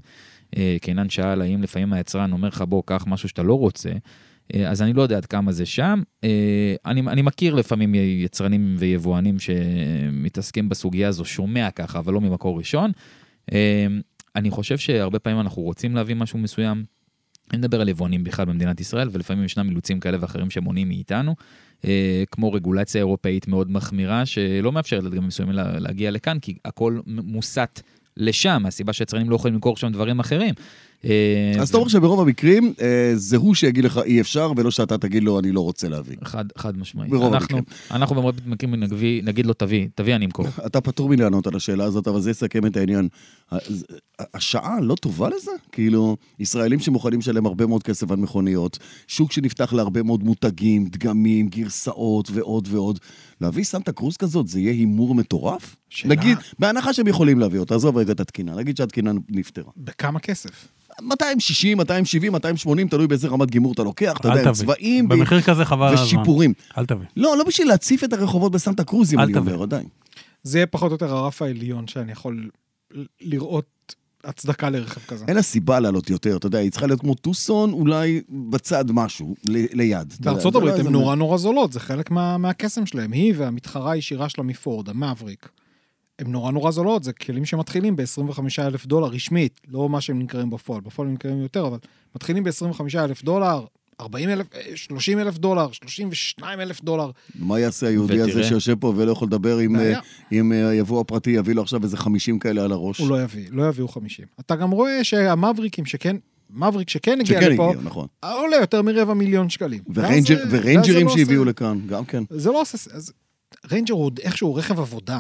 אה, 0.58 0.78
קינן 0.82 1.10
שאל 1.10 1.42
האם 1.42 1.62
לפעמים 1.62 1.94
היצרן 1.94 2.32
אומר 2.32 2.48
לך, 2.48 2.62
בוא, 2.62 2.84
קח 2.86 3.04
משהו 3.08 3.30
שאתה 3.30 3.44
לא 3.44 3.54
רוצה. 3.54 3.90
אה, 4.54 4.70
אז 4.70 4.82
אני 4.82 4.94
לא 4.94 5.02
יודע 5.02 5.18
עד 5.18 5.26
כמה 5.26 5.52
זה 5.52 5.66
שם. 5.66 6.02
אה, 6.24 6.76
אני, 6.86 7.02
אני 7.02 7.22
מכיר 7.22 7.56
לפעמים 7.56 7.96
יצרנים 7.96 8.76
ויבואנים 8.80 9.40
שמתעסקים 9.40 10.70
בסוגיה 10.70 11.08
הזו, 11.08 11.26
שומע 11.26 11.72
ככה, 11.72 12.00
אבל 12.00 12.14
לא 12.14 12.22
ממקור 12.22 12.58
ראשון. 12.58 12.92
אני 14.36 14.50
חושב 14.50 14.78
שהרבה 14.78 15.20
פעמים 15.20 15.40
אנחנו 15.40 15.62
רוצים 15.62 15.96
להביא 15.96 16.16
משהו 16.16 16.40
מסוים. 16.40 16.84
אני 17.52 17.58
מדבר 17.58 17.82
על 17.82 17.90
יבואנים 17.90 18.24
בכלל 18.24 18.46
במדינת 18.46 18.80
ישראל, 18.82 19.10
ולפעמים 19.12 19.44
ישנם 19.44 19.70
אילוצים 19.70 20.00
כאלה 20.00 20.18
ואחרים 20.22 20.50
שמונעים 20.50 20.88
מאיתנו, 20.88 21.36
אה, 21.86 22.24
כמו 22.32 22.54
רגולציה 22.54 23.00
אירופאית 23.00 23.48
מאוד 23.48 23.72
מחמירה, 23.72 24.26
שלא 24.26 24.72
מאפשרת 24.72 25.04
לדגמים 25.04 25.28
מסוימים 25.28 25.56
לה- 25.56 25.80
להגיע 25.80 26.12
לכאן, 26.12 26.40
כי 26.40 26.58
הכל 26.66 27.00
מ- 27.08 27.32
מוסט 27.32 27.82
לשם, 28.18 28.60
מהסיבה 28.64 28.94
שיצרנים 28.94 29.30
לא 29.30 29.36
יכולים 29.36 29.54
למכור 29.56 29.78
שם 29.78 29.92
דברים 29.92 30.20
אחרים. 30.20 30.54
אה, 31.06 31.54
אז 31.60 31.70
אתה 31.70 31.78
אומר 31.78 31.90
שברוב 31.90 32.20
המקרים, 32.22 32.74
אה, 32.82 33.12
זה 33.16 33.38
הוא 33.38 33.56
שיגיד 33.56 33.84
לך 33.84 34.00
אי 34.06 34.22
אפשר, 34.22 34.52
ולא 34.58 34.72
שאתה 34.72 34.98
תגיד 34.98 35.24
לו 35.24 35.40
אני 35.40 35.52
לא 35.52 35.60
רוצה 35.60 35.90
להביא. 35.90 36.16
חד, 36.24 36.46
חד 36.58 36.78
משמעית. 36.78 37.12
ברוב 37.12 37.34
אנחנו, 37.34 37.60
אנחנו 37.92 38.16
במרבית 38.16 38.44
המקרים 38.48 38.76
נגבי- 38.76 39.22
נגיד 39.24 39.46
לו 39.46 39.54
תביא, 39.54 39.88
תביא 39.96 40.16
אני 40.16 40.26
אמכור. 40.26 40.46
אתה 40.66 40.82
פטור 40.82 41.10
מלענות 41.10 41.48
על 41.48 41.56
השאלה 41.56 41.84
הזאת, 41.84 42.08
אבל 42.08 42.22
זה 42.22 42.32
יסכם 42.32 42.66
את 42.66 42.78
העניין. 42.78 43.08
השעה 44.34 44.82
לא 44.82 44.96
טובה 44.96 45.30
לזה? 45.30 45.52
כאילו, 45.72 46.18
ישראלים 46.40 46.80
שמוכנים 46.80 47.20
לשלם 47.20 47.46
הרבה 47.46 47.66
מאוד 47.66 47.84
כסף 47.84 48.12
על 48.12 48.18
מכוניות, 48.18 48.80
שוק 49.08 49.32
שנפתח 49.32 49.74
להרבה 49.74 50.04
מאוד 50.04 50.24
מותגים, 50.24 50.86
דגמים, 50.86 51.48
גרסאות 51.50 52.30
ועוד 52.34 52.68
ועוד. 52.72 53.00
להביא 53.42 53.64
סנטה 53.64 53.92
קרוז 53.92 54.18
כזאת, 54.18 54.48
זה 54.48 54.60
יהיה 54.60 54.72
הימור 54.72 55.16
מטורף? 55.16 55.76
שאלה. 55.90 56.16
נגיד, 56.16 56.38
בהנחה 56.60 56.94
שהם 56.94 57.08
יכולים 57.08 57.40
להביא 57.40 57.60
אותה, 57.60 57.76
עזוב 57.76 57.98
רגע 57.98 58.12
את 58.12 58.20
התקינה, 58.20 58.56
נגיד 58.56 58.78
שהתקינה 58.78 59.12
נפתרה. 59.30 59.72
בכמה 59.78 60.20
כסף? 60.20 60.68
260, 61.02 61.78
270, 61.78 62.32
280, 62.32 62.88
תלוי 62.88 63.08
באיזה 63.08 63.28
רמת 63.28 63.52
גימור 63.52 63.74
אתה 63.74 63.84
לוקח, 63.84 64.18
אתה 64.20 64.28
יודע. 64.28 64.52
צבעים 64.52 65.10
במחיר 65.10 65.42
כזה 65.42 65.66
חבל 65.66 65.94
הזמן. 65.94 66.06
ושיפורים. 66.06 66.54
אל 66.78 66.86
תביא. 66.86 67.06
לא, 67.16 67.38
לא 67.38 67.44
בשביל 67.44 67.68
להציף 67.68 68.04
את 68.04 68.14
הרחובות 68.14 68.52
בסנטה 68.52 68.84
קרוזים, 68.84 69.20
אל 69.20 69.24
אני 69.24 69.34
תביא. 69.34 69.52
אומר, 69.52 69.64
עדיין. 69.64 69.88
זה 70.44 70.58
יהיה 70.58 70.68
פחות 70.68 70.92
או 70.92 70.96
יותר 70.96 71.14
הרף 71.14 71.42
העליון 71.42 71.88
שאני 71.88 72.12
יכול 72.12 72.50
לראות 73.22 73.66
הצדקה 74.28 74.70
לרכב 74.70 75.02
כזה. 75.08 75.26
אין 75.28 75.36
לה 75.36 75.42
סיבה 75.42 75.80
לעלות 75.80 76.10
יותר, 76.10 76.38
אתה 76.38 76.48
יודע, 76.48 76.60
היא 76.60 76.72
צריכה 76.72 76.88
להיות 76.88 77.00
כמו 77.02 77.16
טוסון, 77.16 77.72
אולי 77.74 78.22
בצד 78.50 78.86
משהו, 78.92 79.36
ליד. 79.74 80.14
בארצות 80.20 80.54
לא 80.54 80.60
הברית 80.60 80.74
איזה- 80.76 80.88
הן 80.88 80.94
נורא 80.94 81.16
נורא 81.16 81.38
זולות, 81.38 81.74
זה 81.74 81.80
חלק 81.80 82.12
מה, 82.12 82.38
מהקסם 82.38 82.86
שלהם. 82.86 83.12
היא 83.12 83.34
והמתחרה 83.38 83.92
הישירה 83.92 84.30
שלה 84.30 84.44
מפורד, 84.44 84.90
המאבריק. 84.90 85.50
הן 86.20 86.32
נורא 86.32 86.52
נורא 86.52 86.72
זולות, 86.72 87.04
זה 87.04 87.14
כלים 87.14 87.46
שמתחילים 87.46 87.96
ב-25 87.96 88.40
אלף 88.60 88.86
דולר 88.86 89.08
רשמית, 89.08 89.62
לא 89.68 89.90
מה 89.90 90.02
שהם 90.02 90.20
נמכרים 90.20 90.50
בפועל, 90.50 90.82
בפועל 90.82 91.08
הם 91.08 91.12
נמכרים 91.12 91.42
יותר, 91.42 91.68
אבל 91.68 91.78
מתחילים 92.16 92.44
ב-25 92.44 92.82
אלף 93.00 93.24
דולר, 93.24 93.66
40 94.02 94.30
אלף, 94.30 94.46
30 94.76 95.20
אלף 95.20 95.38
דולר, 95.38 95.72
32 95.72 96.60
אלף 96.60 96.82
דולר. 96.82 97.12
מה 97.40 97.60
יעשה 97.60 97.88
היהודי 97.88 98.22
הזה. 98.22 98.44
שיושב 98.44 98.76
פה 98.80 98.94
ולא 98.96 99.12
יכול 99.12 99.28
לדבר 99.28 99.58
עם. 99.58 99.76
אה, 99.76 100.00
עם 100.32 100.52
אה, 100.54 100.68
היבוא 100.70 101.02
הפרטי, 101.02 101.30
יביא 101.32 101.56
לו 101.56 101.62
עכשיו 101.62 101.84
איזה 101.84 101.98
50 101.98 102.40
כאלה 102.40 102.64
על 102.64 102.72
הראש? 102.72 103.00
הוא 103.00 103.10
לא 103.10 103.22
יביא, 103.22 103.48
לא 103.52 103.70
יביאו 103.70 103.88
50. 103.88 104.26
אתה 104.40 104.56
גם 104.56 104.72
רואה 104.72 105.04
שהמאבריקים 105.04 105.86
שכן, 105.86 106.16
מאבריק 106.50 106.90
שכן 106.90 107.20
הגיע 107.22 107.42
שכן 107.42 107.52
לפה, 107.52 107.68
הגיעו, 107.70 107.84
נכון. 107.84 108.08
עולה 108.24 108.56
יותר 108.56 108.82
מרבע 108.82 109.14
מיליון 109.14 109.50
שקלים. 109.50 109.80
וריינג'ר- 109.96 110.38
ואז, 110.38 110.54
אה, 110.54 110.60
וריינג'רים 110.60 111.08
לא 111.08 111.14
שהביאו 111.18 111.40
עושה- 111.42 111.50
לכאן, 111.50 111.80
גם 111.88 112.06
כן. 112.06 112.24
זה 112.30 112.50
לא 112.52 112.62
עושה... 112.62 112.78
אז 112.98 113.14
ריינג'ר 113.72 113.94
הוא 113.94 114.12
איכשהו 114.22 114.56
רכב 114.56 114.80
עבודה. 114.80 115.20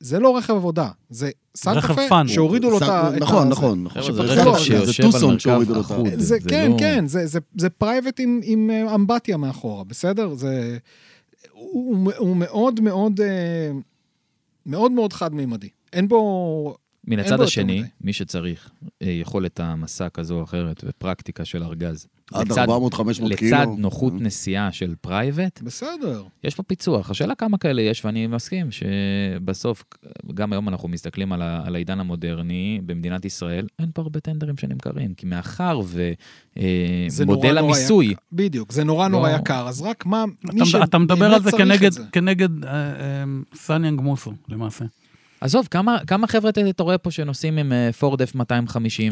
זה 0.00 0.18
לא 0.18 0.36
רכב 0.36 0.54
עבודה, 0.54 0.88
זה 1.10 1.30
סנטה 1.56 1.78
רכב 1.78 1.94
פה 1.94 2.00
פאן. 2.08 2.28
שהורידו 2.28 2.70
לו 2.70 2.76
את 2.78 2.82
ה... 2.82 3.10
נכון, 3.20 3.48
נכון, 3.48 3.84
נכון. 3.84 4.02
זה 4.02 4.08
שפרסו- 4.08 4.22
רכב 4.50 4.58
שיושב 4.58 5.02
זה 5.02 5.06
על 5.06 5.12
טוסון 5.12 5.38
שהורידו 5.38 5.74
לו 5.74 5.80
מרכב 5.80 5.94
את 5.94 5.98
ה... 6.00 6.04
אחוד. 6.04 6.48
כן, 6.48 6.70
לא- 6.72 6.78
כן, 6.78 7.06
זה, 7.06 7.26
זה, 7.26 7.38
זה 7.58 7.70
פרייבט 7.70 8.20
עם, 8.20 8.70
אה, 8.70 8.94
אמבטיה 8.94 9.36
מאחורה, 9.36 9.84
בסדר? 9.84 10.34
זה... 10.34 10.78
הוא, 11.52 11.96
מאוד 12.36 12.80
מאוד, 12.80 13.20
אה, 13.20 13.70
מאוד 14.66 14.92
מאוד 14.92 15.12
חד-מימדי. 15.12 15.68
אין 15.92 16.08
בו... 16.08 16.76
מן 17.04 17.18
הצד 17.18 17.40
השני. 17.40 17.82
מי 18.00 18.12
שצריך 18.12 18.70
אה, 19.02 19.10
יכולת 19.10 19.60
המסע 19.60 20.08
כזו 20.08 20.34
או 20.38 20.44
אחרת 20.44 20.84
ופרקטיקה 20.86 21.44
של 21.44 21.62
ארגז, 21.62 22.06
עד 22.32 22.48
לצד- 22.52 22.66
400-500 22.68 23.36
קילו. 23.36 23.56
לצד 23.56 23.66
נוחות 23.78 24.12
נסיעה 24.16 24.72
של 24.72 24.94
פרייבט, 25.00 25.60
בסדר. 25.62 26.22
יש 26.44 26.54
פה 26.54 26.62
פיצוח. 26.62 27.10
השאלה 27.10 27.34
כמה 27.34 27.58
כאלה 27.58 27.82
יש, 27.82 28.04
ואני 28.04 28.26
מסכים 28.26 28.66
שבסוף, 28.70 29.84
גם 30.34 30.52
היום 30.52 30.68
אנחנו 30.68 30.88
מסתכלים 30.88 31.32
על, 31.32 31.42
ה, 31.42 31.62
על 31.66 31.74
העידן 31.74 32.00
המודרני 32.00 32.80
במדינת 32.86 33.24
ישראל, 33.24 33.66
אין 33.78 33.88
פה 33.94 34.02
הרבה 34.02 34.20
טנדרים 34.20 34.56
שנמכרים, 34.56 35.14
כי 35.14 35.26
מאחר 35.26 35.72
נורא 35.72 35.82
ומודל 37.18 37.60
נורא 37.60 37.60
המיסוי, 37.60 38.06
יקר. 38.06 38.20
בדיוק, 38.32 38.72
זה 38.72 38.84
נורא 38.84 39.08
נורא 39.08 39.30
לא. 39.32 39.36
יקר, 39.36 39.68
אז 39.68 39.82
רק 39.82 40.06
מה... 40.06 40.24
אתה, 40.44 40.52
מי 40.52 40.66
שבאמת 40.66 40.88
אתה 40.88 40.98
מדבר 40.98 41.34
על 41.34 41.42
זה 41.42 41.50
כנגד, 41.50 41.92
זה. 41.92 42.02
כנגד 42.12 42.64
אה, 42.64 42.70
אה, 42.70 43.24
סניאנג 43.54 44.00
מוסו, 44.00 44.32
למעשה. 44.48 44.84
עזוב, 45.40 45.68
כמה, 45.70 45.98
כמה 46.06 46.26
חבר'ה 46.26 46.50
אתה 46.70 46.82
רואה 46.82 46.98
פה 46.98 47.10
שנוסעים 47.10 47.58
עם 47.58 47.72
אה, 47.72 47.90
פורד 47.92 48.22
F250 48.22 48.26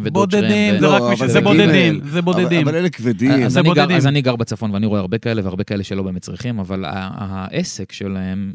ודודג' 0.03 0.13
בודדים? 0.13 0.79
זה 0.81 0.89
ו- 0.89 0.93
רק 0.93 1.01
לא, 1.01 1.13
אבל 1.13 1.29
זה 1.29 1.41
בודדים, 1.41 2.01
אה, 2.05 2.11
זה 2.11 2.23
בודדים. 2.23 2.61
אבל 2.63 2.69
אבל 2.69 2.79
אלה 2.79 2.89
כבדים. 2.89 3.31
אז 3.45 3.53
זה 3.53 3.61
אני, 3.61 3.75
גר. 3.75 3.97
אז 3.97 4.07
אני 4.07 4.23
גר 4.23 4.37
בצפון 4.37 4.71
ואני 4.71 4.87
רואה 4.87 5.01
הרבה 5.01 5.19
כאלה 5.19 5.43
והרבה 5.45 5.65
כאלה 5.65 5.85
שלא 5.85 6.03
באמת 6.03 6.23
צריכים, 6.23 6.59
אבל 6.59 6.85
העסק 6.89 7.93
שלהם 7.93 8.53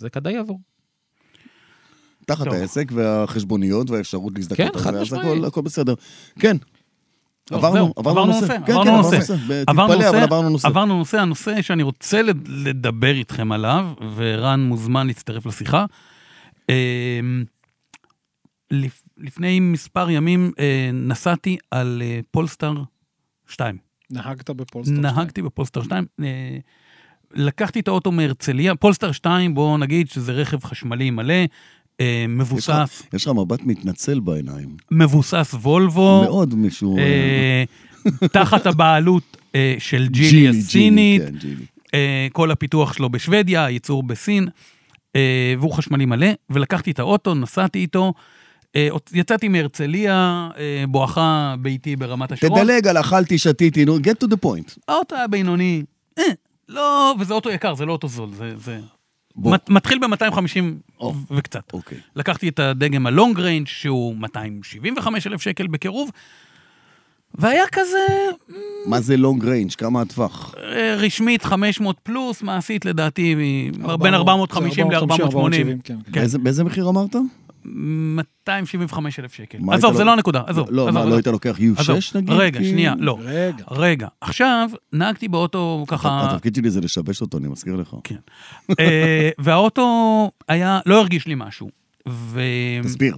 זה 0.00 0.10
כדאי 0.10 0.36
עבור. 0.36 0.60
תחת 2.26 2.44
טוב. 2.44 2.54
העסק 2.54 2.92
והחשבוניות 2.94 3.90
והאפשרות 3.90 4.32
להזדכות 4.36 4.56
כן, 4.72 4.78
חד 4.78 4.94
משמעית. 4.94 5.24
הכל- 5.24 5.44
הכל 5.44 5.60
בסדר. 5.60 5.94
כן. 6.38 6.56
עברנו, 7.50 7.86
נושא. 7.86 8.00
עברנו 8.00 8.26
נושא. 8.26 8.56
עברנו 8.66 9.22
תתפלא, 9.64 9.66
אבל 9.68 9.96
נושא, 9.96 10.22
עברנו 10.22 10.48
נושא. 10.50 10.68
עברנו 10.68 10.98
נושא, 10.98 11.18
הנושא 11.20 11.62
שאני 11.62 11.82
רוצה 11.82 12.22
לד- 12.22 12.48
לדבר 12.48 13.14
איתכם 13.14 13.52
עליו, 13.52 13.86
ורן 14.16 14.60
מוזמן 14.60 15.06
להצטרף 15.06 15.46
לשיחה. 15.46 15.84
אמ, 16.68 17.44
לפ- 18.70 19.02
לפני 19.18 19.60
מספר 19.60 20.10
ימים 20.10 20.52
אה, 20.58 20.90
נסעתי 20.92 21.56
על 21.70 22.02
אה, 22.04 22.20
פולסטאר 22.30 22.72
2. 23.48 23.76
נהגת 24.10 24.50
בפולסטר 24.50 24.92
נהגתי 24.94 25.42
בפולסטאר 25.42 25.82
2. 25.82 26.04
אה, 26.22 26.56
לקחתי 27.34 27.80
את 27.80 27.88
האוטו 27.88 28.12
מהרצליה, 28.12 28.74
פולסטר 28.74 29.12
2, 29.12 29.54
בואו 29.54 29.78
נגיד 29.78 30.08
שזה 30.08 30.32
רכב 30.32 30.64
חשמלי 30.64 31.10
מלא, 31.10 31.34
אה, 32.00 32.24
מבוסס, 32.28 33.02
יש 33.14 33.26
לך 33.26 33.32
מבט 33.36 33.60
מתנצל 33.62 34.20
בעיניים. 34.20 34.76
מבוסס 34.90 35.54
וולבו. 35.54 36.22
מאוד 36.24 36.54
מישהו... 36.54 36.98
אה, 36.98 37.64
תחת 38.32 38.66
הבעלות 38.66 39.36
אה, 39.54 39.74
של 39.78 40.08
ג'ילי 40.08 40.48
הסינית, 40.48 41.22
כן, 41.22 41.36
ג'ילי. 41.38 41.64
אה, 41.94 42.26
כל 42.32 42.50
הפיתוח 42.50 42.92
שלו 42.92 43.08
בשוודיה, 43.10 43.64
הייצור 43.64 44.02
בסין, 44.02 44.48
והוא 45.58 45.72
חשמלי 45.72 46.04
מלא, 46.04 46.26
ולקחתי 46.50 46.90
את 46.90 46.98
האוטו, 46.98 47.34
נסעתי 47.34 47.78
איתו, 47.78 48.12
אה, 48.76 48.88
יצאתי 49.12 49.48
מהרצליה, 49.48 50.48
אה, 50.58 50.84
בואכה 50.88 51.54
ביתי 51.60 51.96
ברמת 51.96 52.32
השרון. 52.32 52.60
תדלג 52.60 52.86
על 52.86 53.00
אכלתי, 53.00 53.38
שתיתי, 53.38 53.84
נו, 53.84 53.96
get 53.96 54.24
to 54.24 54.28
the 54.28 54.36
point. 54.46 54.76
האוטו 54.88 55.16
היה 55.16 55.28
בינוני, 55.28 55.82
אה, 56.18 56.24
לא, 56.68 57.14
וזה 57.20 57.34
אוטו 57.34 57.50
יקר, 57.50 57.74
זה 57.74 57.86
לא 57.86 57.92
אוטו 57.92 58.08
זול, 58.08 58.28
זה... 58.32 58.52
זה... 58.56 58.80
בוא. 59.36 59.52
מת- 59.54 59.70
מתחיל 59.70 59.98
ב-250 59.98 60.62
או. 61.00 61.14
וקצת. 61.30 61.72
אוקיי. 61.72 61.98
לקחתי 62.16 62.48
את 62.48 62.58
הדגם 62.58 63.06
ה 63.06 63.12
long 63.12 63.38
range 63.40 63.66
שהוא 63.66 64.16
275 64.16 65.26
אלף 65.26 65.42
שקל 65.42 65.66
בקירוב, 65.66 66.10
והיה 67.34 67.64
כזה 67.72 68.06
מה 68.86 69.00
זה 69.00 69.16
long 69.16 69.44
range? 69.44 69.70
כמה 69.72 70.00
הטווח? 70.00 70.54
אה, 70.58 70.94
רשמית 70.98 71.42
500 71.44 71.96
פלוס, 72.02 72.42
מעשית 72.42 72.84
לדעתי 72.84 73.34
מ- 73.34 73.96
בין 73.98 74.14
450 74.14 74.90
ל-480. 74.90 75.52
כן, 75.52 75.78
כן. 75.84 75.96
כן. 76.12 76.20
באיזה- 76.20 76.38
באיזה 76.38 76.64
מחיר 76.64 76.88
אמרת? 76.88 77.16
275 77.64 79.18
אלף 79.18 79.34
שקל. 79.34 79.58
מה 79.60 79.74
עזוב, 79.74 79.96
זה 79.96 80.04
לא 80.04 80.12
הנקודה, 80.12 80.42
עזוב. 80.46 80.66
לא, 80.70 80.82
עזוב, 80.82 80.94
מה, 80.94 81.00
עזוב. 81.00 81.10
לא 81.10 81.16
היית 81.16 81.26
לוקח 81.26 81.56
עזוב. 81.76 81.96
U6 81.98 82.16
נגיד? 82.18 82.30
רגע, 82.30 82.58
כי- 82.58 82.70
שנייה, 82.70 82.94
לא. 82.98 83.18
רגע. 83.24 83.64
רגע, 83.70 84.06
עכשיו, 84.20 84.70
נהגתי 84.92 85.28
באוטו 85.28 85.84
ככה... 85.88 86.28
התפקיד 86.30 86.54
שלי 86.54 86.70
זה 86.70 86.80
לשבש 86.80 87.20
אותו, 87.20 87.38
אני 87.38 87.48
מזכיר 87.48 87.76
לך. 87.76 87.94
כן. 88.04 88.14
אה, 88.80 89.30
והאוטו 89.38 89.86
היה, 90.48 90.80
לא 90.86 91.00
הרגיש 91.00 91.26
לי 91.26 91.34
משהו. 91.36 91.68
ו... 92.08 92.40
תסביר. 92.82 93.16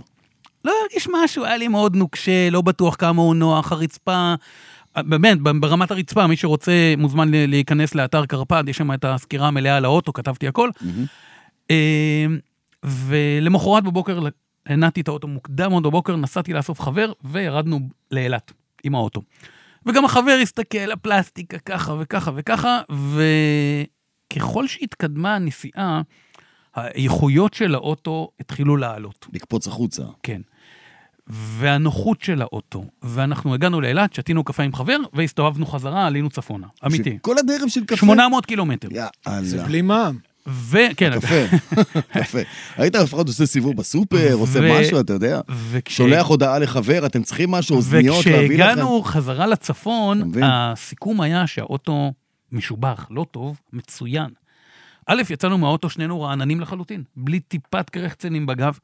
לא 0.64 0.72
הרגיש 0.82 1.08
משהו, 1.12 1.44
היה 1.44 1.56
לי 1.56 1.68
מאוד 1.68 1.96
נוקשה, 1.96 2.50
לא 2.50 2.60
בטוח 2.60 2.96
כמה 2.96 3.22
הוא 3.22 3.34
נוח, 3.34 3.72
הרצפה, 3.72 4.34
באמת, 4.96 5.38
ברמת 5.40 5.90
הרצפה, 5.90 6.26
מי 6.26 6.36
שרוצה 6.36 6.94
מוזמן 6.98 7.30
להיכנס 7.30 7.94
לאתר 7.94 8.26
קרפד, 8.26 8.64
יש 8.68 8.76
שם 8.76 8.92
את 8.92 9.04
הסקירה 9.04 9.48
המלאה 9.48 9.76
על 9.76 9.84
האוטו, 9.84 10.12
כתבתי 10.12 10.48
הכל. 10.48 10.70
אה, 11.70 12.26
ולמחרת 12.84 13.84
בבוקר 13.84 14.20
הנעתי 14.66 15.00
את 15.00 15.08
האוטו 15.08 15.28
מוקדם 15.28 15.70
מאוד 15.70 15.82
בבוקר, 15.82 16.16
נסעתי 16.16 16.52
לאסוף 16.52 16.80
חבר, 16.80 17.12
וירדנו 17.24 17.80
לאילת 18.10 18.52
עם 18.84 18.94
האוטו. 18.94 19.22
וגם 19.86 20.04
החבר 20.04 20.38
הסתכל, 20.42 20.92
הפלסטיקה 20.92 21.58
ככה 21.58 21.94
וככה 22.00 22.30
וככה, 22.34 22.80
וככל 24.32 24.68
שהתקדמה 24.68 25.34
הנסיעה, 25.34 26.02
האיכויות 26.74 27.54
של 27.54 27.74
האוטו 27.74 28.30
התחילו 28.40 28.76
לעלות. 28.76 29.26
לקפוץ 29.32 29.66
החוצה. 29.66 30.02
כן. 30.22 30.40
והנוחות 31.26 32.22
של 32.22 32.42
האוטו, 32.42 32.84
ואנחנו 33.02 33.54
הגענו 33.54 33.80
לאילת, 33.80 34.14
שתינו 34.14 34.44
קפה 34.44 34.62
עם 34.62 34.74
חבר, 34.74 34.96
והסתובבנו 35.12 35.66
חזרה, 35.66 36.06
עלינו 36.06 36.30
צפונה. 36.30 36.66
אמיתי. 36.86 37.18
כל 37.22 37.38
הדרך 37.38 37.62
של 37.68 37.84
קפה. 37.84 37.96
800 37.96 38.46
קילומטר. 38.46 38.88
זה 39.40 39.56
יאללה. 39.56 39.68
בלי 39.68 39.82
מע"מ. 39.82 40.18
וכן, 40.46 41.20
קפה, 41.20 41.56
קפה. 42.20 42.38
היית 42.76 42.94
לפחות 42.94 43.26
עושה 43.28 43.46
סיבוב 43.46 43.76
בסופר, 43.76 44.32
עושה 44.32 44.80
משהו, 44.80 45.00
אתה 45.00 45.12
יודע? 45.12 45.40
וכש... 45.70 45.96
שולח 45.96 46.26
הודעה 46.26 46.58
לחבר, 46.58 47.06
אתם 47.06 47.22
צריכים 47.22 47.50
משהו, 47.50 47.76
אוזניות 47.76 48.26
להביא 48.26 48.38
לכם. 48.40 48.54
וכשהגענו 48.54 49.02
חזרה 49.02 49.46
לצפון? 49.46 50.32
הסיכום 50.42 51.20
היה 51.20 51.46
שהאוטו 51.46 52.12
משובח, 52.52 53.06
לא 53.10 53.26
טוב, 53.30 53.60
מצוין. 53.72 54.30
א', 55.06 55.22
יצאנו 55.30 55.58
מהאוטו 55.58 55.90
שנינו 55.90 56.20
רעננים 56.20 56.60
לחלוטין, 56.60 57.02
בלי 57.16 57.40
טיפת 57.40 57.90
קרחצנים 57.90 58.46
בגב. 58.46 58.78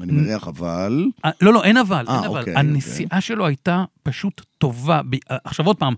אני 0.00 0.12
מריח 0.12 0.48
אבל... 0.48 1.06
אה, 1.24 1.30
לא, 1.40 1.52
לא, 1.52 1.64
אין 1.64 1.76
אבל, 1.76 2.04
אה, 2.08 2.16
אין 2.16 2.24
אבל. 2.24 2.40
אוקיי, 2.40 2.56
הנסיעה 2.56 3.20
שלו 3.20 3.46
הייתה 3.46 3.84
פשוט 4.02 4.40
טובה. 4.58 5.02
ב- 5.02 5.14
אה, 5.30 5.36
עכשיו 5.44 5.66
עוד 5.66 5.76
פעם, 5.76 5.94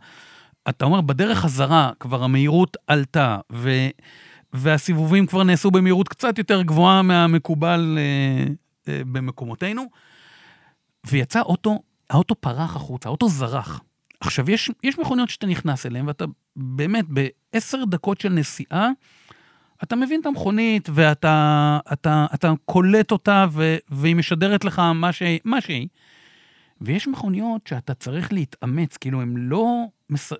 אתה 0.68 0.84
אומר, 0.84 1.00
בדרך 1.00 1.38
חזרה 1.38 1.90
כבר 2.00 2.24
המהירות 2.24 2.76
עלתה, 2.86 3.38
ו... 3.52 3.70
והסיבובים 4.52 5.26
כבר 5.26 5.42
נעשו 5.42 5.70
במהירות 5.70 6.08
קצת 6.08 6.38
יותר 6.38 6.62
גבוהה 6.62 7.02
מהמקובל 7.02 7.98
אה, 7.98 8.52
אה, 8.88 9.02
במקומותינו, 9.04 9.86
ויצא 11.06 11.40
אוטו, 11.40 11.82
האוטו 12.10 12.34
פרח 12.34 12.76
החוצה, 12.76 13.08
האוטו 13.08 13.28
זרח. 13.28 13.80
עכשיו, 14.20 14.50
יש, 14.50 14.70
יש 14.82 14.98
מכוניות 14.98 15.30
שאתה 15.30 15.46
נכנס 15.46 15.86
אליהן, 15.86 16.06
ואתה 16.08 16.24
באמת, 16.56 17.04
בעשר 17.08 17.84
דקות 17.84 18.20
של 18.20 18.28
נסיעה, 18.28 18.88
אתה 19.82 19.96
מבין 19.96 20.20
את 20.20 20.26
המכונית, 20.26 20.88
ואתה 20.92 21.78
אתה, 21.92 22.26
אתה 22.34 22.52
קולט 22.64 23.10
אותה, 23.10 23.46
ו, 23.52 23.76
והיא 23.88 24.16
משדרת 24.16 24.64
לך 24.64 24.78
מה, 24.94 25.12
ש, 25.12 25.22
מה 25.44 25.60
שהיא. 25.60 25.88
ויש 26.80 27.08
מכוניות 27.08 27.66
שאתה 27.66 27.94
צריך 27.94 28.32
להתאמץ, 28.32 28.96
כאילו, 28.96 29.22
הן 29.22 29.34
לא, 29.36 29.66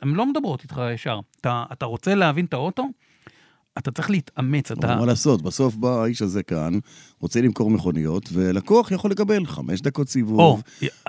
לא 0.03 0.27
מדברות 0.27 0.63
איתך 0.63 0.81
ישר. 0.95 1.21
אתה, 1.41 1.65
אתה 1.73 1.87
רוצה 1.87 2.15
להבין 2.15 2.45
את 2.45 2.53
האוטו, 2.53 2.89
אתה 3.79 3.91
צריך 3.91 4.11
להתאמץ, 4.11 4.71
אתה... 4.73 4.97
מה 4.97 5.07
לעשות, 5.07 5.43
בסוף 5.43 5.75
בא 5.75 6.03
האיש 6.03 6.23
הזה 6.23 6.43
כאן, 6.43 6.79
רוצה 7.21 7.41
למכור 7.41 7.71
מכוניות, 7.71 8.29
ולקוח 8.33 8.91
יכול 8.91 9.11
לקבל 9.11 9.47
חמש 9.47 9.81
דקות 9.81 10.07
או, 10.07 10.13
סיבוב, 10.13 10.63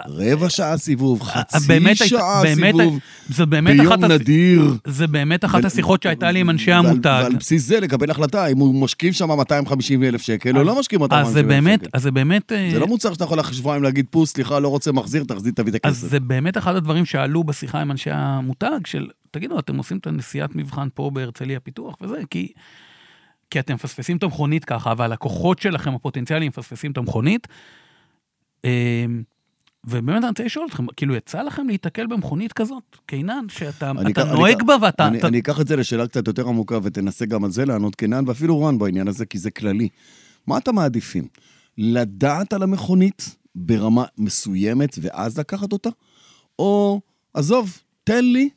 רבע 0.08 0.50
שעה 0.50 0.78
סיבוב, 0.78 1.22
חצי 1.24 1.58
באמת 1.68 1.88
הייתה- 1.88 2.06
שעה 2.08 2.44
באמת 2.44 2.76
סיבוב, 2.78 3.00
זה 3.30 3.46
באמת 3.46 3.78
ביום 3.80 3.94
אחת. 3.94 4.00
נדיר. 4.12 4.74
זה 4.88 5.08
באמת 5.08 5.46
אחת 5.46 5.64
ו- 5.64 5.68
השיחות 5.68 6.04
שהייתה 6.04 6.32
לי 6.32 6.40
עם 6.40 6.50
אנשי 6.50 6.72
המותג. 6.72 7.20
ועל 7.24 7.36
בסיס 7.36 7.68
זה 7.68 7.80
לקבל 7.80 8.12
החלטה 8.12 8.48
אם 8.48 8.58
הוא 8.58 8.76
משקיף 8.84 9.16
שם 9.16 9.32
250 9.32 10.04
אלף 10.04 10.22
שקל 10.22 10.56
או 10.56 10.62
אז- 10.62 10.68
לא 10.68 10.80
משקיף 10.80 11.00
250 11.00 11.28
אז 11.28 11.34
זה 11.34 11.40
אלף 11.40 11.48
באמת, 11.48 11.80
שקל. 11.80 11.90
אז 11.94 12.02
זה 12.04 12.12
באמת... 12.12 12.52
אה, 12.52 12.70
זה 12.74 12.80
לא 12.80 12.88
מוצר 12.88 13.14
שאתה 13.14 13.24
יכול 13.24 13.40
אחרי 13.40 13.54
שבועיים 13.56 13.84
להגיד 13.84 14.06
פוס, 14.10 14.32
סליחה, 14.32 14.60
לא 14.60 14.68
רוצה 14.68 14.92
מחזיר, 14.92 15.24
תחזיר, 15.24 15.52
תביא 15.56 15.72
את 15.72 15.86
אז 15.86 15.94
הכסף. 15.96 16.08
זה 16.10 16.20
באמת 16.20 16.58
אחד 16.58 16.76
הדברים 16.76 17.06
שעלו 17.06 17.44
בשיחה 17.44 17.82
עם 17.82 17.92
אנשי 17.92 18.10
המותג, 18.14 18.80
של, 18.86 19.08
תגידו, 19.34 19.60
אתם 19.60 19.78
עושים 19.78 19.98
את 19.98 20.08
הנסיעת 20.08 20.56
מבחן 20.56 20.88
פה 20.94 21.12
בהרצליה 21.14 21.60
פיתוח 21.60 21.96
וזה, 22.02 22.16
כי, 22.30 22.52
כי 23.50 23.60
אתם 23.60 23.74
מפספסים 23.74 24.18
את 24.18 24.24
המכונית 24.24 24.66
ככה, 24.66 24.94
והלקוחות 24.98 25.60
שלכם 25.60 25.94
הפוטנציאליים 25.96 26.50
מפספסים 26.50 26.92
את 26.92 26.98
המכונית. 26.98 27.48
אמ, 28.64 29.24
ובאמת 29.84 30.18
אני 30.24 30.28
רוצה 30.30 30.44
לשאול 30.44 30.66
אתכם, 30.70 30.86
כאילו 30.88 31.16
יצא 31.16 31.42
לכם 31.42 31.68
להיתקל 31.68 32.08
במכונית 32.08 32.54
כזאת, 32.54 32.84
קינן, 33.06 33.46
שאתה 33.50 33.92
אני 33.92 34.12
אתה 34.12 34.22
אני 34.22 34.32
נוהג 34.32 34.56
אקח- 34.56 34.66
בה 34.66 34.76
ואתה... 34.82 35.08
אני, 35.08 35.20
אתה, 35.20 35.28
אני 35.28 35.40
אקח 35.40 35.62
את 35.62 35.68
זה 35.68 35.76
לשאלה 35.76 36.08
קצת 36.08 36.28
יותר 36.28 36.48
עמוקה 36.48 36.78
ותנסה 36.84 37.26
גם 37.26 37.44
על 37.44 37.52
זה 37.52 37.66
לענות 37.66 37.96
קנן, 37.96 38.24
ואפילו 38.28 38.62
רן 38.62 38.78
בעניין 38.78 39.08
הזה, 39.08 39.26
כי 39.26 39.38
זה 39.38 39.52
כללי. 39.52 39.90
מה 40.48 40.58
אתה 40.58 40.72
מעדיפים? 40.72 41.28
לדעת 41.78 42.54
על 42.54 42.64
המכונית 42.64 43.36
ברמה 43.56 44.06
מסוימת 44.18 44.96
ואז 45.02 45.40
לקחת 45.40 45.72
אותה? 45.74 45.90
או, 46.60 47.02
עזוב, 47.34 47.78
תן 48.04 48.26
לי 48.26 48.50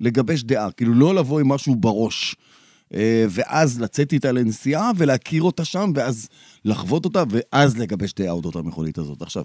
לגבש 0.00 0.42
דעה, 0.42 0.70
כאילו 0.70 0.94
לא 0.94 1.14
לבוא 1.14 1.40
עם 1.40 1.48
משהו 1.48 1.76
בראש. 1.76 2.36
אה, 2.94 3.24
ואז 3.30 3.80
לצאת 3.80 4.12
איתה 4.12 4.32
לנסיעה 4.32 4.90
ולהכיר 4.96 5.42
אותה 5.42 5.64
שם, 5.64 5.92
ואז 5.94 6.28
לחוות 6.64 7.04
אותה, 7.04 7.24
ואז 7.30 7.78
לגבש 7.78 8.12
דעה 8.12 8.30
אודות 8.30 8.56
המכונית 8.56 8.98
הזאת. 8.98 9.22
עכשיו, 9.22 9.44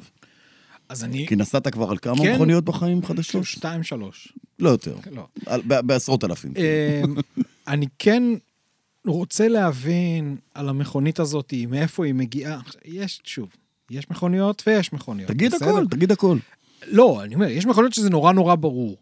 אז 0.89 1.03
אני... 1.03 1.27
כי 1.27 1.35
נסעת 1.35 1.67
כבר 1.67 1.91
על 1.91 1.97
כמה 1.97 2.17
כן. 2.17 2.35
מכוניות 2.35 2.65
בחיים 2.65 3.05
חדשות? 3.05 3.43
שתיים, 3.45 3.83
שלוש. 3.83 4.33
לא 4.59 4.69
יותר. 4.69 4.95
לא. 5.11 5.27
על- 5.45 5.61
ב- 5.67 5.79
בעשרות 5.79 6.23
אלפים. 6.23 6.53
אמ, 6.57 7.15
אני 7.67 7.85
כן 7.99 8.23
רוצה 9.05 9.47
להבין 9.47 10.37
על 10.53 10.69
המכונית 10.69 11.19
הזאת, 11.19 11.53
מאיפה 11.67 12.05
היא 12.05 12.13
מגיעה. 12.13 12.59
יש, 12.85 13.21
שוב, 13.23 13.49
יש 13.91 14.09
מכוניות 14.09 14.63
ויש 14.67 14.93
מכוניות. 14.93 15.29
תגיד 15.29 15.53
בסדר? 15.53 15.69
הכל, 15.69 15.85
תגיד 15.87 16.11
הכל. 16.11 16.37
לא, 16.87 17.23
אני 17.23 17.35
אומר, 17.35 17.47
יש 17.47 17.65
מכוניות 17.65 17.93
שזה 17.93 18.09
נורא 18.09 18.33
נורא 18.33 18.55
ברור. 18.55 18.97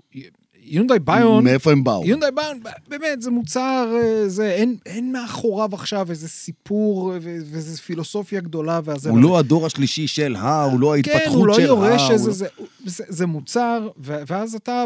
יונדאי 0.66 1.00
ביון, 1.00 1.44
מאיפה 1.44 1.72
הם 1.72 1.84
באו? 1.84 2.06
יונדאי 2.06 2.32
ביון, 2.32 2.60
באמת, 2.88 3.22
זה 3.22 3.32
מוצר, 3.32 3.94
אה, 4.04 4.30
זה, 4.30 4.52
אין, 4.52 4.76
אין 4.86 5.12
מאחוריו 5.12 5.70
עכשיו 5.74 6.08
איזה 6.10 6.28
סיפור 6.30 6.98
ו- 7.04 7.18
ואיזה 7.22 7.78
פילוסופיה 7.78 8.42
גדולה 8.42 8.80
והזה. 8.84 9.10
הוא 9.10 9.18
וזה. 9.18 9.28
לא 9.28 9.40
הדור 9.40 9.66
השלישי 9.66 10.08
של 10.08 10.36
ה, 10.36 10.64
הוא 10.64 10.80
לא 10.80 10.96
ההתפתחות 10.96 11.22
של 11.22 11.30
ה. 11.30 11.32
כן, 11.32 11.38
הוא 11.38 11.48
לא 11.48 11.62
יורש 11.62 12.02
הוא 12.02 12.12
איזה, 12.12 12.28
לא- 12.28 12.34
זה, 12.34 12.48
זה, 12.86 13.04
זה 13.08 13.26
מוצר, 13.26 13.88
ואז 13.98 14.56
אתה 14.56 14.84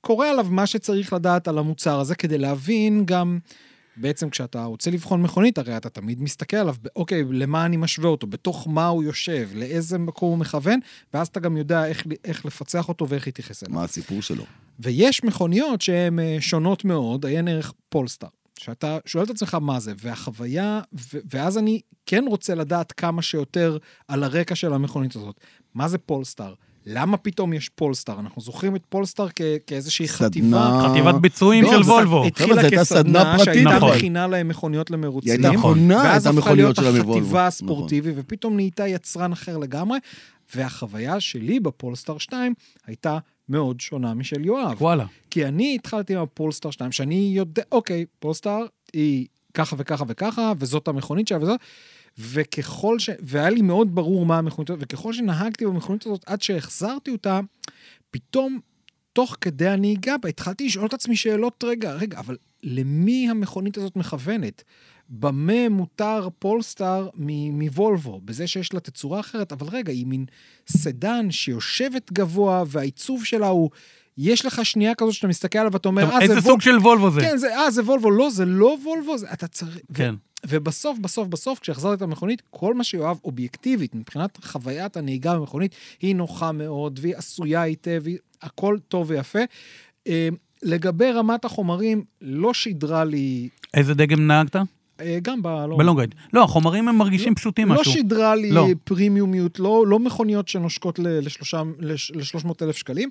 קורא 0.00 0.26
עליו 0.26 0.46
מה 0.50 0.66
שצריך 0.66 1.12
לדעת 1.12 1.48
על 1.48 1.58
המוצר 1.58 2.00
הזה, 2.00 2.14
כדי 2.14 2.38
להבין 2.38 3.04
גם 3.06 3.38
בעצם 3.96 4.30
כשאתה 4.30 4.64
רוצה 4.64 4.90
לבחון 4.90 5.22
מכונית, 5.22 5.58
הרי 5.58 5.76
אתה 5.76 5.88
תמיד 5.88 6.22
מסתכל 6.22 6.56
עליו, 6.56 6.74
אוקיי, 6.96 7.24
למה 7.30 7.66
אני 7.66 7.76
משווה 7.76 8.08
אותו, 8.08 8.26
בתוך 8.26 8.68
מה 8.68 8.86
הוא 8.86 9.02
יושב, 9.02 9.48
לאיזה 9.54 9.98
מקום 9.98 10.30
הוא 10.30 10.38
מכוון, 10.38 10.80
ואז 11.14 11.26
אתה 11.28 11.40
גם 11.40 11.56
יודע 11.56 11.86
איך, 11.86 12.06
איך 12.24 12.46
לפצח 12.46 12.88
אותו 12.88 13.08
ואיך 13.08 13.26
להתייחס 13.26 13.62
אליו. 13.62 13.74
מה 13.74 13.84
הסיפור 13.84 14.22
שלו? 14.22 14.44
ויש 14.80 15.24
מכוניות 15.24 15.80
שהן 15.80 16.18
אה, 16.18 16.36
שונות 16.40 16.84
מאוד, 16.84 17.26
עיין 17.26 17.48
ערך 17.48 17.72
פולסטאר. 17.88 18.28
שאתה 18.58 18.98
שואל 19.06 19.24
את 19.24 19.30
עצמך 19.30 19.54
מה 19.54 19.80
זה, 19.80 19.92
והחוויה, 19.96 20.80
ו- 20.92 21.18
ואז 21.30 21.58
אני 21.58 21.80
כן 22.06 22.24
רוצה 22.28 22.54
לדעת 22.54 22.92
כמה 22.92 23.22
שיותר 23.22 23.78
על 24.08 24.24
הרקע 24.24 24.54
של 24.54 24.72
המכונית 24.72 25.16
הזאת. 25.16 25.40
מה 25.74 25.88
זה 25.88 25.98
פולסטאר? 25.98 26.54
למה 26.86 27.16
פתאום 27.16 27.52
יש 27.52 27.68
פולסטאר? 27.68 28.20
אנחנו 28.20 28.42
זוכרים 28.42 28.76
את 28.76 28.82
פולסטאר 28.88 29.28
כ- 29.28 29.40
כאיזושהי 29.66 30.08
סדנה. 30.08 30.28
חטיבה. 30.28 30.88
חטיבת 30.90 31.14
ביצועים 31.14 31.64
לא, 31.64 31.70
של 31.70 31.82
זה 31.82 31.90
וולבו. 31.92 32.24
התחילה 32.24 32.70
כסדנה. 32.70 33.38
שהייתה 33.44 33.70
נכון. 33.76 33.90
מכינה 33.96 34.26
להם 34.26 34.48
מכוניות 34.48 34.90
למרוצים. 34.90 35.32
היא 35.32 35.38
הייתה 35.38 35.58
מכונה 35.58 36.00
את 36.00 36.06
ואז 36.06 36.26
הפכה 36.26 36.54
להיות. 36.54 36.78
החטיבה 36.78 37.46
הספורטיבית, 37.46 38.14
ופתאום 38.16 38.56
נהייתה 38.56 38.86
יצרן 38.88 39.32
אחר 39.32 39.56
לגמרי. 39.58 39.98
והחוויה 40.54 41.20
שלי 41.20 41.60
בפולסטאר 41.60 42.18
2 42.18 42.54
הייתה 42.86 43.18
מאוד 43.48 43.80
שונה 43.80 44.14
משל 44.14 44.44
יואב. 44.44 44.82
וואלה. 44.82 45.04
כי 45.30 45.46
אני 45.46 45.74
התחלתי 45.74 46.14
עם 46.16 46.22
הפולסטאר 46.22 46.70
2, 46.70 46.92
שאני 46.92 47.30
יודע, 47.34 47.62
אוקיי, 47.72 48.04
פולסטאר 48.18 48.58
היא 48.92 49.26
ככה 49.54 49.76
וככה 49.78 50.04
וככה, 50.08 50.52
וזאת 50.58 50.88
המכונית 50.88 51.28
שלה 51.28 51.38
וזאת, 51.42 51.60
וככל 52.18 52.98
ש... 52.98 53.10
והיה 53.20 53.50
לי 53.50 53.62
מאוד 53.62 53.94
ברור 53.94 54.26
מה 54.26 54.38
המכונית 54.38 54.70
הזאת, 54.70 54.82
וככל 54.82 55.12
שנהגתי 55.12 55.66
במכונית 55.66 56.06
הזאת 56.06 56.24
עד 56.26 56.42
שהחזרתי 56.42 57.10
אותה, 57.10 57.40
פתאום, 58.10 58.60
תוך 59.12 59.36
כדי 59.40 59.68
הנהיגה 59.68 60.16
בה, 60.22 60.28
התחלתי 60.28 60.66
לשאול 60.66 60.86
את 60.86 60.94
עצמי 60.94 61.16
שאלות, 61.16 61.64
רגע, 61.64 61.92
רגע, 61.92 62.18
אבל 62.18 62.36
למי 62.62 63.30
המכונית 63.30 63.76
הזאת 63.76 63.96
מכוונת? 63.96 64.64
במה 65.08 65.68
מותר 65.68 66.28
פולסטאר 66.38 67.08
מוולבו? 67.52 68.20
בזה 68.24 68.46
שיש 68.46 68.74
לה 68.74 68.80
תצורה 68.80 69.20
אחרת, 69.20 69.52
אבל 69.52 69.66
רגע, 69.66 69.92
היא 69.92 70.06
מין 70.06 70.24
סדן 70.68 71.30
שיושבת 71.30 72.12
גבוה, 72.12 72.64
והעיצוב 72.66 73.24
שלה 73.24 73.48
הוא... 73.48 73.70
יש 74.18 74.46
לך 74.46 74.64
שנייה 74.64 74.94
כזאת 74.94 75.14
שאתה 75.14 75.26
מסתכל 75.26 75.58
עליו 75.58 75.72
ואתה 75.72 75.88
אומר, 75.88 76.02
אה, 76.02 76.08
זה 76.08 76.22
איזה 76.22 76.32
וולבו. 76.32 76.48
סוג 76.48 76.60
של 76.60 76.78
וולבו 76.78 77.10
זה? 77.10 77.20
כן, 77.20 77.36
זה, 77.36 77.56
אה, 77.56 77.70
זה 77.70 77.82
וולבו. 77.82 78.10
לא, 78.10 78.30
זה 78.30 78.44
לא 78.44 78.76
וולבו, 78.84 79.18
זה, 79.18 79.32
אתה 79.32 79.46
צריך... 79.48 79.76
ו- 79.90 79.94
כן. 79.94 80.14
ובסוף, 80.48 80.98
בסוף, 80.98 81.28
בסוף, 81.28 81.58
כשהחזרתי 81.58 81.94
את 81.94 82.02
המכונית, 82.02 82.42
כל 82.50 82.74
מה 82.74 82.84
שיואב 82.84 83.18
אובייקטיבית, 83.24 83.94
מבחינת 83.94 84.38
חוויית 84.44 84.96
הנהיגה 84.96 85.34
במכונית, 85.34 85.74
היא 86.00 86.16
נוחה 86.16 86.52
מאוד, 86.52 86.98
והיא 87.02 87.14
עשויה 87.16 87.62
היטב, 87.62 88.00
והיא- 88.04 88.18
הכל 88.42 88.76
טוב 88.88 89.10
ויפה. 89.10 89.38
אה, 90.08 90.28
לגבי 90.62 91.10
רמת 91.12 91.44
החומרים, 91.44 92.04
לא 92.20 92.54
שידרה 92.54 93.04
לי, 93.04 93.48
איזה 93.74 93.94
דגם 93.94 94.26
נהגת? 94.26 94.56
אה, 95.00 95.18
גם 95.22 95.42
בלונג. 95.42 95.78
בלונגייד. 95.78 96.14
לא, 96.32 96.44
החומרים 96.44 96.88
הם 96.88 96.96
מרגישים 96.98 97.34
פשוטים 97.34 97.68
לא 97.72 97.80
משהו. 97.80 97.92
שידרה 97.92 98.34
לי 98.34 98.50
לא. 98.50 98.66
פרימיומיות, 98.84 99.58
לא, 99.60 99.84
לא 99.86 99.98
מכוניות 99.98 100.48
שנושקות 100.48 100.98
ל-300 100.98 102.48
אלף 102.62 102.76
שקלים, 102.76 103.08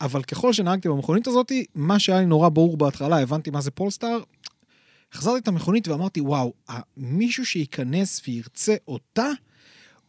אבל 0.00 0.22
ככל 0.22 0.52
שנהגתי 0.52 0.88
במכונית 0.88 1.26
הזאת, 1.26 1.52
מה 1.74 1.98
שהיה 1.98 2.20
לי 2.20 2.26
נורא 2.26 2.48
ברור 2.48 2.76
בהתחלה, 2.76 3.20
הבנתי 3.22 3.50
מה 3.50 3.60
זה 3.60 3.70
פולסטאר, 3.70 4.18
החזרתי 5.12 5.38
את 5.38 5.48
המכונית 5.48 5.88
ואמרתי, 5.88 6.20
וואו, 6.20 6.52
מישהו 6.96 7.46
שייכנס 7.46 8.22
וירצה 8.28 8.76
אותה, 8.88 9.30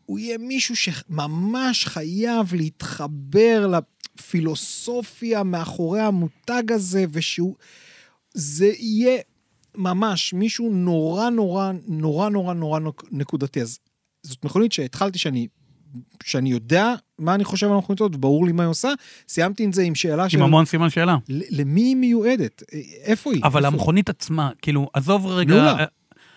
הוא 0.06 0.20
יהיה 0.20 0.38
מישהו 0.38 0.76
שממש 0.76 1.86
חייב 1.86 2.54
להתחבר 2.54 3.72
לפילוסופיה 4.18 5.44
מאחורי 5.44 6.02
המותג 6.02 6.72
הזה, 6.72 7.06
ושהוא... 7.12 7.56
זה 8.34 8.72
יהיה 8.78 9.22
ממש 9.76 10.34
מישהו 10.34 10.70
נורא 10.70 11.30
נורא 11.30 11.72
נורא 11.88 12.30
נורא 12.30 12.54
נורא 12.54 12.80
נקודתי. 13.12 13.62
אז 13.62 13.80
זאת 14.24 14.46
מכונית 14.46 14.72
שהתחלתי 14.72 15.20
שאני, 15.20 15.48
שאני 16.24 16.52
יודע 16.52 16.94
מה 17.20 17.36
אני 17.36 17.44
חושב 17.44 17.68
על 17.68 17.74
המכונית 17.74 18.02
הזאת, 18.02 18.16
וברור 18.16 18.46
לי 18.46 18.52
מה 18.52 18.64
היא 18.64 18.70
עושה, 18.70 18.90
סיימתי 19.28 19.64
עם 19.64 19.72
זה 19.74 19.84
עם 19.84 19.96
שאלה 19.96 20.30
של... 20.30 20.38
עם 20.38 20.44
המון 20.44 20.66
סימן 20.66 20.90
שאלה. 20.90 21.18
ל- 21.30 21.62
למי 21.62 21.82
היא 21.82 21.96
מיועדת? 21.96 22.64
איפה 23.04 23.32
היא? 23.34 23.42
אבל 23.44 23.66
איפה? 23.66 23.76
המכונית 23.76 24.10
עצמה, 24.10 24.52
כאילו, 24.62 24.90
עזוב 24.94 25.26
רגע... 25.26 25.54
מעולה. 25.54 25.80
אה, 25.80 25.86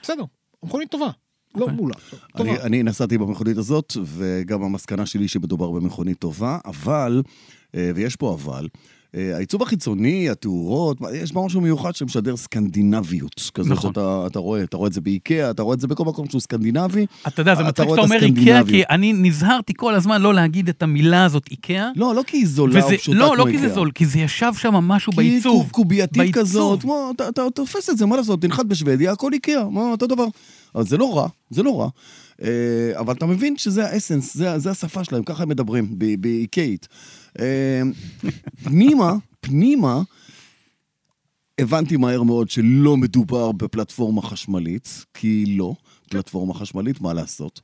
בסדר, 0.03 0.25
המכונית 0.63 0.91
טובה. 0.91 1.11
לא 1.55 1.61
אוקיי. 1.61 1.77
מעולה. 1.77 1.95
טובה. 2.37 2.51
אני, 2.51 2.61
אני 2.61 2.83
נסעתי 2.83 3.19
במכונית 3.19 3.57
הזאת, 3.57 3.93
וגם 4.05 4.63
המסקנה 4.63 5.07
שלי 5.07 5.29
שמדובר 5.29 5.71
במכונית 5.71 6.19
טובה, 6.19 6.59
אבל, 6.65 7.23
אה, 7.75 7.91
ויש 7.95 8.17
פה 8.17 8.35
אבל, 8.35 8.69
אה, 8.75 8.81
העיצוב 9.17 9.63
החיצוני, 9.63 10.31
התאורות, 10.31 10.99
יש 11.15 11.33
בה 11.33 11.41
משהו 11.43 11.61
מיוחד 11.61 11.95
שמשדר 11.95 12.37
סקנדינביות. 12.37 13.51
כזאת 13.55 13.73
נכון. 13.73 13.91
שאתה 13.91 14.25
אתה 14.27 14.39
רואה, 14.39 14.63
אתה 14.63 14.77
רואה 14.77 14.89
את 14.89 14.93
זה 14.93 15.01
באיקאה, 15.01 15.51
אתה 15.51 15.63
רואה 15.63 15.75
את 15.75 15.81
זה 15.81 15.87
בכל 15.87 16.05
מקום 16.05 16.29
שהוא 16.29 16.41
סקנדינבי. 16.41 17.07
אתה 17.27 17.41
יודע, 17.41 17.55
זה 17.55 17.63
מצחיק 17.63 17.89
שאתה 17.89 18.01
את 18.01 18.05
אומר 18.05 18.23
איקאה. 18.23 18.65
כי 18.65 18.83
אני 18.91 19.13
נזהרתי 19.13 19.73
כל 19.77 19.95
הזמן 19.95 20.23
לא 20.23 20.35
להגיד 20.35 20.69
את 20.69 20.83
המילה 20.83 21.25
הזאת 21.25 21.49
איקאה. 21.51 21.91
לא, 21.97 22.15
לא 22.15 22.23
כי 22.27 22.37
היא 22.37 22.47
זולה 22.47 22.79
וזה, 22.79 22.95
או 22.95 22.99
פשוטה 22.99 23.19
לא, 23.19 23.27
כמו 23.27 23.37
לא 23.37 23.45
כי 23.45 23.51
איקאה. 23.51 23.69
זה 23.69 23.75
זול, 23.75 23.91
כי 23.95 24.07
זה 24.07 24.19
ישב 24.19 24.53
שם 24.57 24.75
משהו 24.75 25.13
כי 25.13 25.17
בעיצוב. 25.17 25.63
היא 25.63 25.71
קובייתית. 25.71 26.35
כזאת, 26.35 26.83
כמו, 26.83 27.11
אתה, 27.17 27.29
אתה 27.29 27.43
תופס 27.55 27.91
את 27.91 27.99
זה, 27.99 28.07
מה 28.07 28.17
לעשות, 28.17 28.43
תנחת 28.43 28.67
בשוודיה, 28.67 29.13
הכל 29.13 29.33
איקאה, 29.33 29.69
מה, 29.71 29.91
אותו 29.91 30.07
דבר. 30.07 30.27
אבל 30.75 30.85
זה 30.87 30.97
לא 30.97 31.17
רע, 31.17 31.29
זה 31.51 31.63
לא 31.63 31.81
רע. 31.81 31.89
אה, 32.43 32.49
אבל 32.99 33.15
אתה 33.15 33.27
מבין 33.27 33.57
שזה 33.57 33.87
האסנס, 33.87 34.37
זה, 34.37 34.59
זה 34.59 34.71
השפה 34.71 35.05
שלהם, 35.05 35.23
ככה 35.23 35.43
הם 35.43 35.49
מדברים, 35.49 35.89
ב- 35.99 36.21
באיקאית. 36.21 36.89
אה, 36.93 37.22
פנימה, 38.65 39.15
פנימה, 39.41 40.03
הבנתי 41.59 41.97
מהר 41.97 42.23
מאוד 42.23 42.51
שלא 42.51 42.97
מדובר 42.97 43.53
בפלטפורמה 43.53 44.23
חשמלית, 44.23 45.05
כי 45.15 45.45
לא, 45.59 45.75
פלטפורמה 46.11 46.55
חשמלית, 46.55 47.01
מה 47.01 47.13
לעשות? 47.13 47.61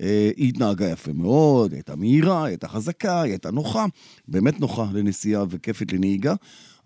אה, 0.00 0.30
היא 0.36 0.48
התנהגה 0.48 0.88
יפה 0.88 1.12
מאוד, 1.12 1.72
היא 1.72 1.78
הייתה 1.78 1.96
מהירה, 1.96 2.38
היא 2.38 2.48
הייתה 2.48 2.68
חזקה, 2.68 3.22
היא 3.22 3.32
הייתה 3.32 3.50
נוחה, 3.50 3.86
באמת 4.28 4.60
נוחה 4.60 4.86
לנסיעה 4.92 5.44
וכיפית 5.50 5.92
לנהיגה, 5.92 6.34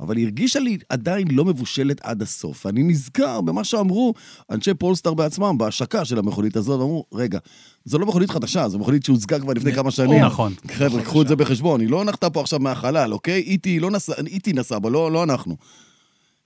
אבל 0.01 0.17
היא 0.17 0.25
הרגישה 0.25 0.61
לי 0.61 0.79
עדיין 0.89 1.29
לא 1.31 1.45
מבושלת 1.45 2.01
עד 2.03 2.23
הסוף. 2.23 2.67
אני 2.67 2.83
נזכר 2.83 3.41
במה 3.41 3.65
שאמרו 3.65 4.15
אנשי 4.51 4.75
פולסטאר 4.75 5.15
בעצמם, 5.15 5.59
בהשקה 5.59 6.05
של 6.05 6.19
המכונית 6.19 6.57
הזאת, 6.57 6.81
אמרו, 6.81 7.05
רגע, 7.13 7.39
זו 7.85 7.99
לא 7.99 8.07
מכונית 8.07 8.31
חדשה, 8.31 8.69
זו 8.69 8.79
מכונית 8.79 9.05
שהוצגה 9.05 9.41
כבר 9.41 9.53
לפני 9.53 9.73
כמה 9.73 9.91
שנים. 9.91 10.25
נכון. 10.25 10.55
חבר'ה, 10.71 11.03
קחו 11.03 11.23
את 11.23 11.29
זה 11.29 11.37
בחשבון, 11.37 11.81
היא 11.81 11.89
לא 11.89 12.05
נחתה 12.05 12.31
פה 12.31 12.41
עכשיו 12.41 12.59
מהחלל, 12.59 13.13
אוקיי? 13.13 13.41
איתי 13.41 13.81
לא 13.81 13.91
נסע, 14.55 14.79
בה, 14.79 14.91
לא, 14.91 15.13
לא 15.13 15.23
אנחנו. 15.23 15.57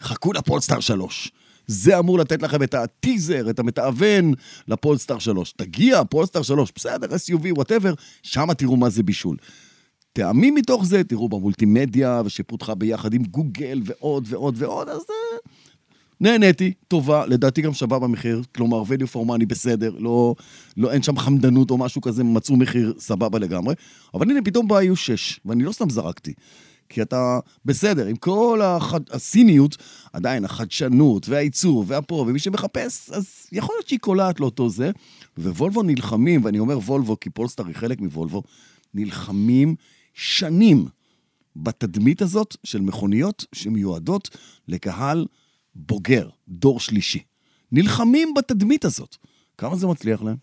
חכו 0.02 0.32
לפולסטאר 0.32 0.80
3. 0.80 1.32
זה 1.66 1.98
אמור 1.98 2.18
לתת 2.18 2.42
לכם 2.42 2.62
את 2.62 2.74
הטיזר, 2.74 3.50
את 3.50 3.58
המתאבן 3.58 4.30
לפולסטאר 4.68 5.18
3. 5.18 5.52
תגיע, 5.52 6.04
פולסטאר 6.04 6.42
3, 6.42 6.72
בסדר, 6.76 7.06
SUV, 7.06 7.46
whatever, 7.50 7.94
שם 8.22 8.54
תראו 8.54 8.76
מה 8.76 8.90
זה 8.90 9.02
בישול. 9.02 9.36
טעמים 10.12 10.54
מתוך 10.54 10.84
זה, 10.84 11.04
תראו 11.04 11.28
במולטימדיה, 11.28 12.22
ושפותחה 12.24 12.74
ביחד 12.74 13.14
עם 13.14 13.22
גוגל 13.22 13.80
ועוד 13.84 14.24
ועוד 14.28 14.54
ועוד, 14.58 14.88
אז 14.88 15.00
אה, 15.00 15.38
נהניתי, 16.20 16.72
טובה, 16.88 17.26
לדעתי 17.26 17.62
גם 17.62 17.72
שווה 17.72 17.98
במחיר, 17.98 18.42
כלומר, 18.54 18.82
value 18.82 19.14
for 19.14 19.26
money 19.28 19.46
בסדר, 19.46 19.94
לא, 19.98 20.34
לא, 20.76 20.92
אין 20.92 21.02
שם 21.02 21.18
חמדנות 21.18 21.70
או 21.70 21.78
משהו 21.78 22.00
כזה, 22.00 22.24
מצאו 22.24 22.56
מחיר 22.56 22.94
סבבה 22.98 23.38
לגמרי, 23.38 23.74
אבל 24.14 24.30
הנה, 24.30 24.42
פתאום 24.44 24.68
בא 24.68 24.76
היו 24.76 24.96
שש, 24.96 25.40
ואני 25.44 25.64
לא 25.64 25.72
סתם 25.72 25.90
זרקתי. 25.90 26.34
כי 26.88 27.02
אתה 27.02 27.38
בסדר, 27.64 28.06
עם 28.06 28.16
כל 28.16 28.60
החד... 28.64 29.00
הסיניות, 29.10 29.76
עדיין 30.12 30.44
החדשנות 30.44 31.28
והעיצוב 31.28 31.90
והפה, 31.90 32.14
ומי 32.14 32.38
שמחפש, 32.38 33.10
אז 33.10 33.46
יכול 33.52 33.74
להיות 33.74 33.88
שהיא 33.88 33.98
קולעת 33.98 34.40
לאותו 34.40 34.70
זה. 34.70 34.90
ווולבו 35.38 35.82
נלחמים, 35.82 36.44
ואני 36.44 36.58
אומר 36.58 36.78
וולבו 36.78 37.20
כי 37.20 37.30
פולסטאר 37.30 37.66
היא 37.66 37.74
חלק 37.74 38.00
מוולבו, 38.00 38.42
נלחמים 38.94 39.74
שנים 40.14 40.86
בתדמית 41.56 42.22
הזאת 42.22 42.56
של 42.64 42.80
מכוניות 42.80 43.44
שמיועדות 43.52 44.30
לקהל 44.68 45.26
בוגר, 45.74 46.28
דור 46.48 46.80
שלישי. 46.80 47.22
נלחמים 47.72 48.34
בתדמית 48.34 48.84
הזאת. 48.84 49.16
כמה 49.58 49.76
זה 49.76 49.86
מצליח 49.86 50.22
להם? 50.22 50.36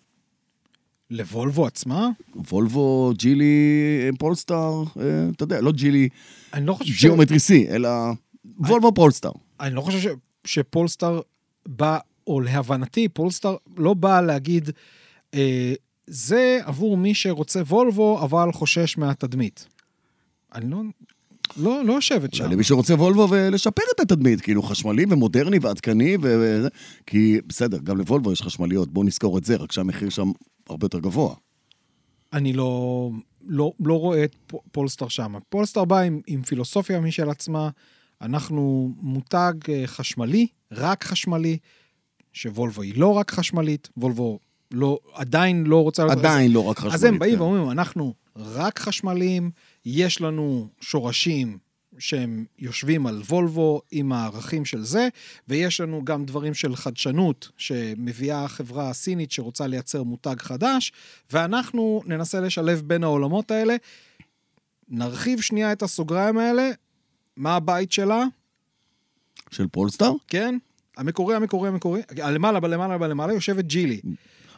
לוולבו 1.11 1.65
עצמה? 1.65 2.09
וולבו, 2.51 3.13
ג'ילי, 3.17 4.11
פולסטאר, 4.19 4.83
אה, 4.99 5.29
אתה 5.35 5.43
יודע, 5.43 5.61
לא 5.61 5.71
ג'ילי 5.71 6.09
אני 6.53 6.65
לא 6.65 6.73
חושב 6.73 6.93
ש... 6.93 7.01
ג'יאומטרי 7.01 7.37
C, 7.37 7.69
אלא 7.69 7.89
וולבו 8.57 8.91
פולסטאר. 8.91 9.31
אני 9.59 9.75
לא 9.75 9.81
חושב 9.81 9.99
ש... 9.99 10.07
שפולסטאר 10.45 11.21
בא, 11.67 11.97
או 12.27 12.41
להבנתי, 12.41 13.07
פולסטאר 13.07 13.55
לא 13.77 13.93
בא 13.93 14.21
להגיד, 14.21 14.69
אה, 15.33 15.73
זה 16.07 16.59
עבור 16.63 16.97
מי 16.97 17.13
שרוצה 17.13 17.61
וולבו, 17.61 18.19
אבל 18.23 18.51
חושש 18.51 18.97
מהתדמית. 18.97 19.67
אני 20.55 20.71
לא... 20.71 20.81
לא, 21.57 21.85
לא 21.85 21.93
יושבת 21.93 22.33
שם. 22.33 22.51
למי 22.51 22.63
שרוצה 22.63 22.93
וולבו 22.93 23.27
ולשפר 23.29 23.83
את 23.95 23.99
התדמית, 23.99 24.41
כאילו 24.41 24.63
חשמלי 24.63 25.05
ומודרני 25.09 25.57
ועדכני, 25.61 26.17
ו... 26.21 26.67
כי 27.05 27.39
בסדר, 27.47 27.77
גם 27.83 27.97
לוולבו 27.97 28.31
יש 28.31 28.41
חשמליות, 28.41 28.93
בואו 28.93 29.05
נזכור 29.05 29.37
את 29.37 29.43
זה, 29.43 29.55
רק 29.55 29.71
שהמחיר 29.71 30.09
שם 30.09 30.31
הרבה 30.69 30.85
יותר 30.85 30.99
גבוה. 30.99 31.35
אני 32.33 32.53
לא, 32.53 33.09
לא, 33.47 33.73
לא 33.79 33.99
רואה 33.99 34.23
את 34.23 34.35
פולסטאר 34.71 35.07
שם. 35.07 35.35
פולסטאר 35.49 35.85
בא 35.85 35.99
עם, 35.99 36.21
עם 36.27 36.43
פילוסופיה 36.43 36.99
משל 36.99 37.29
עצמה, 37.29 37.69
אנחנו 38.21 38.93
מותג 39.01 39.53
אה, 39.69 39.83
חשמלי, 39.85 40.47
רק 40.71 41.03
חשמלי, 41.03 41.57
שוולבו 42.33 42.81
היא 42.81 42.93
לא 42.97 43.13
רק 43.13 43.31
חשמלית, 43.31 43.89
וולבו 43.97 44.39
לא, 44.71 44.99
עדיין 45.13 45.63
לא 45.63 45.83
רוצה... 45.83 46.03
עדיין 46.11 46.51
לא 46.51 46.63
רק 46.63 46.77
חשמלית. 46.77 46.93
אז 46.93 47.03
הם 47.03 47.19
באים 47.19 47.35
כן. 47.35 47.41
ואומרים, 47.41 47.71
אנחנו 47.71 48.13
רק 48.35 48.79
חשמליים, 48.79 49.51
יש 49.85 50.21
לנו 50.21 50.67
שורשים 50.81 51.57
שהם 52.01 52.45
יושבים 52.59 53.07
על 53.07 53.21
וולבו 53.21 53.81
עם 53.91 54.11
הערכים 54.11 54.65
של 54.65 54.83
זה, 54.83 55.07
ויש 55.47 55.81
לנו 55.81 56.05
גם 56.05 56.25
דברים 56.25 56.53
של 56.53 56.75
חדשנות 56.75 57.49
שמביאה 57.57 58.43
החברה 58.43 58.89
הסינית 58.89 59.31
שרוצה 59.31 59.67
לייצר 59.67 60.03
מותג 60.03 60.35
חדש, 60.39 60.91
ואנחנו 61.31 62.01
ננסה 62.05 62.39
לשלב 62.39 62.81
בין 62.85 63.03
העולמות 63.03 63.51
האלה. 63.51 63.75
נרחיב 64.89 65.41
שנייה 65.41 65.71
את 65.71 65.81
הסוגריים 65.83 66.37
האלה, 66.37 66.69
מה 67.37 67.55
הבית 67.55 67.91
שלה, 67.91 68.23
של 69.51 69.67
פולסטאר? 69.67 70.11
כן? 70.27 70.57
המקורי, 70.97 71.35
המקורי, 71.35 71.69
המקורי, 71.69 72.01
למעלה, 72.17 72.59
בלמעלה, 72.59 72.97
בלמעלה, 72.97 73.33
יושבת 73.33 73.65
ג'ילי. 73.65 74.01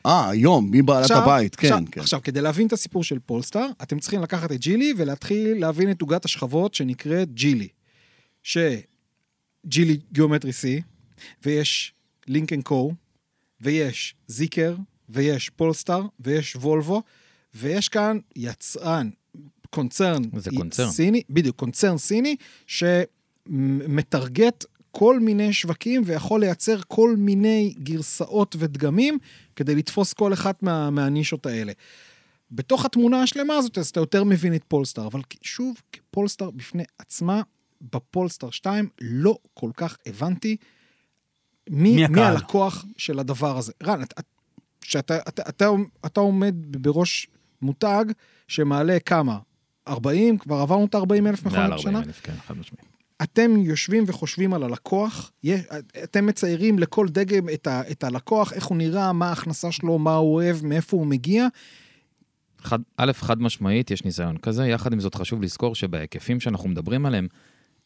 אה, 0.05 0.29
היום, 0.29 0.71
מי 0.71 0.81
בעלת 0.81 1.03
עכשיו- 1.03 1.23
הבית? 1.23 1.55
כן, 1.55 1.67
עכשיו, 1.67 1.83
כן. 1.91 2.01
עכשיו, 2.01 2.19
כדי 2.23 2.41
להבין 2.41 2.67
את 2.67 2.73
הסיפור 2.73 3.03
של 3.03 3.19
פולסטאר, 3.19 3.67
אתם 3.83 3.99
צריכים 3.99 4.21
לקחת 4.21 4.51
את 4.51 4.59
ג'ילי 4.59 4.93
ולהתחיל 4.97 5.57
להבין 5.59 5.91
את 5.91 6.01
עוגת 6.01 6.25
השכבות 6.25 6.73
שנקראת 6.73 7.33
ג'ילי. 7.33 7.67
שג'ילי 8.43 9.99
גיאומטרי 10.11 10.51
C, 10.51 10.81
ויש 11.45 11.93
לינק 12.27 12.47
אנד 12.47 12.61
קו, 12.61 12.93
ויש 13.61 14.15
זיקר, 14.27 14.75
ויש 15.09 15.49
פולסטאר, 15.49 16.01
ויש 16.19 16.55
וולבו, 16.55 17.01
ויש 17.55 17.89
כאן 17.89 18.17
יצרן, 18.35 19.09
קונצרן 19.69 20.21
זה 20.37 20.51
קונצרן. 20.57 20.89
סיני, 20.89 21.21
בדיוק, 21.29 21.55
קונצרן 21.55 21.97
סיני, 21.97 22.35
שמטרגט 23.47 24.65
כל 24.95 25.19
מיני 25.19 25.53
שווקים 25.53 26.01
ויכול 26.05 26.39
לייצר 26.39 26.79
כל 26.87 27.15
מיני 27.17 27.73
גרסאות 27.77 28.55
ודגמים 28.59 29.17
כדי 29.55 29.75
לתפוס 29.75 30.13
כל 30.13 30.33
אחת 30.33 30.63
מה, 30.63 30.89
מהנישות 30.89 31.45
האלה. 31.45 31.71
בתוך 32.51 32.85
התמונה 32.85 33.21
השלמה 33.21 33.53
הזאת, 33.53 33.77
אז 33.77 33.89
אתה 33.89 33.99
יותר 33.99 34.23
מבין 34.23 34.55
את 34.55 34.63
פולסטאר, 34.67 35.07
אבל 35.07 35.21
שוב, 35.41 35.81
פולסטאר 36.11 36.51
בפני 36.51 36.83
עצמה, 36.99 37.41
בפולסטאר 37.81 38.49
2, 38.49 38.89
לא 39.01 39.37
כל 39.53 39.71
כך 39.77 39.97
הבנתי 40.05 40.57
מי, 41.69 41.95
מי 41.95 42.07
מי? 42.07 42.21
הלקוח 42.21 42.85
של 42.97 43.19
הדבר 43.19 43.57
הזה. 43.57 43.71
רן, 43.83 44.03
אתה, 44.03 44.21
שאתה, 44.83 45.17
אתה, 45.17 45.41
אתה, 45.49 45.65
אתה 46.05 46.19
עומד 46.19 46.55
בראש 46.83 47.27
מותג 47.61 48.05
שמעלה 48.47 48.99
כמה? 48.99 49.39
40? 49.87 50.37
כבר 50.37 50.55
עברנו 50.55 50.85
את 50.85 50.95
ה-40 50.95 51.01
אלף 51.01 51.23
מעל 51.23 51.33
מכונות 51.33 51.57
40 51.57 51.77
בשנה? 51.77 52.01
אלף, 52.03 52.21
כן, 52.23 52.33
חד 52.47 52.57
משמעית. 52.57 52.92
אתם 53.21 53.57
יושבים 53.57 54.03
וחושבים 54.07 54.53
על 54.53 54.63
הלקוח, 54.63 55.31
אתם 56.03 56.25
מציירים 56.25 56.79
לכל 56.79 57.07
דגם 57.09 57.49
את, 57.53 57.67
ה, 57.67 57.81
את 57.91 58.03
הלקוח, 58.03 58.53
איך 58.53 58.65
הוא 58.65 58.77
נראה, 58.77 59.13
מה 59.13 59.29
ההכנסה 59.29 59.71
שלו, 59.71 59.99
מה 59.99 60.15
הוא 60.15 60.35
אוהב, 60.35 60.65
מאיפה 60.65 60.97
הוא 60.97 61.07
מגיע. 61.07 61.47
חד, 62.59 62.79
א', 62.97 63.11
חד 63.13 63.41
משמעית, 63.41 63.91
יש 63.91 64.03
ניסיון 64.03 64.37
כזה, 64.37 64.67
יחד 64.67 64.93
עם 64.93 64.99
זאת 64.99 65.15
חשוב 65.15 65.41
לזכור 65.41 65.75
שבהיקפים 65.75 66.39
שאנחנו 66.39 66.69
מדברים 66.69 67.05
עליהם, 67.05 67.27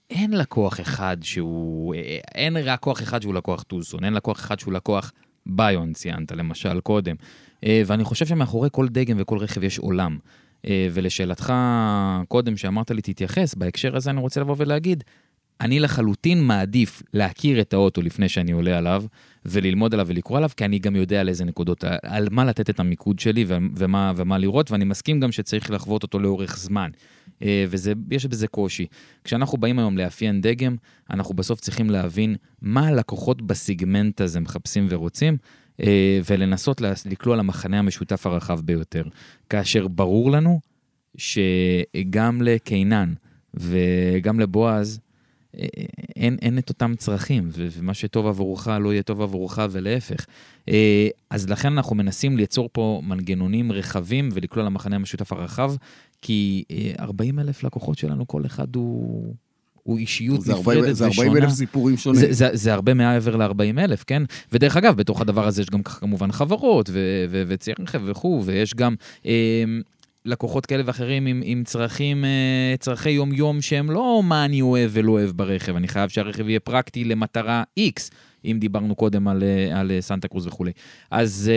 אין 0.10 0.32
לקוח 0.32 0.80
אחד 0.80 1.18
שהוא, 1.22 1.96
אין 2.36 2.54
לקוח 2.54 3.02
אחד 3.02 3.22
שהוא 3.22 3.34
לקוח 3.34 3.64
טוסון, 3.64 4.04
אין 4.04 4.14
לקוח 4.14 4.40
אחד 4.40 4.60
שהוא 4.60 4.74
לקוח 4.74 5.12
ביון, 5.46 5.94
ציינת 5.94 6.32
למשל 6.32 6.80
קודם. 6.80 7.16
אה, 7.64 7.82
ואני 7.86 8.04
חושב 8.04 8.26
שמאחורי 8.26 8.70
כל 8.72 8.88
דגם 8.90 9.18
וכל 9.20 9.38
רכב 9.38 9.64
יש 9.64 9.80
עולם. 9.80 10.18
אה, 10.66 10.88
ולשאלתך 10.92 11.54
קודם 12.28 12.58
שאמרת 12.58 12.92
לי 12.92 13.02
תתייחס, 13.02 13.56
בהקשר 13.56 13.96
הזה 13.96 14.10
אני 14.10 14.20
רוצה 14.20 14.42
לבוא 14.42 14.56
ולהגיד, 14.58 15.04
אני 15.62 15.80
לחלוטין 15.80 16.44
מעדיף 16.44 17.04
להכיר 17.14 17.62
את 17.62 17.74
האוטו 17.74 18.02
לפני 18.02 18.30
שאני 18.30 18.52
עולה 18.52 18.78
עליו, 18.78 19.04
וללמוד 19.46 19.94
עליו 19.94 20.08
ולקרוא 20.08 20.38
עליו, 20.38 20.50
כי 20.58 20.66
אני 20.66 20.80
גם 20.80 20.96
יודע 20.96 21.22
על 21.22 21.30
איזה 21.30 21.46
נקודות, 21.46 21.84
על 22.04 22.28
מה 22.32 22.46
לתת 22.46 22.70
את 22.70 22.80
המיקוד 22.80 23.20
שלי 23.20 23.46
ומה, 23.48 24.12
ומה 24.16 24.38
לראות, 24.38 24.72
ואני 24.72 24.86
מסכים 24.86 25.20
גם 25.20 25.32
שצריך 25.32 25.72
לחוות 25.72 26.04
אותו 26.04 26.20
לאורך 26.20 26.58
זמן. 26.58 26.90
אה, 27.42 27.66
ויש 28.10 28.26
בזה 28.26 28.48
קושי. 28.48 28.86
כשאנחנו 29.24 29.58
באים 29.58 29.80
היום 29.80 29.98
לאפיין 29.98 30.42
דגם, 30.42 30.76
אנחנו 31.10 31.34
בסוף 31.36 31.60
צריכים 31.60 31.90
להבין 31.90 32.36
מה 32.62 32.88
הלקוחות 32.88 33.42
בסיגמנט 33.42 34.22
הזה 34.22 34.40
מחפשים 34.40 34.88
ורוצים, 34.90 35.38
ולנסות 36.26 36.82
לה- 36.82 36.94
לקלוע 37.06 37.36
למחנה 37.36 37.80
המשותף 37.80 38.26
הרחב 38.28 38.60
ביותר. 38.62 39.04
כאשר 39.50 39.88
ברור 39.88 40.32
לנו 40.32 40.60
שגם 41.18 42.42
לקינן 42.42 43.14
וגם 43.54 44.40
לבועז, 44.40 45.00
אה, 45.60 45.66
אין, 46.16 46.38
אין 46.42 46.58
את 46.58 46.70
אותם 46.70 46.94
צרכים, 46.98 47.50
ומה 47.54 47.94
שטוב 47.94 48.28
עבורך 48.28 48.68
לא 48.68 48.94
יהיה 48.94 49.04
טוב 49.04 49.22
עבורך 49.22 49.60
ולהפך. 49.72 50.26
אה, 50.70 51.08
אז 51.30 51.50
לכן 51.50 51.74
אנחנו 51.74 51.96
מנסים 51.96 52.38
ליצור 52.38 52.70
פה 52.72 53.02
מנגנונים 53.06 53.72
רחבים 53.72 54.30
ולקלוע 54.34 54.66
למחנה 54.66 54.96
המשותף 54.96 55.34
הרחב, 55.34 55.74
כי 56.22 56.64
40 57.00 57.40
אלף 57.40 57.64
לקוחות 57.64 57.98
שלנו, 57.98 58.28
כל 58.28 58.46
אחד 58.46 58.76
הוא, 58.76 59.36
הוא 59.88 59.98
אישיות 59.98 60.42
זה 60.42 60.54
40 60.54 60.80
נפרדת 60.80 60.96
זה 60.96 61.06
40 61.06 61.32
ושונה. 61.32 61.46
אלף 61.46 61.54
סיפורים 61.54 61.98
שונים. 61.98 62.20
זה, 62.22 62.34
זה, 62.34 62.50
זה 62.54 62.74
הרבה 62.74 62.94
מעבר 62.94 63.36
ל-40 63.36 63.80
אלף, 63.80 64.04
כן? 64.08 64.24
ודרך 64.52 64.78
אגב, 64.78 64.96
בתוך 64.96 65.22
הדבר 65.22 65.48
הזה 65.48 65.62
יש 65.62 65.70
גם 65.70 65.84
כמובן 65.84 66.32
חברות 66.32 66.90
ו- 66.90 67.26
ו- 67.30 67.44
וציירי 67.48 67.84
רכב 67.84 68.02
וכו', 68.06 68.42
ויש 68.46 68.74
גם 68.74 68.96
אה, 69.26 69.64
לקוחות 70.26 70.66
כאלה 70.66 70.84
ואחרים 70.86 71.26
עם, 71.26 71.42
עם 71.44 71.64
צרכים, 71.64 72.26
אה, 72.26 72.76
צרכי 72.80 73.10
יום-יום 73.10 73.62
שהם 73.62 73.92
לא 73.92 74.22
מה 74.24 74.46
אני 74.46 74.62
אוהב 74.62 74.90
ולא 74.94 75.12
אוהב 75.12 75.30
ברכב, 75.30 75.76
אני 75.76 75.88
חייב 75.88 76.10
שהרכב 76.10 76.50
יהיה 76.50 76.60
פרקטי 76.60 77.04
למטרה 77.04 77.64
X. 77.80 78.10
אם 78.46 78.58
דיברנו 78.60 78.96
קודם 78.96 79.28
על, 79.28 79.44
אה, 79.44 79.80
על 79.80 79.92
אה, 79.92 80.02
סנטה 80.02 80.28
קרוז 80.28 80.48
וכולי. 80.48 80.72
אז 81.12 81.52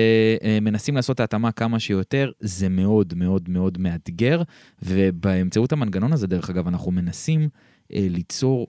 מנסים 0.63 0.97
לעשות 0.97 1.15
את 1.15 1.21
ההתאמה 1.21 1.53
כמה 1.53 1.79
שיותר, 1.79 2.31
זה 2.41 2.69
מאוד 2.69 3.15
מאוד 3.17 3.49
מאוד 3.49 3.79
מאתגר, 3.79 4.43
ובאמצעות 4.83 5.73
המנגנון 5.73 6.13
הזה, 6.13 6.27
דרך 6.27 6.51
אגב, 6.51 6.69
אנחנו 6.69 6.91
מנסים 6.91 7.49
ליצור 7.91 8.67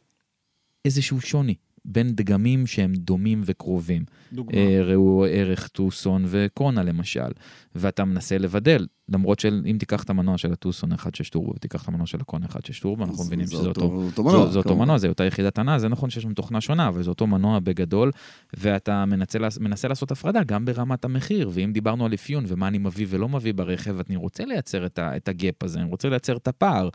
איזשהו 0.85 1.21
שוני 1.21 1.55
בין 1.85 2.15
דגמים 2.15 2.67
שהם 2.67 2.93
דומים 2.95 3.41
וקרובים. 3.45 4.03
דוגמה. 4.33 4.57
אה, 4.57 4.81
ראו 4.83 5.25
ערך 5.29 5.67
טוסון 5.67 6.25
וקונה 6.27 6.83
למשל, 6.83 7.31
ואתה 7.75 8.05
מנסה 8.05 8.37
לבדל, 8.37 8.87
למרות 9.09 9.39
שאם 9.39 9.75
תיקח 9.79 10.03
את 10.03 10.09
המנוע 10.09 10.37
של 10.37 10.53
הטוסון 10.53 10.93
1.6 10.93 10.97
טורבו 11.31 11.53
ותיקח 11.55 11.83
את 11.83 11.87
המנוע 11.87 12.05
של 12.05 12.17
הקונה 12.21 12.45
1.6 12.45 12.81
טורבו, 12.81 13.03
אנחנו 13.03 13.23
מבינים 13.23 13.45
זה 13.45 13.55
שזה 13.55 13.67
אותו- 13.67 13.81
אותו, 13.81 14.23
מנוע, 14.23 14.45
זה, 14.45 14.51
זה 14.51 14.59
אותו. 14.59 14.75
מנוע, 14.75 14.97
זה 14.97 15.07
אותה 15.09 15.25
יחידת 15.25 15.57
הנעה, 15.59 15.79
זה 15.79 15.87
נכון 15.87 16.09
שיש 16.09 16.23
שם 16.23 16.33
תוכנה 16.33 16.61
שונה, 16.61 16.87
אבל 16.87 17.03
זה 17.03 17.09
אותו 17.09 17.27
מנוע 17.27 17.59
בגדול, 17.59 18.11
ואתה 18.57 19.05
מנסה, 19.05 19.39
מנסה 19.59 19.87
לעשות 19.87 20.11
הפרדה 20.11 20.43
גם 20.43 20.65
ברמת 20.65 21.05
המחיר, 21.05 21.49
ואם 21.53 21.71
דיברנו 21.73 22.05
על 22.05 22.13
אפיון 22.13 22.43
ומה 22.47 22.67
אני 22.67 22.77
מביא 22.77 23.05
ולא 23.09 23.29
מביא 23.29 23.53
ברכב, 23.53 23.95
אני 24.09 24.15
רוצה 24.15 24.45
לייצר 24.45 24.85
את, 24.85 24.99
ה, 24.99 25.17
את 25.17 25.27
הגאפ 25.27 25.63
הזה, 25.63 25.79
אני 25.79 25.89
רוצה 25.89 26.09
לייצר 26.09 26.37
את 26.37 26.47
הפער, 26.47 26.89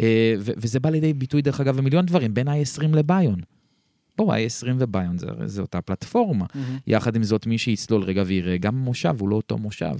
אה, 0.00 0.34
וזה 0.38 0.80
בא 0.80 0.90
לידי 0.90 1.12
ביטוי, 1.12 1.42
דרך 1.42 1.60
אגב, 1.60 1.76
במיליון 1.76 2.06
דברים, 2.06 2.34
בין 2.34 2.48
i20 2.48 2.96
לביון. 2.96 3.40
בואו, 4.16 4.36
i20 4.36 4.68
וביון 4.78 5.18
זה, 5.18 5.26
זה 5.44 5.62
אותה 5.62 5.80
פלטפורמה. 5.80 6.46
מהמם. 6.54 6.78
יחד 6.86 7.16
עם 7.16 7.22
זאת, 7.22 7.46
מי 7.46 7.58
שיצלול 7.58 8.02
רגע 8.02 8.22
ויראה, 8.26 8.58
גם 8.58 8.76
מושב 8.76 9.14
הוא 9.20 9.28
לא 9.28 9.36
אותו 9.36 9.58
מושב. 9.58 9.94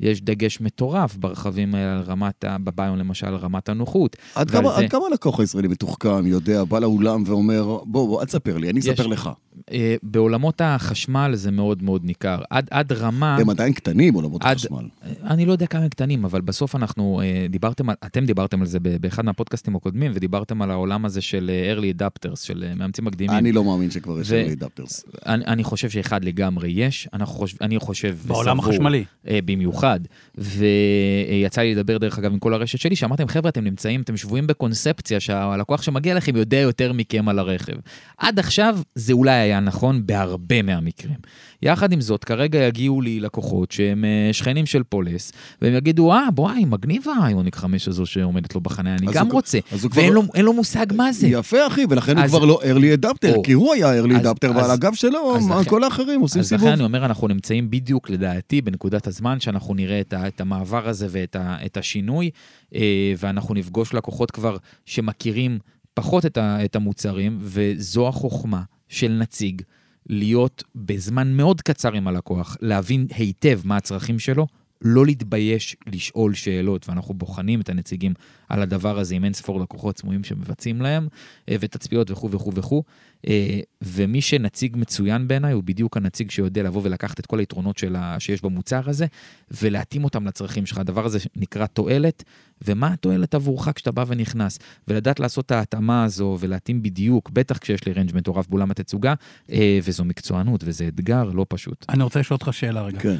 יש 0.00 0.22
דגש 0.22 0.60
מטורף 0.60 1.16
ברכבים 1.16 1.74
האלה 1.74 1.92
על 1.96 2.02
רמת, 2.02 2.44
בביון 2.64 2.98
למשל, 2.98 3.26
על 3.26 3.34
רמת 3.36 3.68
הנוחות. 3.68 4.16
עד 4.34 4.50
כמה, 4.50 4.68
זה- 4.70 4.76
עד 4.84 4.90
כמה 4.90 5.02
הלקוח 5.10 5.40
הישראלי 5.40 5.68
מתוחכם, 5.68 6.26
יודע, 6.26 6.64
בא 6.64 6.78
לאולם 6.78 7.22
ואומר, 7.26 7.62
בוא, 7.64 7.82
בוא, 8.08 8.20
אל 8.20 8.26
תספר 8.26 8.56
לי, 8.58 8.70
אני 8.70 8.78
יש- 8.78 8.88
אספר 8.88 9.06
לך. 9.06 9.30
אה, 9.72 9.96
בעולמות 10.02 10.60
החשמל 10.64 11.30
זה 11.34 11.50
מאוד 11.50 11.82
מאוד 11.82 12.04
ניכר. 12.04 12.38
עד, 12.50 12.68
עד 12.70 12.92
רמה... 12.92 13.36
הם 13.36 13.50
עדיין 13.50 13.72
קטנים, 13.72 14.14
עולמות 14.14 14.42
עד- 14.44 14.56
החשמל. 14.56 14.88
אני 15.24 15.46
לא 15.46 15.52
יודע 15.52 15.66
כמה 15.66 15.82
הם 15.82 15.88
קטנים, 15.88 16.24
אבל 16.24 16.40
בסוף 16.40 16.76
אנחנו 16.76 17.20
אה, 17.24 17.46
דיברתם, 17.50 17.88
על, 17.90 17.96
אתם 18.06 18.26
דיברתם 18.26 18.60
על 18.60 18.66
זה 18.66 18.80
ב- 18.80 18.96
באחד 18.96 19.24
מהפודקאסטים 19.24 19.76
הקודמים, 19.76 20.12
ודיברתם 20.14 20.62
על 20.62 20.70
העולם 20.70 21.04
הזה 21.04 21.20
של 21.20 21.50
אה, 21.52 21.74
early 21.74 22.00
adapters, 22.02 22.36
של 22.36 22.72
מאמצים 22.76 23.04
מקדימים. 23.04 23.36
אני 23.38 23.52
לא 23.52 23.64
מאמין 23.64 23.90
שכבר 23.90 24.20
יש 24.20 24.30
ו- 24.30 24.34
לי 24.48 24.54
דאפטרס. 24.54 25.04
אני, 25.26 25.44
אני 25.44 25.64
חושב 25.64 25.90
שאחד 25.90 26.24
לגמרי 26.24 26.70
יש, 26.70 27.08
אנחנו 27.12 27.34
חושב, 27.34 27.56
אני 27.60 27.78
חושב 27.78 28.16
בעולם 28.26 28.58
וסבור, 28.58 28.72
החשמלי. 28.72 29.04
אה, 29.28 29.38
במיוחד, 29.86 30.00
ויצא 30.38 31.60
לי 31.60 31.74
לדבר 31.74 31.98
דרך 31.98 32.18
אגב 32.18 32.32
עם 32.32 32.38
כל 32.38 32.54
הרשת 32.54 32.78
שלי, 32.78 32.96
שאמרתם 32.96 33.28
חבר'ה 33.28 33.48
אתם 33.50 33.64
נמצאים, 33.64 34.00
אתם 34.00 34.16
שבויים 34.16 34.46
בקונספציה 34.46 35.20
שהלקוח 35.20 35.82
שמגיע 35.82 36.14
לכם 36.14 36.36
יודע 36.36 36.56
יותר 36.58 36.92
מכם 36.92 37.28
על 37.28 37.38
הרכב. 37.38 37.72
עד 38.18 38.38
עכשיו 38.38 38.78
זה 38.94 39.12
אולי 39.12 39.32
היה 39.32 39.60
נכון 39.60 40.06
בהרבה 40.06 40.62
מהמקרים. 40.62 41.16
יחד 41.62 41.92
עם 41.92 42.00
זאת, 42.00 42.24
כרגע 42.24 42.58
יגיעו 42.58 43.00
לי 43.00 43.20
לקוחות 43.20 43.72
שהם 43.72 44.04
אה, 44.04 44.32
שכנים 44.32 44.66
של 44.66 44.82
פולס, 44.82 45.32
והם 45.62 45.74
יגידו, 45.74 46.12
אה, 46.12 46.30
בואי, 46.34 46.64
מגניבה 46.64 47.12
האיוניק 47.22 47.56
5 47.56 47.88
הזו 47.88 48.06
שעומדת 48.06 48.54
לו 48.54 48.60
בחניה, 48.60 48.94
אני 48.94 49.08
אז 49.08 49.14
גם 49.14 49.26
הוא- 49.26 49.32
רוצה. 49.32 49.58
אז 49.72 49.84
הוא 49.84 49.90
כבר 49.90 50.00
ואין 50.02 50.12
לא- 50.12 50.22
לו, 50.36 50.42
לו 50.42 50.52
מושג 50.52 50.86
מה 50.94 51.12
זה. 51.12 51.26
יפה, 51.26 51.66
אחי, 51.66 51.84
ולכן 51.90 52.16
הוא 52.16 52.24
אז- 52.24 52.30
כבר 52.30 52.44
לא 52.44 52.60
early 52.62 53.04
adapter, 53.04 53.34
או. 53.36 53.42
כי 53.42 53.52
הוא 53.52 53.74
היה 53.74 54.02
early 54.02 54.14
אז- 54.16 54.26
adapter, 54.26 54.46
ועל 54.54 54.58
אז- 54.60 54.70
הגב 54.70 54.94
שלו, 54.94 55.36
אז 55.36 55.66
כל 55.68 55.84
האחרים 55.84 56.20
עושים 56.20 56.40
אז 56.40 56.48
סיבוב. 56.48 56.64
לכן 56.64 56.72
אני 56.72 56.84
אומר, 56.84 57.04
אנחנו 57.04 57.28
נמצאים 57.28 57.70
בדיוק, 57.70 58.10
לדעתי, 58.10 58.60
בנקודת 58.62 59.06
הזמן 59.06 59.40
שאנחנו 59.40 59.74
נראה 59.76 60.00
את, 60.00 60.12
ה, 60.12 60.28
את 60.28 60.40
המעבר 60.40 60.88
הזה 60.88 61.06
ואת 61.10 61.36
ה, 61.36 61.56
את 61.66 61.76
השינוי, 61.76 62.30
אה, 62.74 63.12
ואנחנו 63.18 63.54
נפגוש 63.54 63.94
לקוחות 63.94 64.30
כבר 64.30 64.56
שמכירים 64.86 65.58
פחות 65.94 66.26
את, 66.26 66.36
ה, 66.36 66.64
את 66.64 66.76
המוצרים, 66.76 67.38
וזו 67.40 68.08
החוכמה 68.08 68.62
של 68.88 69.08
נציג. 69.08 69.62
להיות 70.08 70.64
בזמן 70.74 71.36
מאוד 71.36 71.60
קצר 71.60 71.92
עם 71.92 72.08
הלקוח, 72.08 72.56
להבין 72.60 73.06
היטב 73.10 73.60
מה 73.64 73.76
הצרכים 73.76 74.18
שלו, 74.18 74.46
לא 74.82 75.06
להתבייש 75.06 75.76
לשאול 75.86 76.34
שאלות, 76.34 76.88
ואנחנו 76.88 77.14
בוחנים 77.14 77.60
את 77.60 77.68
הנציגים 77.68 78.14
על 78.48 78.62
הדבר 78.62 78.98
הזה 78.98 79.14
עם 79.14 79.24
אין 79.24 79.32
ספור 79.32 79.60
לקוחות 79.60 79.98
סמויים 79.98 80.24
שמבצעים 80.24 80.80
להם, 80.80 81.08
אה, 81.48 81.56
ותצפיות 81.60 82.10
וכו' 82.10 82.30
וכו' 82.30 82.54
וכו'. 82.54 82.82
אה, 83.28 83.60
ומי 83.82 84.20
שנציג 84.20 84.76
מצוין 84.76 85.28
בעיניי 85.28 85.52
הוא 85.52 85.62
בדיוק 85.62 85.96
הנציג 85.96 86.30
שיודע 86.30 86.62
לבוא 86.62 86.80
ולקחת 86.84 87.20
את 87.20 87.26
כל 87.26 87.38
היתרונות 87.38 87.78
שלה, 87.78 88.20
שיש 88.20 88.42
במוצר 88.42 88.90
הזה, 88.90 89.06
ולהתאים 89.50 90.04
אותם 90.04 90.26
לצרכים 90.26 90.66
שלך. 90.66 90.78
הדבר 90.78 91.04
הזה 91.04 91.18
נקרא 91.36 91.66
תועלת, 91.66 92.24
ומה 92.64 92.92
התועלת 92.92 93.34
עבורך 93.34 93.68
כשאתה 93.74 93.92
בא 93.92 94.04
ונכנס, 94.08 94.58
ולדעת 94.88 95.20
לעשות 95.20 95.46
את 95.46 95.50
ההתאמה 95.50 96.04
הזו 96.04 96.36
ולהתאים 96.40 96.82
בדיוק, 96.82 97.30
בטח 97.30 97.58
כשיש 97.58 97.86
לי 97.86 97.92
רנג' 97.92 98.16
מטורף 98.16 98.48
באולם 98.48 98.70
התצוגה, 98.70 99.14
אה, 99.52 99.78
וזו 99.82 100.04
מקצוענות 100.04 100.60
וזה 100.64 100.88
אתגר 100.88 101.24
לא 101.24 101.46
פשוט. 101.48 101.86
אני 101.88 102.02
רוצה 102.02 102.20
לשאול 102.20 102.38
אותך 102.42 102.54
שאלה 102.54 102.82
רגע. 102.82 103.00
כן. 103.00 103.16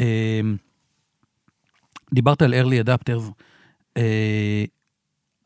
אמ, 0.00 0.56
דיברת 2.14 2.42
על 2.42 2.54
early 2.54 2.86
adapters. 2.86 3.30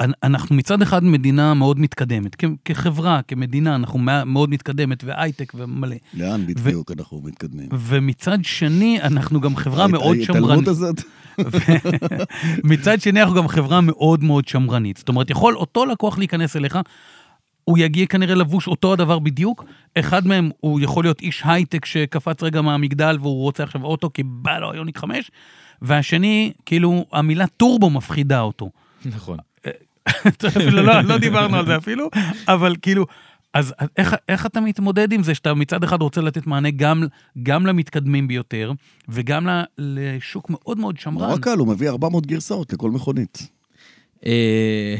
אנ- 0.00 0.12
אנחנו 0.22 0.56
מצד 0.56 0.82
אחד 0.82 1.04
מדינה 1.04 1.54
מאוד 1.54 1.80
מתקדמת, 1.80 2.36
כ- 2.38 2.48
כחברה, 2.64 3.20
כמדינה, 3.28 3.74
אנחנו 3.74 3.98
מא- 3.98 4.24
מאוד 4.24 4.50
מתקדמת, 4.50 5.04
והייטק 5.04 5.52
ומלא. 5.56 5.96
לאן 6.14 6.46
בדיוק 6.46 6.90
אנחנו 6.98 7.20
מתקדמים? 7.24 7.68
ומצד 7.72 8.38
שני, 8.42 8.98
אנחנו 9.02 9.40
גם 9.40 9.56
חברה 9.56 9.86
מאוד 9.86 10.16
ההתעלמות 10.16 10.48
שמרנית. 10.48 10.68
הזאת? 10.68 11.00
מצד 12.64 13.00
שני, 13.00 13.20
אנחנו 13.22 13.34
גם 13.36 13.48
חברה 13.48 13.80
מאוד 13.80 14.24
מאוד 14.24 14.48
שמרנית. 14.48 14.96
זאת 14.96 15.08
אומרת, 15.08 15.30
יכול 15.30 15.56
אותו 15.56 15.86
לקוח 15.86 16.18
להיכנס 16.18 16.56
אליך, 16.56 16.78
הוא 17.64 17.78
יגיע 17.78 18.06
כנראה 18.06 18.34
לבוש 18.34 18.66
אותו 18.68 18.92
הדבר 18.92 19.18
בדיוק. 19.18 19.64
אחד 19.98 20.26
מהם, 20.26 20.50
הוא 20.60 20.80
יכול 20.80 21.04
להיות 21.04 21.20
איש 21.20 21.42
הייטק 21.44 21.84
שקפץ 21.84 22.42
רגע 22.42 22.60
מהמגדל 22.62 23.16
והוא 23.20 23.42
רוצה 23.42 23.62
עכשיו 23.62 23.84
אוטו 23.84 24.10
כי 24.14 24.22
בא 24.22 24.58
לו 24.58 24.72
איוניק 24.72 24.98
5, 24.98 25.30
והשני, 25.82 26.52
כאילו, 26.66 27.04
המילה 27.12 27.46
טורבו 27.46 27.90
מפחידה 27.90 28.40
אותו. 28.40 28.70
נכון. 29.04 29.38
אפילו 30.48 30.82
לא, 30.82 31.00
לא 31.00 31.18
דיברנו 31.18 31.56
על 31.56 31.66
זה 31.66 31.76
אפילו, 31.76 32.08
אבל 32.48 32.76
כאילו, 32.82 33.06
אז 33.54 33.74
איך, 33.96 34.14
איך 34.28 34.46
אתה 34.46 34.60
מתמודד 34.60 35.12
עם 35.12 35.22
זה 35.22 35.34
שאתה 35.34 35.54
מצד 35.54 35.84
אחד 35.84 36.02
רוצה 36.02 36.20
לתת 36.20 36.46
מענה 36.46 36.70
גם, 36.70 37.02
גם 37.42 37.66
למתקדמים 37.66 38.28
ביותר, 38.28 38.72
וגם 39.08 39.46
ל- 39.46 39.62
לשוק 39.78 40.50
מאוד 40.50 40.78
מאוד 40.78 40.98
שמרן? 40.98 41.28
נורא 41.28 41.38
קל, 41.38 41.58
הוא 41.58 41.68
מביא 41.68 41.88
400 41.88 42.26
גרסאות 42.26 42.72
לכל 42.72 42.90
מכונית. 42.90 43.48
אה, 44.26 44.96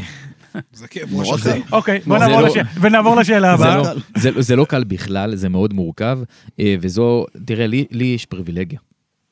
זה 0.72 0.88
כאב 0.88 1.14
ראש. 1.14 1.30
הזה. 1.40 1.58
אוקיי, 1.72 2.00
בוא 2.06 2.18
נעבור 2.18 2.36
נעבור, 2.36 2.52
זה 2.54 2.60
לש... 2.60 2.66
ונעבור 2.80 3.16
לשאלה 3.16 3.52
הבאה. 3.52 3.76
לא, 3.76 3.84
זה, 4.16 4.30
זה 4.42 4.56
לא 4.56 4.64
קל 4.64 4.84
בכלל, 4.84 5.34
זה 5.34 5.48
מאוד 5.48 5.72
מורכב, 5.72 6.18
אה, 6.60 6.74
וזו, 6.80 7.26
תראה, 7.44 7.66
לי, 7.66 8.04
יש 8.04 8.26
פריבילגיה, 8.26 8.78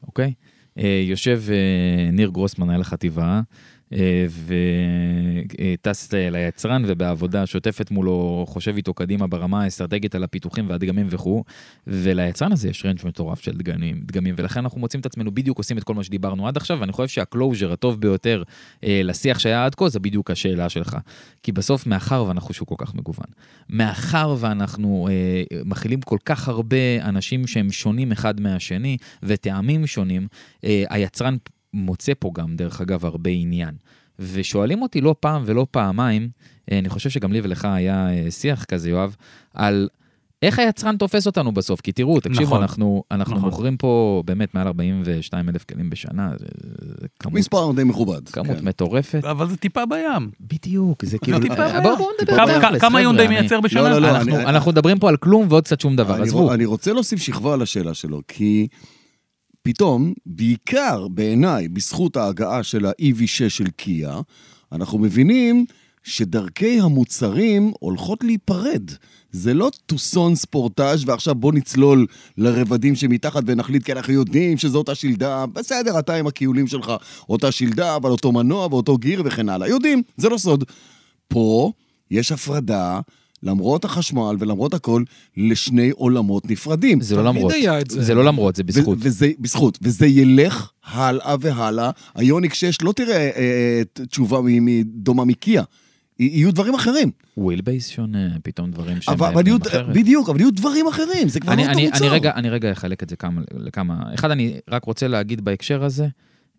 אוקיי? 0.06 0.32
אה, 0.78 1.02
יושב 1.08 1.42
ניר 2.12 2.30
גרוסמן, 2.30 2.66
מנהל 2.66 2.80
החטיבה, 2.80 3.40
וטס 4.46 6.12
ל- 6.12 6.30
ליצרן, 6.30 6.82
ובעבודה 6.86 7.46
שוטפת 7.46 7.90
מולו, 7.90 8.44
חושב 8.48 8.76
איתו 8.76 8.94
קדימה 8.94 9.26
ברמה 9.26 9.62
האסטרטגית 9.62 10.14
על 10.14 10.24
הפיתוחים 10.24 10.68
והדגמים 10.68 11.06
וכו', 11.10 11.44
וליצרן 11.86 12.52
הזה 12.52 12.68
יש 12.68 12.86
range 12.86 12.98
מטורף 13.04 13.40
של 13.40 13.56
דגמים, 13.56 14.00
דגמים, 14.04 14.34
ולכן 14.38 14.60
אנחנו 14.60 14.80
מוצאים 14.80 15.00
את 15.00 15.06
עצמנו 15.06 15.30
בדיוק 15.30 15.58
עושים 15.58 15.78
את 15.78 15.84
כל 15.84 15.94
מה 15.94 16.04
שדיברנו 16.04 16.48
עד 16.48 16.56
עכשיו, 16.56 16.80
ואני 16.80 16.92
חושב 16.92 17.08
שה 17.08 17.28
closure 17.28 17.72
הטוב 17.72 18.00
ביותר 18.00 18.42
אה, 18.84 19.00
לשיח 19.04 19.38
שהיה 19.38 19.64
עד 19.64 19.74
כה, 19.74 19.88
זה 19.88 20.00
בדיוק 20.00 20.30
השאלה 20.30 20.68
שלך. 20.68 20.96
כי 21.42 21.52
בסוף, 21.52 21.86
מאחר 21.86 22.24
ואנחנו 22.28 22.54
שוק 22.54 22.68
כל 22.68 22.74
כך 22.78 22.94
מגוון, 22.94 23.26
מאחר 23.70 24.36
ואנחנו 24.38 25.08
אה, 25.10 25.42
מכילים 25.64 26.00
כל 26.00 26.18
כך 26.24 26.48
הרבה 26.48 27.02
אנשים 27.02 27.46
שהם 27.46 27.70
שונים 27.70 28.12
אחד 28.12 28.40
מהשני, 28.40 28.96
וטעמים 29.22 29.86
שונים, 29.86 30.26
אה, 30.64 30.84
היצרן 30.90 31.36
מוצא 31.74 32.12
פה 32.18 32.30
גם, 32.34 32.56
דרך 32.56 32.80
אגב, 32.80 33.04
הרבה 33.04 33.30
עניין. 33.30 33.74
ושואלים 34.18 34.82
אותי 34.82 35.00
לא 35.00 35.14
פעם 35.20 35.42
ולא 35.46 35.66
פעמיים, 35.70 36.28
אה, 36.72 36.78
אני 36.78 36.88
חושב 36.88 37.10
שגם 37.10 37.32
לי 37.32 37.40
ולך 37.42 37.64
היה 37.64 38.10
אה, 38.10 38.30
שיח 38.30 38.64
כזה, 38.64 38.90
יואב, 38.90 39.16
על 39.54 39.88
איך 40.42 40.58
היצרן 40.58 40.96
תופס 40.96 41.26
אותנו 41.26 41.52
בסוף. 41.52 41.80
כי 41.80 41.92
תראו, 41.92 42.20
תקשיבו, 42.20 42.42
נכון. 42.44 42.62
אנחנו, 42.62 43.02
אנחנו 43.10 43.36
נכון. 43.36 43.48
מוכרים 43.50 43.76
פה 43.76 44.22
באמת 44.26 44.54
מעל 44.54 44.66
42 44.66 45.48
אלף 45.48 45.64
כלים 45.64 45.90
בשנה, 45.90 46.30
זה, 46.38 46.46
זה 46.80 47.06
כמות, 47.18 47.34
מספר 47.38 47.72
די 47.72 47.84
מכובד. 47.84 48.28
כמות 48.28 48.56
כן. 48.58 48.64
מטורפת. 48.64 49.24
אבל 49.24 49.48
זה 49.48 49.56
טיפה 49.56 49.86
בים. 49.86 50.30
בדיוק, 50.40 51.04
זה 51.04 51.18
כאילו... 51.18 51.40
טיפה 51.40 51.54
אה, 51.66 51.80
בים. 51.80 51.96
בואו 51.96 52.08
נדבר 52.22 52.36
כמה- 52.36 52.58
תכלס, 52.58 52.80
כמה 52.80 53.00
יונדאי 53.00 53.28
מייצר 53.28 53.60
בשנה? 53.60 53.82
לא, 53.82 53.90
לא, 53.90 53.98
לא, 53.98 54.10
אנחנו, 54.10 54.36
אני- 54.36 54.44
אנחנו 54.44 54.70
מדברים 54.72 54.98
פה 54.98 55.08
על 55.08 55.16
כלום 55.16 55.46
ועוד 55.48 55.64
קצת 55.64 55.80
שום 55.80 55.96
דבר, 55.96 56.14
אני, 56.14 56.22
עזבו. 56.22 56.54
אני 56.54 56.64
רוצה 56.64 56.92
להוסיף 56.92 57.20
שכבה 57.20 57.54
על 57.54 57.62
השאלה 57.62 57.94
שלו, 57.94 58.20
כי 58.28 58.66
פתאום, 59.62 60.12
בעיקר 60.26 61.08
בעיניי, 61.08 61.68
בזכות 61.68 62.16
ההגעה 62.16 62.62
של 62.62 62.86
ה-EV6 62.86 63.48
של 63.48 63.70
קיה, 63.76 64.20
אנחנו 64.72 64.98
מבינים 64.98 65.64
שדרכי 66.02 66.80
המוצרים 66.80 67.72
הולכות 67.80 68.24
להיפרד. 68.24 68.90
זה 69.32 69.54
לא 69.54 69.70
טוסון 69.86 70.34
ספורטאז' 70.34 71.08
ועכשיו 71.08 71.34
בוא 71.34 71.52
נצלול 71.52 72.06
לרבדים 72.38 72.94
שמתחת 72.94 73.42
ונחליט 73.46 73.82
כי 73.82 73.92
אנחנו 73.92 74.12
יודעים 74.12 74.58
שזו 74.58 74.78
אותה 74.78 74.94
שלדה, 74.94 75.46
בסדר, 75.46 75.98
אתה 75.98 76.14
עם 76.14 76.26
הכיולים 76.26 76.66
שלך, 76.66 76.92
אותה 77.28 77.52
שלדה, 77.52 77.96
אבל 77.96 78.10
אותו 78.10 78.32
מנוע 78.32 78.66
ואותו 78.66 78.98
גיר 78.98 79.22
וכן 79.24 79.48
הלאה. 79.48 79.68
יודעים, 79.68 80.02
זה 80.16 80.28
לא 80.28 80.38
סוד. 80.38 80.64
פה 81.28 81.72
יש 82.10 82.32
הפרדה, 82.32 83.00
למרות 83.42 83.84
החשמל 83.84 84.36
ולמרות 84.38 84.74
הכל, 84.74 85.02
לשני 85.36 85.90
עולמות 85.90 86.50
נפרדים. 86.50 87.00
זה 87.00 87.16
לא 87.16 87.24
למרות, 87.24 87.52
היה 87.52 87.80
את 87.80 87.90
זה. 87.90 88.02
זה 88.02 88.14
לא 88.14 88.24
למרות, 88.24 88.56
זה 88.56 88.62
בזכות. 88.62 88.98
ו- 88.98 89.00
וזה, 89.02 89.30
בזכות. 89.38 89.78
וזה 89.82 90.06
ילך 90.06 90.70
הלאה 90.84 91.36
והלאה. 91.40 91.90
היוניק 92.14 92.54
6 92.54 92.82
לא 92.82 92.92
תראה 92.92 93.16
אה, 93.16 93.30
אה, 93.36 94.04
תשובה 94.08 94.40
מ- 94.40 94.64
מ- 94.64 94.82
דומה 94.82 95.24
מקיה. 95.24 95.62
יהיו 96.18 96.52
דברים 96.52 96.74
אחרים. 96.74 97.10
wheelbase 97.36 97.88
שונה, 97.88 98.28
פתאום 98.42 98.70
דברים 98.70 99.00
שהם 99.00 99.14
אבל, 99.14 99.26
אבל 99.28 99.46
יהיו, 99.46 99.56
אחרת. 99.66 99.96
בדיוק, 99.96 100.28
אבל 100.28 100.40
יהיו 100.40 100.50
דברים 100.50 100.86
אחרים, 100.86 101.28
זה 101.28 101.40
כבר 101.40 101.52
אני, 101.52 101.62
לא 101.62 101.68
אותו 101.68 101.78
אני, 101.78 101.86
מוצר. 101.86 101.98
אני, 102.04 102.08
רגע, 102.08 102.32
אני 102.34 102.50
רגע 102.50 102.72
אחלק 102.72 103.02
את 103.02 103.10
זה 103.10 103.16
כמה, 103.16 103.42
לכמה... 103.54 104.02
אחד, 104.14 104.30
אני 104.30 104.54
רק 104.70 104.84
רוצה 104.84 105.08
להגיד 105.08 105.44
בהקשר 105.44 105.84
הזה, 105.84 106.08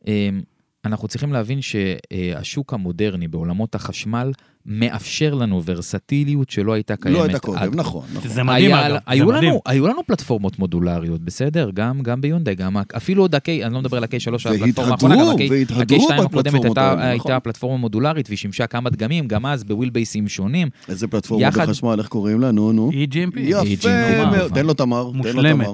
אמ, 0.07 0.41
אנחנו 0.85 1.07
צריכים 1.07 1.33
להבין 1.33 1.59
שהשוק 1.61 2.73
המודרני 2.73 3.27
בעולמות 3.27 3.75
החשמל 3.75 4.31
מאפשר 4.65 5.33
לנו 5.33 5.61
ורסטיליות 5.65 6.49
שלא 6.49 6.73
הייתה 6.73 6.95
קיימת 6.95 7.17
לא 7.17 7.23
הייתה 7.23 7.37
עד 7.37 7.41
קודם, 7.41 7.73
נכון, 7.79 8.03
נכון. 8.13 8.29
זה 8.31 8.43
מדהים, 8.43 8.73
היה, 8.73 8.87
אגב. 8.87 8.97
היו, 9.07 9.27
זה 9.27 9.33
מדהים. 9.33 9.49
לנו, 9.49 9.61
היו 9.65 9.87
לנו 9.87 10.01
פלטפורמות 10.07 10.59
מודולריות, 10.59 11.21
בסדר? 11.21 11.69
גם, 11.73 12.01
גם 12.01 12.21
ביונדאי, 12.21 12.55
גם, 12.55 12.77
אפילו 12.97 13.23
עוד 13.23 13.35
ה-K, 13.35 13.65
אני 13.65 13.73
לא 13.73 13.79
מדבר 13.79 13.97
על 13.97 14.03
ה-K3, 14.03 14.33
הפלטפורמה 14.55 14.91
האחרונה, 14.91 15.15
גם 15.15 15.21
והתהדרו, 15.27 15.49
והתהדרו 15.49 16.11
ה-K2 16.11 16.21
הקודמת 16.25 16.63
הייתה, 16.65 16.89
האלה, 16.91 17.09
הייתה 17.09 17.23
נכון. 17.29 17.39
פלטפורמה 17.43 17.77
מודולרית 17.77 18.27
והיא 18.29 18.37
שימשה 18.37 18.67
כמה 18.67 18.89
דגמים, 18.89 19.27
גם 19.27 19.45
אז 19.45 19.63
ב 19.63 19.89
wheelbase 19.89 20.20
ים 20.20 20.27
שונים. 20.27 20.67
איזה 20.89 21.07
פלטפורמה 21.07 21.45
יחד- 21.47 21.67
בחשמל, 21.67 21.95
איך 21.99 22.07
קוראים 22.07 22.39
לה? 22.41 22.51
נו, 22.51 22.71
נו. 22.71 22.91
EGMP. 22.91 23.39
יפה 23.39 23.61
EGMP, 23.89 24.37
מאוד. 24.37 24.53
תן 24.53 24.65
לו 24.65 24.73
תמר, 24.73 25.01
תן 25.03 25.07
לו 25.07 25.13
מושלמת, 25.13 25.65
תמר. 25.65 25.73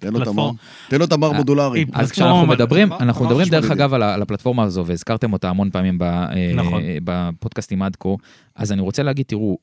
תן 0.00 0.12
לו 0.12 0.18
תמר. 0.18 0.24
פלטפורמה. 0.24 0.52
תן 0.88 0.98
לו 0.98 1.06
תמר 1.06 1.32
אה, 1.32 1.36
מודולרי. 1.36 1.84
אז 1.92 2.10
כשאנחנו 2.12 2.46
מד- 2.46 2.54
מדברים, 2.54 2.92
אנחנו 2.92 3.24
מדברים 3.26 3.48
דרך. 3.48 3.70
אגב 3.70 3.94
על 3.94 4.22
הפלטפורמה 4.22 4.62
הזו, 4.62 4.84
והזכרתם 4.86 5.32
אותה 5.32 5.48
המון 5.50 5.70
פעמים 5.70 5.98
ב- 5.98 6.02
אה, 6.02 6.52
נכון. 6.54 6.82
בפודקאסטים 7.04 7.82
עד 7.82 7.96
כה, 8.00 8.08
אז 8.54 8.72
אני 8.72 8.80
רוצה 8.80 9.02
להגיד, 9.02 9.26
תראו, 9.26 9.58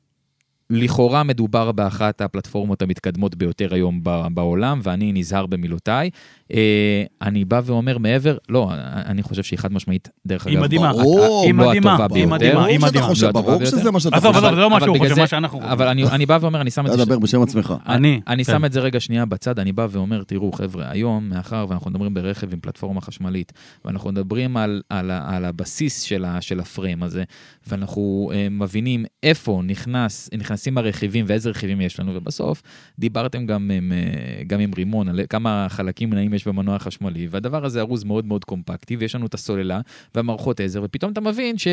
לכאורה 0.69 1.23
מדובר 1.23 1.71
באחת 1.71 2.21
הפלטפורמות 2.21 2.81
המתקדמות 2.81 3.35
ביותר 3.35 3.73
היום 3.73 4.01
בעולם, 4.33 4.79
ואני 4.83 5.11
נזהר 5.11 5.45
במילותיי. 5.45 6.09
אה, 6.53 7.03
אני 7.21 7.45
בא 7.45 7.61
ואומר 7.65 7.97
מעבר, 7.97 8.37
לא, 8.49 8.69
אני 9.05 9.23
חושב 9.23 9.43
שהיא 9.43 9.59
חד 9.59 9.73
משמעית, 9.73 10.09
דרך 10.25 10.47
אגב, 10.47 10.59
מדהימה. 10.59 10.93
ברור, 10.93 11.43
היא 11.45 11.53
לא 11.53 11.67
מדהימה, 11.67 11.93
הטובה 11.93 12.15
היא 12.15 12.25
ביותר. 12.27 12.35
מדהימה, 12.35 12.65
היא 12.65 12.79
מדהימה. 12.79 13.07
לא 13.07 13.29
הטובה 13.29 13.41
ברור. 13.41 13.65
שזה 13.65 13.91
מה 13.91 13.99
שאתה 13.99 14.15
חושב. 14.15 14.29
עזוב, 14.29 14.49
זה 14.49 14.51
לא 14.51 14.69
מה 14.69 14.77
אבל 14.77 14.85
שהוא 14.85 14.97
חושב, 14.97 15.19
מה 15.19 15.27
שאנחנו 15.27 15.57
חושבים. 15.57 15.71
אבל 15.71 15.87
אני, 15.87 16.07
אני 16.07 16.25
בא 16.25 16.37
ואומר, 16.41 16.61
אני 16.61 16.71
שם 16.71 16.85
את 16.85 16.89
אתה 16.89 16.97
זה... 16.97 17.05
דבר 17.05 17.19
בשם 17.19 17.41
עצמך. 17.41 17.73
אני, 17.87 18.21
אני 18.27 18.45
כן. 18.45 18.51
שם 18.51 18.65
את 18.65 18.73
זה 18.73 18.79
רגע 18.79 18.99
שנייה 18.99 19.25
בצד, 19.25 19.59
אני 19.59 19.71
בא 19.71 19.87
ואומר, 19.91 20.23
תראו 20.23 20.51
חבר'ה, 20.51 20.91
היום, 20.91 21.29
מאחר 21.29 21.65
ואנחנו 21.69 21.91
מדברים 21.91 22.13
ברכב 22.13 22.53
עם 22.53 22.59
פלטפורמה 22.59 23.01
חשמלית, 23.01 23.53
ואנחנו 23.85 24.11
מדברים 24.11 24.57
על, 24.57 24.81
על, 24.89 25.11
ה- 25.11 25.35
על 25.35 25.45
הבסיס 25.45 26.01
של, 26.01 26.59
הפריים 26.59 27.03
הזה, 27.03 27.23
ואנחנו 27.67 28.31
uh, 28.31 28.35
מבינים 28.51 29.05
איפה 29.23 29.61
נכנס, 29.65 30.29
נכנסים 30.37 30.77
הרכיבים 30.77 31.25
ואיזה 31.27 31.49
רכיבים 31.49 31.81
יש 31.81 31.99
לנו, 31.99 32.11
ובסוף 32.15 32.61
דיברתם 32.99 33.45
גם 33.45 33.71
עם, 33.71 33.91
אה, 33.91 34.43
גם 34.47 34.59
עם 34.59 34.71
רימון 34.77 35.09
על 35.09 35.19
כמה 35.29 35.67
חלקים 35.69 36.13
נעים 36.13 36.34
יש 36.35 36.47
במנוע 36.47 36.75
החשמלי, 36.75 37.27
והדבר 37.31 37.65
הזה 37.65 37.79
ארוז 37.79 38.03
מאוד 38.03 38.25
מאוד 38.25 38.45
קומפקטי, 38.45 38.95
ויש 38.95 39.15
לנו 39.15 39.25
את 39.25 39.33
הסוללה 39.33 39.81
והמערכות 40.15 40.59
עזר, 40.59 40.81
ופתאום 40.83 41.11
אתה 41.11 41.21
מבין 41.21 41.57
ש... 41.57 41.67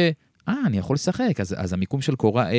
אה, 0.48 0.54
אני 0.66 0.78
יכול 0.78 0.94
לשחק, 0.94 1.40
אז, 1.40 1.54
אז 1.58 1.72
המיקום 1.72 2.00
של 2.00 2.14
קורה 2.14 2.50
A 2.50 2.54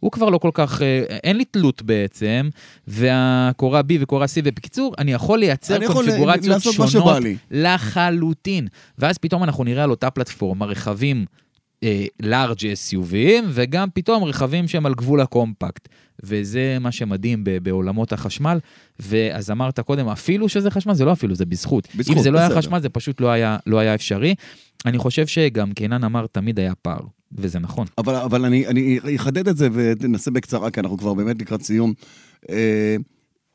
הוא 0.00 0.10
כבר 0.12 0.30
לא 0.30 0.38
כל 0.38 0.50
כך, 0.54 0.82
אה, 0.82 1.04
אין 1.08 1.36
לי 1.36 1.44
תלות 1.44 1.82
בעצם, 1.82 2.48
והקורה 2.86 3.80
B 3.80 3.92
וקורה 4.00 4.26
C, 4.26 4.40
ובקיצור, 4.44 4.94
אני 4.98 5.12
יכול 5.12 5.38
לייצר 5.38 5.76
אני 5.76 5.84
יכול 5.84 6.04
קונפיגורציות 6.04 6.78
מה 6.78 6.86
שונות. 6.88 7.22
לחלוטין. 7.50 8.68
ואז 8.98 9.18
פתאום 9.18 9.44
אנחנו 9.44 9.64
נראה 9.64 9.84
על 9.84 9.90
אותה 9.90 10.10
פלטפורמה 10.10 10.66
רכבים 10.66 11.24
לארג' 12.22 12.58
SUVים, 12.58 13.44
וגם 13.50 13.88
פתאום 13.94 14.24
רכבים 14.24 14.68
שהם 14.68 14.86
על 14.86 14.94
גבול 14.94 15.20
הקומפקט. 15.20 15.88
וזה 16.22 16.78
מה 16.80 16.92
שמדהים 16.92 17.44
ב- 17.44 17.58
בעולמות 17.58 18.12
החשמל. 18.12 18.58
ואז 19.00 19.50
אמרת 19.50 19.80
קודם, 19.80 20.08
אפילו 20.08 20.48
שזה 20.48 20.70
חשמל, 20.70 20.94
זה 20.94 21.04
לא 21.04 21.12
אפילו, 21.12 21.34
זה 21.34 21.46
בזכות. 21.46 21.88
בזכות, 21.96 22.16
אם 22.16 22.22
זה 22.22 22.30
לא 22.30 22.38
היה 22.38 22.48
בסדר. 22.48 22.58
חשמל, 22.58 22.80
זה 22.80 22.88
פשוט 22.88 23.20
לא 23.20 23.30
היה, 23.30 23.56
לא 23.66 23.78
היה 23.78 23.94
אפשרי. 23.94 24.34
אני 24.86 24.98
חושב 24.98 25.26
שגם 25.26 25.72
קינן 25.72 26.04
אמר, 26.04 26.26
תמיד 26.26 26.58
היה 26.58 26.74
פער, 26.74 27.00
וזה 27.32 27.58
נכון. 27.58 27.86
אבל, 27.98 28.14
אבל 28.14 28.44
אני, 28.44 28.66
אני 28.66 29.16
אחדד 29.16 29.48
את 29.48 29.56
זה 29.56 29.68
וננסה 29.72 30.30
בקצרה, 30.30 30.70
כי 30.70 30.80
אנחנו 30.80 30.98
כבר 30.98 31.14
באמת 31.14 31.40
לקראת 31.40 31.62
סיום. 31.62 31.92
אה, 32.50 32.96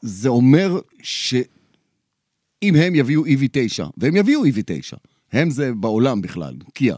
זה 0.01 0.29
אומר 0.29 0.79
שאם 1.03 2.75
הם 2.75 2.95
יביאו 2.95 3.25
EV9, 3.25 3.83
והם 3.97 4.15
יביאו 4.15 4.45
EV9, 4.45 4.97
הם 5.31 5.49
זה 5.49 5.73
בעולם 5.73 6.21
בכלל, 6.21 6.53
קיה, 6.73 6.95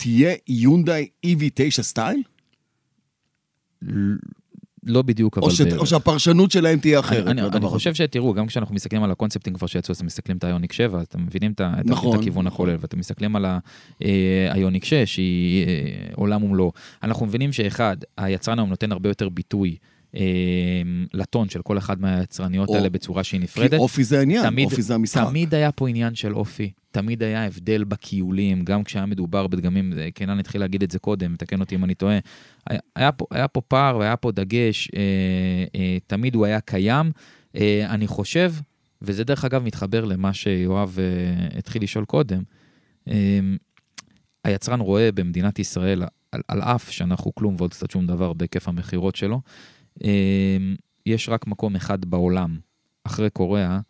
תהיה 0.00 0.34
יונדאי 0.48 1.08
EV9 1.26 1.82
style? 1.82 2.22
לא 4.82 5.02
בדיוק, 5.02 5.38
אבל... 5.38 5.46
או, 5.46 5.50
שת. 5.50 5.72
או 5.72 5.86
שהפרשנות 5.86 6.50
שלהם 6.50 6.78
תהיה 6.78 7.00
אחרת? 7.00 7.26
אני, 7.26 7.42
אני, 7.42 7.56
אני? 7.56 7.66
חושב 7.66 7.94
שתראו, 7.94 8.34
גם 8.34 8.46
כשאנחנו 8.46 8.74
מסתכלים 8.74 9.02
על 9.02 9.10
הקונספטים 9.10 9.54
כבר 9.54 9.66
שיצאו, 9.66 9.92
אז 9.92 9.96
אתם 9.96 10.06
מסתכלים 10.06 10.36
את 10.36 10.44
היוניק 10.44 10.72
7, 10.72 11.02
אתם 11.02 11.26
מבינים 11.26 11.52
את, 11.52 11.60
נכון, 11.84 12.14
את 12.14 12.20
הכיוון. 12.20 12.46
הכולל, 12.46 12.76
ואתם 12.80 12.98
מסתכלים 12.98 13.36
על 13.36 13.44
אה, 14.04 14.48
היוניק 14.50 14.84
6, 14.84 14.94
שהיא 14.94 15.66
אה, 15.66 15.70
עולם 16.14 16.42
ומלואו. 16.42 16.72
אנחנו 17.02 17.26
מבינים 17.26 17.52
שאחד, 17.52 17.96
היצרן 18.16 18.58
היום 18.58 18.68
נותן 18.68 18.92
הרבה 18.92 19.08
יותר 19.08 19.28
ביטוי 19.28 19.76
לטון 21.14 21.48
של 21.48 21.62
כל 21.62 21.78
אחד 21.78 22.00
מהיצרניות 22.00 22.68
או- 22.68 22.74
האלה 22.76 22.90
בצורה 22.90 23.24
שהיא 23.24 23.38
כי 23.40 23.44
נפרדת. 23.44 23.78
אופי 23.78 24.04
זה 24.04 24.18
העניין, 24.18 24.42
תמיד- 24.50 24.64
אופי 24.64 24.82
זה 24.82 24.94
המשחק. 24.94 25.24
תמיד 25.28 25.54
היה 25.54 25.72
פה 25.72 25.88
עניין 25.88 26.14
של 26.14 26.34
אופי, 26.34 26.70
תמיד 26.90 27.22
היה 27.22 27.46
הבדל 27.46 27.84
בכיולים, 27.84 28.64
גם 28.64 28.84
כשהיה 28.84 29.06
מדובר 29.06 29.46
בדגמים, 29.46 29.92
אה, 29.98 30.10
קנן 30.10 30.38
התחיל 30.38 30.60
להגיד 30.60 30.82
את 30.82 30.90
זה 30.90 30.98
קודם, 30.98 31.36
תקן 31.36 31.60
אותי 31.60 31.74
אם 31.74 31.84
אני 31.84 31.94
טועה. 31.94 32.18
היה, 32.70 32.78
היה, 32.96 33.12
פה, 33.12 33.26
היה 33.30 33.48
פה 33.48 33.60
פער 33.60 33.96
והיה 33.96 34.16
פה 34.16 34.32
דגש, 34.32 34.88
אה, 34.96 35.00
אה, 35.80 35.98
תמיד 36.06 36.34
הוא 36.34 36.46
היה 36.46 36.60
קיים. 36.60 37.10
אה, 37.56 37.86
אני 37.90 38.06
חושב, 38.06 38.52
וזה 39.02 39.24
דרך 39.24 39.44
אגב 39.44 39.62
מתחבר 39.64 40.04
למה 40.04 40.32
שיואב 40.32 40.98
אה, 40.98 41.58
התחיל 41.58 41.82
לשאול 41.82 42.04
קודם, 42.04 42.42
אה, 43.08 43.14
היצרן 44.44 44.80
רואה 44.80 45.12
במדינת 45.12 45.58
ישראל, 45.58 46.02
על, 46.32 46.40
על 46.48 46.62
אף 46.62 46.90
שאנחנו 46.90 47.34
כלום 47.34 47.54
ועוד 47.58 47.70
קצת 47.70 47.90
שום 47.90 48.06
דבר 48.06 48.32
בהיקף 48.32 48.68
המכירות 48.68 49.16
שלו, 49.16 49.34
אה, 49.36 49.40
יש 51.06 51.28
רק 51.28 51.46
מקום 51.46 51.76
אחד 51.76 52.04
בעולם, 52.04 52.58
אחרי 53.04 53.30
קוריאה, 53.30 53.80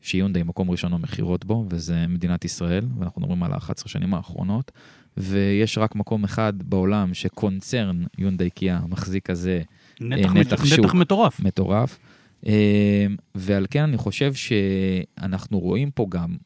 שיונדאי 0.00 0.42
מקום 0.42 0.70
ראשון 0.70 0.92
במכירות 0.92 1.44
בו, 1.44 1.66
וזה 1.70 2.06
מדינת 2.06 2.44
ישראל, 2.44 2.84
ואנחנו 2.98 3.20
מדברים 3.20 3.42
על 3.42 3.52
ה-11 3.52 3.88
שנים 3.88 4.14
האחרונות, 4.14 4.72
ויש 5.16 5.78
רק 5.78 5.94
מקום 5.94 6.24
אחד 6.24 6.52
בעולם 6.62 7.14
שקונצרן 7.14 8.04
יונדאי 8.18 8.50
קיה 8.50 8.80
מחזיק 8.88 9.26
כזה 9.26 9.62
נתח, 10.00 10.32
נתח 10.32 10.52
נתח 10.52 10.64
שוק. 10.64 10.94
מטורף. 10.94 11.40
מטורף. 11.40 11.98
אה, 12.46 13.06
ועל 13.34 13.66
כן 13.70 13.82
אני 13.82 13.96
חושב 13.96 14.34
שאנחנו 14.34 15.60
רואים 15.60 15.90
פה 15.90 16.06
גם 16.08 16.36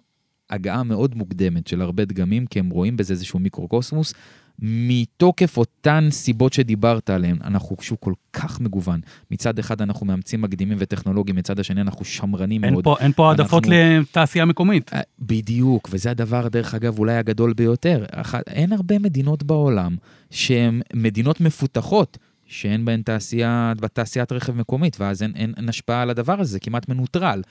הגעה 0.51 0.83
מאוד 0.83 1.15
מוקדמת 1.15 1.67
של 1.67 1.83
הרבה 1.83 2.05
דגמים, 2.05 2.47
כי 2.47 2.59
הם 2.59 2.71
רואים 2.71 2.97
בזה 2.97 3.13
איזשהו 3.13 3.39
מיקרוקוסמוס, 3.39 4.15
מתוקף 4.59 5.57
אותן 5.57 6.09
סיבות 6.11 6.53
שדיברת 6.53 7.11
עליהן. 7.11 7.37
אנחנו 7.45 7.77
שוק 7.81 8.01
כל 8.01 8.13
כך 8.33 8.61
מגוון. 8.61 9.01
מצד 9.31 9.59
אחד 9.59 9.83
אנחנו 9.83 10.07
מאמצים 10.07 10.43
מקדימים 10.43 10.77
וטכנולוגיים, 10.81 11.37
מצד 11.37 11.61
השני 11.61 11.81
אנחנו 11.81 12.05
שמרנים 12.05 12.65
אין 12.65 12.73
מאוד. 12.73 12.85
פה, 12.85 12.97
אין 13.01 13.13
פה 13.13 13.29
העדפות 13.29 13.65
אנחנו- 13.65 13.79
לתעשייה 14.01 14.45
מקומית. 14.45 14.91
אה, 14.95 15.01
בדיוק, 15.19 15.89
וזה 15.93 16.11
הדבר, 16.11 16.49
דרך 16.49 16.75
אגב, 16.75 16.99
אולי 16.99 17.17
הגדול 17.17 17.53
ביותר. 17.53 18.05
אין 18.47 18.73
הרבה 18.73 18.99
מדינות 18.99 19.43
בעולם 19.43 19.97
שהן 20.31 20.81
מדינות 20.95 21.41
מפותחות, 21.41 22.19
שאין 22.47 22.85
בהן 22.85 23.03
תעשייה, 23.03 23.73
תעשיית 23.93 24.33
רכב 24.33 24.53
מקומית, 24.57 24.97
ואז 25.01 25.23
אין, 25.23 25.33
אין, 25.37 25.55
אין 25.57 25.69
השפעה 25.69 26.03
על 26.03 26.11
הדבר 26.11 26.41
הזה, 26.41 26.61
כמעט 26.61 26.89
מנוטרל. 26.89 27.43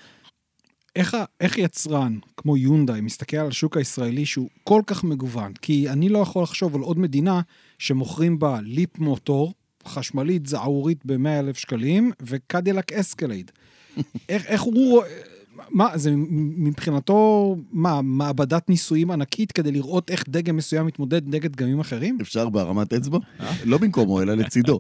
איך, 0.96 1.18
איך 1.42 1.58
יצרן 1.58 2.18
כמו 2.38 2.58
יונדאי 2.58 3.02
מסתכל 3.02 3.38
על 3.38 3.48
השוק 3.48 3.78
הישראלי 3.78 4.26
שהוא 4.26 4.50
כל 4.64 4.82
כך 4.88 5.04
מגוון? 5.04 5.54
כי 5.54 5.90
אני 5.90 6.10
לא 6.10 6.20
יכול 6.20 6.44
לחשוב 6.44 6.76
על 6.76 6.82
עוד 6.82 7.00
מדינה 7.00 7.42
שמוכרים 7.80 8.40
בה 8.40 8.60
ליפ 8.62 9.00
מוטור, 9.00 9.54
חשמלית 9.88 10.46
זערורית 10.46 11.06
ב-100 11.06 11.40
אלף 11.40 11.58
שקלים, 11.58 12.12
וקדילק 12.22 12.94
אסקלייד. 12.94 13.52
איך, 14.30 14.46
איך 14.46 14.62
הוא 14.62 14.92
רואה... 14.92 15.35
מה, 15.70 15.98
זה 15.98 16.12
מבחינתו, 16.58 17.56
מה, 17.72 18.02
מעבדת 18.02 18.70
ניסויים 18.70 19.12
ענקית 19.12 19.52
כדי 19.52 19.72
לראות 19.72 20.10
איך 20.10 20.24
דגם 20.30 20.58
מסוים 20.58 20.86
מתמודד 20.86 21.36
נגד 21.36 21.52
דגמים 21.52 21.80
אחרים? 21.80 22.18
אפשר 22.22 22.50
בהרמת 22.50 22.94
אצבע? 22.94 23.18
לא 23.66 23.78
במקומו, 23.78 24.22
אלא 24.22 24.34
לצידו. 24.34 24.80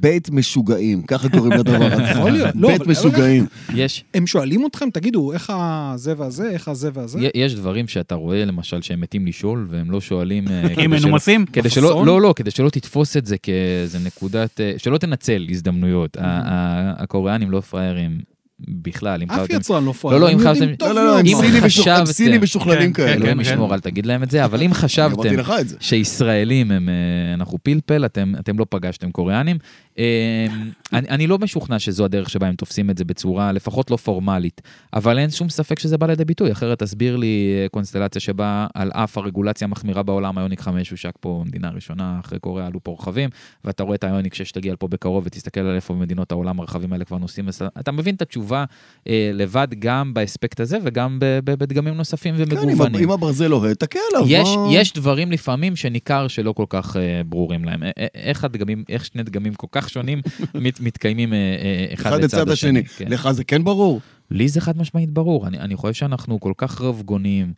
בית 0.00 0.30
משוגעים, 0.30 1.02
ככה 1.02 1.28
קוראים 1.28 1.52
לדבר 1.52 1.84
הזה. 1.84 2.02
יכול 2.18 2.30
להיות, 2.30 2.50
לא, 2.54 2.68
בית 2.68 2.86
משוגעים. 2.86 3.46
יש, 3.74 4.04
הם 4.14 4.26
שואלים 4.26 4.66
אתכם, 4.66 4.90
תגידו, 4.90 5.32
איך 5.32 5.52
הזה 5.56 6.14
והזה, 6.16 6.50
איך 6.50 6.68
הזה 6.68 6.90
והזה? 6.94 7.18
יש 7.34 7.54
דברים 7.54 7.88
שאתה 7.88 8.14
רואה, 8.14 8.44
למשל, 8.44 8.82
שהם 8.82 9.00
מתים 9.00 9.26
לשאול, 9.26 9.66
והם 9.70 9.90
לא 9.90 10.00
שואלים... 10.00 10.48
אה, 10.48 10.74
כי 10.74 10.80
הם 10.80 10.90
מנומסים? 10.90 11.46
כדי 11.46 11.70
שלא? 11.70 12.06
לא, 12.06 12.20
לא, 12.20 12.32
כדי 12.36 12.50
שלא 12.50 12.70
תתפוס 12.70 13.16
את 13.16 13.26
זה 13.26 13.38
כאיזה 13.38 13.98
נקודת, 13.98 14.60
אה, 14.60 14.74
שלא 14.76 14.98
תנצל 14.98 15.46
הזדמנויות. 15.50 16.16
הקוריאנים 16.96 17.50
לא 17.50 17.60
פראיירים 17.60 18.31
בכלל. 18.68 19.22
אם 19.22 19.30
אף 19.30 19.38
חשבתם- 19.38 19.56
יצרן 19.56 19.84
לא 19.84 19.92
פראייר, 19.92 20.20
לא, 20.20 20.26
לא, 20.26 20.32
אם 20.32 20.38
חשבתם- 20.38 20.86
לא, 20.86 20.94
לא, 20.94 21.04
לא, 21.06 21.18
הם 21.18 22.06
סינים 22.06 22.42
משוכללים 22.42 22.92
כן, 22.92 23.02
כאלה. 23.02 23.12
כן, 23.16 23.20
אלוהים 23.22 23.40
ישמור, 23.40 23.74
אל 23.74 23.80
תגיד 23.80 24.06
להם 24.06 24.22
את 24.22 24.30
זה, 24.30 24.44
אבל 24.44 24.62
אם 24.62 24.74
חשבתם. 24.74 25.28
שישראלים 25.80 26.70
הם, 26.70 26.88
אה, 26.88 26.94
אנחנו 27.34 27.58
פלפל, 27.62 28.04
אתם 28.38 28.58
לא 28.58 28.66
פגשתם 28.70 29.10
קוריאנים. 29.10 29.58
אה, 29.98 30.46
אני, 30.92 31.08
אני 31.08 31.26
לא 31.26 31.38
משוכנע 31.38 31.78
שזו 31.78 32.04
הדרך 32.04 32.30
שבה 32.30 32.46
הם 32.46 32.54
תופסים 32.54 32.90
את 32.90 32.98
זה 32.98 33.04
בצורה 33.04 33.52
לפחות 33.52 33.90
לא 33.90 33.96
פורמלית, 33.96 34.60
אבל 34.94 35.18
אין 35.18 35.30
שום 35.30 35.48
ספק 35.48 35.78
שזה 35.78 35.98
בא 35.98 36.06
לידי 36.06 36.24
ביטוי, 36.24 36.52
אחרת 36.52 36.78
תסביר 36.78 37.16
לי 37.16 37.26
אה, 37.62 37.68
קונסטלציה 37.68 38.20
שבה 38.20 38.66
על 38.74 38.90
אף 38.92 39.18
הרגולציה 39.18 39.64
המחמירה 39.66 40.02
בעולם, 40.02 40.38
היוניק 40.38 40.60
5 40.60 40.90
הושק 40.90 41.12
פה 41.20 41.42
מדינה 41.46 41.70
ראשונה, 41.70 42.20
אחרי 42.24 42.38
קוריאה 42.38 42.66
עלו 42.66 42.80
פה 42.84 42.96
רכבים, 43.00 43.30
ואתה 43.64 43.82
רואה 43.82 43.94
את 43.94 44.04
היוניק 44.04 44.34
6 44.34 44.52
תגיע 44.52 44.72
לפה 44.72 44.88
בקרוב 44.88 45.26
ותסתכל 45.26 45.60
על 45.60 45.74
איפה 45.74 45.94
במדינות 45.94 46.32
העולם 46.32 46.60
הרכבים 46.60 46.92
האלה 46.92 47.04
כבר 47.04 47.18
נוסעים, 47.18 47.48
אתה 47.80 47.92
מבין 47.92 48.14
את 48.14 48.22
התשובה 48.22 48.64
אה, 49.08 49.30
לבד 49.34 49.68
גם 49.78 50.14
באספקט 50.14 50.60
הזה 50.60 50.78
וגם 50.82 51.18
בדגמים 51.44 51.94
נוספים 51.94 52.34
כן, 52.36 52.42
ומגוונים. 52.42 52.94
ה- 52.94 52.98
אם 53.04 53.10
הברזל 53.10 53.46
לוהט, 53.46 53.84
תכה 53.84 53.98
עליו. 54.14 54.24
יש, 54.28 54.48
יש 54.72 54.92
דברים 54.92 55.32
לפעמים 55.32 55.76
שניכר 55.76 56.28
שלא 56.28 56.52
כל 56.52 56.66
כך 56.68 56.96
אה, 56.96 57.20
ברורים 57.26 57.64
להם. 57.64 57.82
איך 58.14 58.44
הדגמים, 58.44 58.84
איך 58.88 59.04
שני 59.04 59.22
דגמים 59.22 59.54
כל 59.54 59.66
כך 59.72 59.81
שונים 59.88 60.20
מת, 60.54 60.80
מתקיימים 60.80 61.32
אה, 61.32 61.38
אה, 61.38 61.94
אחד, 61.94 62.10
אחד 62.12 62.24
לצד 62.24 62.48
השני. 62.48 62.84
כן. 62.84 63.04
לך 63.08 63.30
זה 63.32 63.44
כן 63.44 63.64
ברור? 63.64 64.00
לי 64.30 64.48
זה 64.48 64.60
חד 64.60 64.78
משמעית 64.78 65.10
ברור. 65.10 65.46
אני, 65.46 65.58
אני 65.58 65.76
חושב 65.76 65.92
שאנחנו 65.94 66.40
כל 66.40 66.52
כך 66.56 66.80
רבגוניים, 66.80 67.52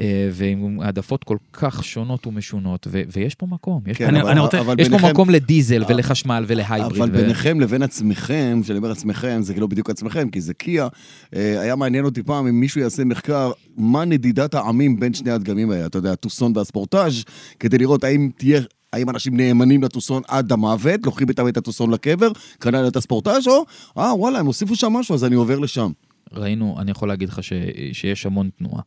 אה, 0.00 0.28
ועם 0.32 0.80
העדפות 0.80 1.24
כל 1.24 1.36
כך 1.52 1.84
שונות 1.84 2.26
ומשונות, 2.26 2.86
ו, 2.90 3.02
ויש 3.12 3.34
פה 3.34 3.46
מקום. 3.46 3.80
יש, 3.86 3.96
כן, 3.96 4.06
אני- 4.08 4.20
אבל- 4.20 4.30
אני 4.30 4.40
רוצה- 4.40 4.60
אבל 4.60 4.74
יש 4.80 4.88
פה 4.88 4.96
ביניכם- 4.96 5.10
מקום 5.12 5.30
לדיזל 5.30 5.84
ולחשמל 5.88 6.44
ולהייבריד. 6.48 7.02
אבל 7.02 7.10
ו... 7.12 7.20
ביניכם 7.22 7.60
לבין 7.60 7.82
עצמכם, 7.82 8.60
כשאני 8.62 8.78
אומר 8.78 8.90
עצמכם, 8.90 9.38
זה 9.42 9.54
לא 9.54 9.66
בדיוק 9.66 9.90
עצמכם, 9.90 10.28
כי 10.30 10.40
זה 10.40 10.54
קיה, 10.54 10.88
אה, 11.36 11.60
היה 11.60 11.76
מעניין 11.76 12.04
אותי 12.04 12.22
פעם 12.22 12.46
אם 12.46 12.60
מישהו 12.60 12.80
יעשה 12.80 13.04
מחקר, 13.04 13.50
מה 13.76 14.04
נדידת 14.04 14.54
העמים 14.54 15.00
בין 15.00 15.14
שני 15.14 15.30
הדגמים 15.30 15.70
האלה, 15.70 15.86
אתה 15.86 15.98
יודע, 15.98 16.12
הטוסון 16.12 16.52
והספורטאז', 16.56 17.24
כדי 17.60 17.78
לראות 17.78 18.04
האם 18.04 18.30
תהיה... 18.36 18.60
האם 18.92 19.10
אנשים 19.10 19.36
נאמנים 19.36 19.82
לטוסון 19.82 20.22
עד 20.28 20.52
המוות, 20.52 21.00
לוקחים 21.06 21.28
איתם 21.28 21.48
את 21.48 21.56
הטוסון 21.56 21.90
לקבר, 21.90 22.28
כנ"ל 22.60 22.88
את 22.88 22.96
הספורטאז', 22.96 23.46
או, 23.48 23.64
אה, 23.98 24.14
וואלה, 24.14 24.38
הם 24.38 24.46
הוסיפו 24.46 24.76
שם 24.76 24.92
משהו, 24.92 25.14
אז 25.14 25.24
אני 25.24 25.34
עובר 25.34 25.58
לשם. 25.58 25.90
ראינו, 26.32 26.76
אני 26.80 26.90
יכול 26.90 27.08
להגיד 27.08 27.28
לך 27.28 27.42
ש, 27.42 27.52
שיש 27.92 28.26
המון 28.26 28.50
תנועה. 28.58 28.82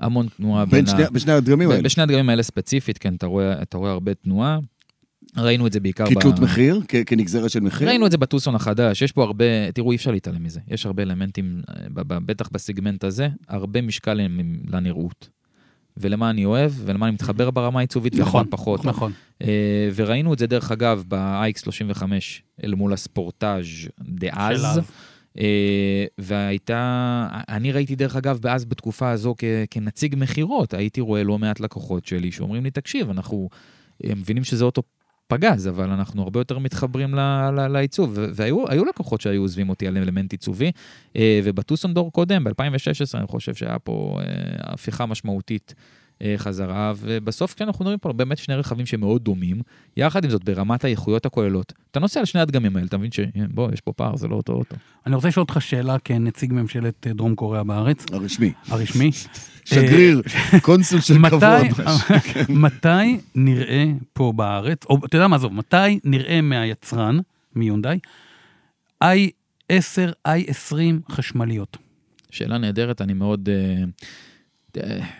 המון 0.00 0.26
תנועה 0.36 0.64
בין 0.64 0.70
בין, 0.84 0.86
שני- 0.86 1.04
ה... 1.04 1.10
בשני 1.10 1.32
הדגמים 1.32 1.70
האלה. 1.70 1.82
בשני 1.82 2.02
הדגמים 2.02 2.28
האלה 2.28 2.42
ספציפית, 2.42 2.98
כן, 2.98 3.14
אתה 3.14 3.26
רואה, 3.26 3.62
אתה 3.62 3.78
רואה 3.78 3.90
הרבה 3.90 4.14
תנועה. 4.14 4.58
ראינו 5.36 5.66
את 5.66 5.72
זה 5.72 5.80
בעיקר 5.80 6.06
כתלות 6.10 6.38
מחיר, 6.38 6.80
כ- 6.88 6.96
כנגזרת 7.06 7.50
של 7.50 7.60
מחיר. 7.60 7.88
ראינו 7.88 8.06
את 8.06 8.10
זה 8.10 8.18
בטוסון 8.18 8.54
החדש, 8.54 9.02
יש 9.02 9.12
פה 9.12 9.22
הרבה, 9.24 9.44
תראו, 9.74 9.90
אי 9.90 9.96
אפשר 9.96 10.10
להתעלם 10.10 10.42
מזה. 10.42 10.60
יש 10.68 10.86
הרבה 10.86 11.02
אלמנטים, 11.02 11.62
אה, 11.68 11.74
ב- 11.94 12.00
ב- 12.14 12.26
בטח 12.26 12.48
בסגמנט 12.52 13.04
הזה, 13.04 13.28
הרבה 13.48 13.82
משקל 13.82 14.20
לנראות. 14.72 15.28
ולמה 15.96 16.30
אני 16.30 16.44
אוהב, 16.44 16.72
ולמה 16.84 17.06
אני 17.06 17.14
מתחבר 17.14 17.50
ברמה 17.50 17.80
העיצובית, 17.80 18.14
נכון, 18.14 18.40
ולמה 18.40 18.50
פחות. 18.50 18.84
נכון. 18.84 19.12
אה, 19.42 19.88
וראינו 19.94 20.32
את 20.34 20.38
זה, 20.38 20.46
דרך 20.46 20.72
אגב, 20.72 21.04
ב-iX35 21.08 22.02
אל 22.64 22.74
מול 22.74 22.92
הספורטאז' 22.92 23.64
דאז. 24.00 24.64
אז. 24.64 24.80
אה, 25.38 26.04
והייתה, 26.18 27.26
אני 27.48 27.72
ראיתי 27.72 27.96
דרך 27.96 28.16
אגב, 28.16 28.46
אז 28.46 28.64
בתקופה 28.64 29.10
הזו 29.10 29.34
כ- 29.38 29.44
כנציג 29.70 30.14
מכירות, 30.18 30.74
הייתי 30.74 31.00
רואה 31.00 31.24
לא 31.24 31.38
מעט 31.38 31.60
לקוחות 31.60 32.06
שלי 32.06 32.32
שאומרים 32.32 32.64
לי, 32.64 32.70
תקשיב, 32.70 33.10
אנחנו 33.10 33.48
אה, 34.04 34.12
מבינים 34.16 34.44
שזה 34.44 34.64
אוטו 34.64 34.82
פגז, 35.30 35.68
אבל 35.68 35.90
אנחנו 35.90 36.22
הרבה 36.22 36.40
יותר 36.40 36.58
מתחברים 36.58 37.14
לעיצוב. 37.70 38.18
והיו 38.34 38.64
היו 38.68 38.84
לקוחות 38.84 39.20
שהיו 39.20 39.42
עוזבים 39.42 39.68
אותי 39.68 39.86
על 39.86 39.96
אלמנט 39.96 40.32
עיצובי, 40.32 40.72
אה, 41.16 41.40
ובטוסון 41.44 41.94
דור 41.94 42.12
קודם, 42.12 42.44
ב-2016, 42.44 43.18
אני 43.18 43.26
חושב 43.26 43.54
שהיה 43.54 43.78
פה 43.78 44.18
אה, 44.20 44.24
הפיכה 44.60 45.06
משמעותית. 45.06 45.74
אה, 46.22 46.34
חזרה, 46.36 46.92
ובסוף 46.96 47.54
כשאנחנו 47.54 47.84
מדברים 47.84 47.98
פה 47.98 48.12
באמת 48.12 48.38
שני 48.38 48.54
רכבים 48.54 48.86
שמאוד 48.86 49.24
דומים, 49.24 49.62
יחד 49.96 50.24
עם 50.24 50.30
זאת, 50.30 50.44
ברמת 50.44 50.84
האיכויות 50.84 51.26
הכוללות, 51.26 51.72
אתה 51.90 52.00
נוסע 52.00 52.20
על 52.20 52.26
שני 52.26 52.40
הדגמים 52.40 52.76
האלה, 52.76 52.86
אתה 52.86 52.98
מבין 52.98 53.10
שבוא, 53.12 53.72
יש 53.72 53.80
פה 53.80 53.92
פער, 53.92 54.16
זה 54.16 54.28
לא 54.28 54.36
אותו 54.36 54.52
אוטו. 54.52 54.76
אני 55.06 55.14
רוצה 55.14 55.28
לשאול 55.28 55.42
אותך 55.48 55.62
שאלה 55.62 55.98
כנציג 55.98 56.52
ממשלת 56.52 57.06
דרום 57.06 57.34
קוריאה 57.34 57.64
בארץ, 57.64 58.06
הרשמי. 58.12 58.52
הרשמי. 58.68 59.10
שגריר, 59.74 60.22
קונסול 60.62 61.00
של 61.00 61.14
כבוד. 61.28 61.44
מתי 62.48 63.20
נראה 63.34 63.84
פה 64.12 64.32
בארץ, 64.36 64.84
או 64.84 64.98
אתה 65.06 65.16
יודע 65.16 65.28
מה 65.28 65.36
עזוב, 65.36 65.52
מתי 65.52 66.00
נראה 66.04 66.40
מהיצרן, 66.40 67.18
מיונדאי, 67.56 67.98
i10, 69.04 70.28
i20 70.28 71.12
חשמליות? 71.12 71.76
שאלה 72.30 72.58
נהדרת, 72.58 73.00
אני 73.00 73.12
מאוד... 73.12 73.48
אה, 73.48 73.54
אה, 73.54 73.82
הם 73.82 73.90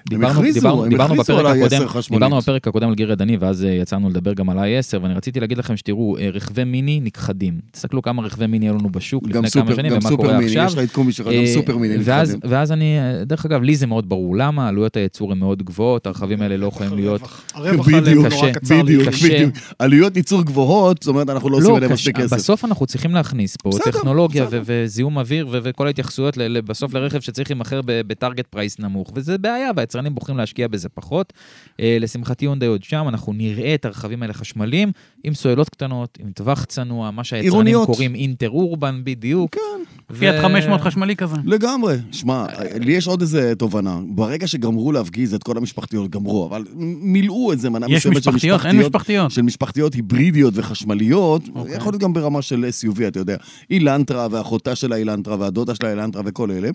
דיברנו, 0.08 0.32
הכריזו, 0.38 0.86
דיברנו, 0.88 1.14
בפרק 1.16 1.46
הקודם, 1.46 1.82
ה-i10 1.82 1.88
חשמלית. 1.88 2.22
דיברנו 2.22 2.40
בפרק 2.40 2.68
הקודם 2.68 2.88
על 2.88 2.94
גיר 2.94 3.12
ידני, 3.12 3.36
ואז 3.36 3.64
אה, 3.64 3.70
יצאנו 3.70 4.10
לדבר 4.10 4.32
גם 4.32 4.50
על 4.50 4.58
ה-i10, 4.58 5.02
ואני 5.02 5.14
רציתי 5.14 5.40
להגיד 5.40 5.58
לכם 5.58 5.76
שתראו, 5.76 6.18
אה, 6.18 6.30
רכבי 6.32 6.64
מיני 6.64 7.00
נכחדים. 7.00 7.60
תסתכלו 7.70 8.02
כמה 8.02 8.22
רכבי 8.22 8.46
מיני 8.46 8.66
היו 8.66 8.74
לנו 8.74 8.90
בשוק 8.90 9.22
לפני 9.24 9.34
כמה 9.40 9.48
סופר, 9.48 9.74
שנים, 9.76 9.92
גם 9.92 9.98
ומה 10.00 10.10
סופר 10.10 10.16
קורה 10.22 10.38
מיני, 10.38 10.46
עכשיו. 10.46 10.64
יש 10.66 10.72
לך 10.72 10.78
עדכון 10.78 11.06
משלך, 11.06 11.26
גם 11.26 11.32
אה, 11.32 11.46
סופר 11.54 11.76
מיני 11.76 11.96
ואז, 12.00 12.34
נתקדם. 12.34 12.50
ואז 12.52 12.72
אני, 12.72 12.98
אה, 12.98 13.24
דרך 13.24 13.46
אגב, 13.46 13.62
לי 13.62 13.76
זה 13.76 13.86
מאוד 13.86 14.08
ברור 14.08 14.36
למה, 14.36 14.68
עלויות 14.68 14.96
הייצור 14.96 15.32
הן 15.32 15.38
מאוד 15.38 15.62
גבוהות, 15.62 16.06
הרכבים 16.06 16.42
האלה 16.42 16.56
לא 16.56 16.66
יכולים 16.66 16.94
להיות... 16.94 17.20
הרווח 17.54 17.86
בדיוק, 17.88 17.98
עליהם 18.06 18.26
קשה, 18.26 18.36
נורא 18.36 18.52
קצר. 18.52 18.82
בדיוק. 18.82 19.08
בדיוק. 19.24 19.54
עלויות 19.78 20.16
ייצור 20.16 20.42
גבוהות, 20.42 21.02
זאת 21.02 21.08
אומרת, 21.08 21.30
אנחנו 21.30 21.50
לא 21.50 21.56
עושים 21.56 21.74
עליהם 21.74 21.92
קשה. 21.92 21.94
מספיק 22.00 22.16
כסף. 22.16 22.36
בסוף 22.36 22.64
אנחנו 22.64 22.86
צריכים 22.86 23.10
להכניס 23.14 23.56
פה 23.56 23.70
טכנולוגיה 23.84 24.46
וזיהום 24.50 25.18
אוויר 25.18 25.48
ו- 25.50 25.58
וכל 25.62 25.86
ההתייחסויות 25.86 26.36
ל- 26.36 26.42
ל- 26.56 26.60
בסוף 26.60 26.94
לרכב 26.94 27.20
שצריך 27.20 27.50
להימכר 27.50 27.80
ב- 27.84 28.00
בטארגט 28.06 28.46
פרייס 28.46 28.78
נמוך, 28.78 29.12
וזה 29.14 29.38
בעיה, 29.42 29.70
והיצרנים 29.76 30.14
בוחרים 30.14 30.38
להשקיע 30.38 30.68
בזה 30.68 30.88
פחות. 30.88 31.32
אה, 31.80 31.96
לשמחתי 32.00 32.44
יונדאי 32.44 32.68
עוד 32.68 32.82
שם, 32.82 33.04
אנחנו 33.08 33.32
נראה 33.32 33.74
את 33.74 33.84
הרכבים 33.84 34.22
האלה 34.22 34.34
חשמליים, 34.34 34.92
עם 35.24 35.34
סוללות 35.34 35.68
קטנות, 35.68 36.18
עם 36.20 36.32
טווח 36.32 36.64
צנוע, 36.64 37.10
מה 37.10 37.24
שהיצרנים 37.24 37.52
עירוניות. 37.52 37.86
קוראים 37.86 38.14
אינטר 38.14 38.50
אורבן 38.50 39.00
בדיוק. 39.04 39.54
כן, 39.54 40.14
פיאט 40.18 40.34
ו- 40.38 40.42
500 40.42 40.80
חשמלי 40.80 41.16
כזה. 41.16 41.36
לגמרי. 41.44 41.96
שמע, 42.12 42.46
לי 42.80 42.92
יש 42.92 43.06
עוד 43.06 43.20
איזה 43.20 43.54
תובנה. 43.54 44.00
ברגע 44.08 44.46
שגמרו 44.46 44.92
להפגיז 44.92 45.34
את 45.34 45.42
כל 45.42 45.56
המשפחתיות, 45.56 46.10
גמרו, 46.10 46.46
אבל 46.46 46.64
מילאו 47.00 47.52
איזה 47.52 47.70
מנה 47.70 47.86
יש 47.88 48.06
מסוימת 48.06 48.22
של 48.22 48.30
משפחתיות, 48.30 48.66
אין 48.66 48.78
משפחתיות. 48.78 49.30
של 49.30 49.42
משפחתיות 49.42 49.94
היברידיות 49.94 50.54
וחשמליות, 50.56 51.42
אוקיי. 51.54 51.76
יכול 51.76 51.92
להיות 51.92 52.02
גם 52.02 52.12
ברמה 52.12 52.42
של 52.42 52.64
SUV, 52.80 53.08
אתה 53.08 53.18
יודע. 53.18 53.36
אילנטרה 53.70 54.28
ואחותה 54.30 54.74
של 54.74 54.92
האילנטרה 54.92 55.36
והדודה 55.38 55.74
של 55.74 55.86
האילנטרה 55.86 56.22
וכל 56.24 56.50
אלה, 56.50 56.70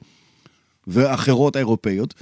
ואחרות 0.88 1.56
האירופאיות, 1.56 2.14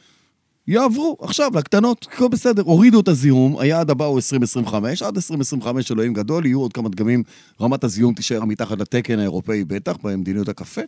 יעברו 0.68 1.18
עכשיו 1.22 1.52
לקטנות, 1.56 2.08
הכל 2.14 2.28
בסדר. 2.28 2.62
הורידו 2.62 3.00
את 3.00 3.08
הזיהום, 3.08 3.60
היעד 3.60 3.90
הבא 3.90 4.06
הוא 4.06 4.18
2025, 4.18 5.04
עד 5.04 5.16
2025 5.16 5.92
אלוהים 5.92 6.14
גדול, 6.14 6.46
יהיו 6.46 6.60
עוד 6.60 6.74
כמה 6.74 6.90
דגמים, 6.90 7.24
רמת 7.62 7.84
הזיהום 7.84 8.14
תישאר 8.14 8.46
מתחת 8.46 8.80
לתקן 8.80 9.20
האירופאי 9.20 9.64
בטח, 9.64 9.98
במדיניות 10.04 10.50
הקפה, 10.50 10.82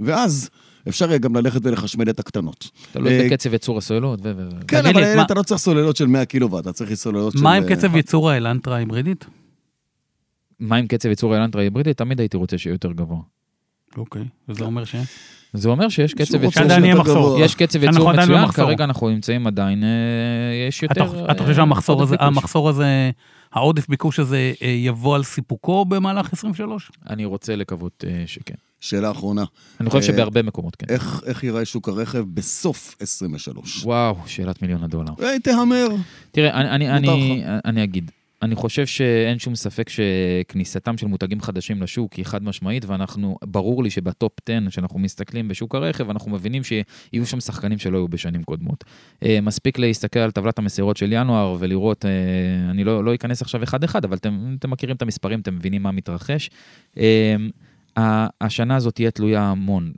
ואז 0.00 0.50
אפשר 0.88 1.08
יהיה 1.08 1.18
גם 1.18 1.36
ללכת 1.36 1.60
ולחשמל 1.64 2.10
את 2.10 2.20
הקטנות. 2.20 2.70
תלוי 2.92 3.20
אה, 3.20 3.26
בקצב 3.26 3.52
ייצור 3.52 3.78
הסוללות 3.78 4.20
כן, 4.68 4.86
אבל 4.86 5.22
אתה 5.22 5.34
לא 5.34 5.42
צריך 5.42 5.60
סוללות 5.60 5.96
של 5.96 6.06
100 6.06 6.24
קילוואט, 6.24 6.62
אתה 6.62 6.72
צריך 6.72 6.94
סוללות 6.94 7.32
של... 7.32 7.42
מה 7.42 7.54
עם 7.54 7.64
אה, 7.64 7.76
קצב 7.76 7.96
ייצור 7.96 8.30
האלנטרה 8.30 8.76
ההיברידית? 8.76 9.26
מה 10.60 10.76
עם 10.76 10.86
קצב 10.86 11.08
ייצור 11.08 11.34
האלנטרה 11.34 11.62
היברידית? 11.62 11.98
תמיד 11.98 12.20
הייתי 12.20 12.36
רוצה 12.36 12.58
שיהיה 12.58 12.74
יותר 12.74 12.92
גבוה. 12.92 13.20
אוקיי, 13.96 14.24
וזה 14.48 14.64
אומר 14.64 14.84
ש... 14.84 14.94
זה 15.52 15.68
אומר 15.68 15.88
שיש 15.88 16.14
קצב 16.14 16.44
ייצור... 16.44 17.04
גבוה. 17.04 17.40
יש 17.44 17.54
קצב 17.54 17.84
אנחנו 17.84 17.98
ייצור 17.98 18.10
עדיין 18.10 18.28
מצוין. 18.28 18.52
כרגע 18.52 18.84
אנחנו 18.84 19.08
נמצאים 19.08 19.46
עדיין, 19.46 19.84
אה, 19.84 19.88
יש 20.68 20.82
יותר... 20.82 21.30
אתה 21.30 21.42
חושב 21.42 21.54
שהמחסור 21.54 22.02
הזה, 22.02 22.16
ביקוש. 22.16 22.26
המחסור 22.26 22.68
הזה, 22.68 23.10
העודף 23.52 23.88
ביקוש 23.88 24.18
הזה 24.18 24.52
אה, 24.62 24.68
יבוא 24.68 25.14
על 25.16 25.22
סיפוקו 25.22 25.84
במהלך 25.84 26.32
23? 26.32 26.90
אני 27.10 27.24
רוצה 27.24 27.56
לקוות 27.56 28.04
אה, 28.06 28.22
שכן. 28.26 28.54
שאלה 28.80 29.10
אחרונה, 29.10 29.44
אני 29.80 29.90
חושב 29.90 30.10
אה, 30.10 30.16
שבהרבה 30.16 30.42
מקומות 30.42 30.76
כן. 30.76 30.86
איך, 30.88 31.22
איך 31.26 31.44
ייראה 31.44 31.64
שוק 31.64 31.88
הרכב 31.88 32.24
בסוף 32.34 32.96
23? 33.00 33.84
וואו, 33.84 34.16
שאלת 34.26 34.62
מיליון 34.62 34.84
הדולר. 34.84 35.12
היי, 35.18 35.40
תהמר. 35.40 35.88
תראה, 36.30 36.60
אני, 36.60 36.90
אני, 36.90 37.00
מותר 37.00 37.12
אני, 37.12 37.44
אני 37.64 37.84
אגיד, 37.84 38.10
אני 38.42 38.54
חושב 38.54 38.86
שאין 38.86 39.38
שום 39.38 39.54
ספק 39.54 39.88
שכניסתם 39.88 40.98
של 40.98 41.06
מותגים 41.06 41.40
חדשים 41.40 41.82
לשוק 41.82 42.12
היא 42.12 42.24
חד 42.24 42.44
משמעית, 42.44 42.84
ואנחנו, 42.84 43.36
ברור 43.44 43.82
לי 43.82 43.90
שבטופ 43.90 44.32
10 44.48 44.70
שאנחנו 44.70 44.98
מסתכלים 44.98 45.48
בשוק 45.48 45.74
הרכב, 45.74 46.10
אנחנו 46.10 46.30
מבינים 46.30 46.62
שיהיו 46.64 47.26
שם 47.26 47.40
שחקנים 47.40 47.78
שלא 47.78 47.98
היו 47.98 48.08
בשנים 48.08 48.42
קודמות. 48.42 48.84
אה, 49.24 49.38
מספיק 49.42 49.78
להסתכל 49.78 50.20
על 50.20 50.30
טבלת 50.30 50.58
המסירות 50.58 50.96
של 50.96 51.12
ינואר 51.12 51.56
ולראות, 51.58 52.04
אה, 52.04 52.10
אני 52.70 52.84
לא, 52.84 53.04
לא 53.04 53.14
אכנס 53.14 53.42
עכשיו 53.42 53.62
אחד-אחד, 53.62 54.04
אבל 54.04 54.16
אתם, 54.16 54.54
אתם 54.58 54.70
מכירים 54.70 54.96
את 54.96 55.02
המספרים, 55.02 55.40
אתם 55.40 55.54
מבינים 55.54 55.82
מה 55.82 55.92
מתרחש. 55.92 56.50
אה, 57.98 58.26
השנה 58.40 58.76
הזאת 58.76 58.94
תהיה 58.94 59.10
תלויה 59.10 59.42
המון 59.42 59.92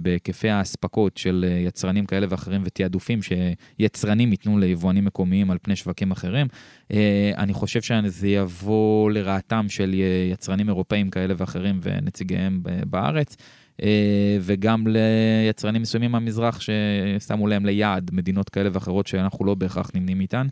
בהיקפי 0.00 0.48
האספקות 0.48 1.16
של 1.16 1.44
אה, 1.48 1.58
יצרנים 1.58 2.06
כאלה 2.06 2.26
ואחרים 2.30 2.62
ותעדופים 2.64 3.20
שיצרנים 3.22 4.30
ייתנו 4.30 4.58
ליבואנים 4.58 5.04
מקומיים 5.04 5.50
על 5.50 5.58
פני 5.62 5.76
שווקים 5.76 6.10
אחרים. 6.10 6.46
אה, 6.92 7.32
אני 7.38 7.52
חושב 7.52 7.82
שזה 7.82 8.28
יבוא 8.28 9.10
לרעתם 9.10 9.66
של 9.68 9.94
י- 9.94 10.30
יצרנים 10.32 10.68
אירופאים 10.68 11.10
כאלה 11.10 11.34
ואחרים 11.36 11.80
ונציגיהם 11.82 12.60
בארץ. 12.86 13.36
אה, 13.82 14.38
וגם 14.40 14.84
ליצרנים 14.86 15.82
מסוימים 15.82 16.12
מהמזרח 16.12 16.60
ששמו 16.60 17.46
להם 17.46 17.66
ליעד 17.66 18.10
מדינות 18.12 18.48
כאלה 18.48 18.68
ואחרות 18.72 19.06
שאנחנו 19.06 19.44
לא 19.44 19.54
בהכרח 19.54 19.90
נמנים 19.94 20.20
איתן. 20.20 20.46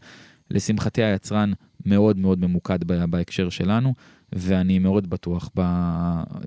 לשמחתי 0.50 1.02
היצרן 1.02 1.52
מאוד 1.86 2.18
מאוד 2.18 2.40
ממוקד 2.40 2.84
בהקשר 2.84 3.48
שלנו, 3.48 3.94
ואני 4.34 4.78
מאוד 4.78 5.10
בטוח, 5.10 5.50
ב... 5.56 5.60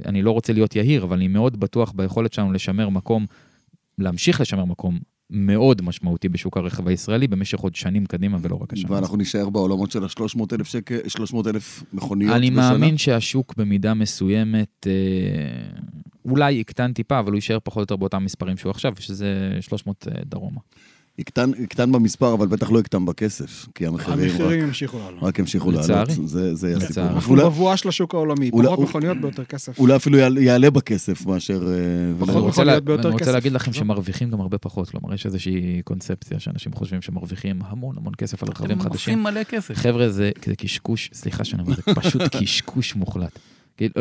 אני 0.06 0.22
לא 0.22 0.32
רוצה 0.32 0.54
להיות 0.54 0.76
יהיר, 0.76 1.04
אבל 1.04 1.16
אני 1.16 1.28
מאוד 1.28 1.60
בטוח 1.60 1.92
ביכולת 1.96 2.34
שלנו 2.34 2.52
לשמר 2.52 2.90
מקום, 2.90 3.26
להמשיך 3.98 4.42
לשמר 4.42 4.66
מקום 4.66 5.00
מאוד 5.30 5.82
משמעותי 5.82 6.30
בשוק 6.30 6.58
הרכב 6.58 6.88
הישראלי 6.88 7.28
במשך 7.28 7.60
עוד 7.60 7.76
שנים 7.76 8.06
קדימה 8.06 8.38
ולא 8.42 8.56
רק 8.56 8.74
השנה. 8.74 8.92
ואנחנו 8.92 9.18
נישאר 9.18 9.50
בעולמות 9.50 9.92
של 9.92 10.04
ה-300 10.04 10.42
אלף 10.54 10.68
שקל, 10.68 10.98
300 11.08 11.48
אלף 11.48 11.84
מכוניות 11.94 12.36
אני 12.36 12.52
בשנה. 12.52 12.72
מאמין 12.72 12.98
שהשוק 12.98 13.54
במידה 13.58 13.94
מסוימת, 13.94 14.88
אה, 14.88 15.80
אולי 16.26 16.52
יקטן 16.52 16.94
טיפה, 16.94 17.20
אבל 17.20 17.32
הוא 17.32 17.36
יישאר 17.36 17.58
פחות 17.64 17.78
או 17.78 17.82
יותר 17.82 17.96
באותם 17.96 18.26
מספרים 18.26 18.58
שהוא 18.58 18.70
עכשיו, 18.70 18.94
שזה 19.00 19.58
300 19.62 20.08
אה, 20.08 20.22
דרומה. 20.26 20.60
יקטן, 21.20 21.52
יקטן 21.60 21.92
במספר, 21.92 22.34
אבל 22.34 22.48
בטח 22.48 22.72
לא 22.72 22.80
יקטן 22.80 23.06
בכסף, 23.06 23.66
כי 23.76 23.88
המחירים 23.88 24.20
רק, 24.20 24.32
המחירים 24.32 24.60
ימשיכו 24.66 24.98
לעלות. 25.00 25.24
רק 25.24 25.40
ימשיכו 25.40 25.72
לצערי. 25.72 26.10
לעלות. 26.14 26.28
זה, 26.30 26.56
זה 26.56 26.68
יהיה 26.68 26.78
לצערי. 26.78 26.90
הסיפור. 27.18 27.36
אנחנו 27.36 27.52
בבואה 27.52 27.78
של 27.78 27.90
השוק 27.90 28.14
העולמי, 28.16 28.50
אולי- 28.54 28.68
פחות 28.68 28.78
אולי- 28.80 28.90
מכוניות 28.90 29.18
ביותר 29.22 29.46
כסף. 29.46 29.80
אולי 29.80 29.96
אפילו 29.96 30.18
יעלה, 30.18 30.42
יעלה 30.42 30.70
בכסף 30.72 31.26
מאשר... 31.26 31.68
אה, 31.68 32.26
פחות 32.26 32.58
לה, 32.58 32.64
להיות 32.64 32.84
ביותר 32.84 33.04
אני 33.04 33.12
רוצה 33.12 33.24
כסף. 33.26 33.34
להגיד 33.34 33.52
לכם 33.52 33.72
זהו. 33.72 33.80
שמרוויחים 33.80 34.30
גם 34.30 34.42
הרבה 34.42 34.58
פחות, 34.58 34.90
כלומר 34.90 35.14
יש 35.14 35.26
איזושהי 35.26 35.82
קונספציה 35.84 36.40
שאנשים 36.40 36.74
חושבים 36.74 37.02
שמרוויחים 37.02 37.60
המון 37.66 37.96
המון 37.98 38.14
כסף 38.18 38.44
על 38.44 38.50
רכבים 38.50 38.72
אתם 38.72 38.80
חדשים. 38.80 38.94
עושים 39.20 39.24
מלא 39.24 39.44
כסף. 39.44 39.74
חבר'ה, 39.76 40.10
זה, 40.10 40.32
זה 40.46 40.56
קשקוש, 40.56 41.10
סליחה 41.14 41.44
שאני 41.44 41.62
אומר, 41.62 41.76
זה 41.76 41.82
פשוט 42.02 42.22
קשקוש 42.42 42.96
מוחלט. 42.96 43.40
כאילו, 43.78 43.92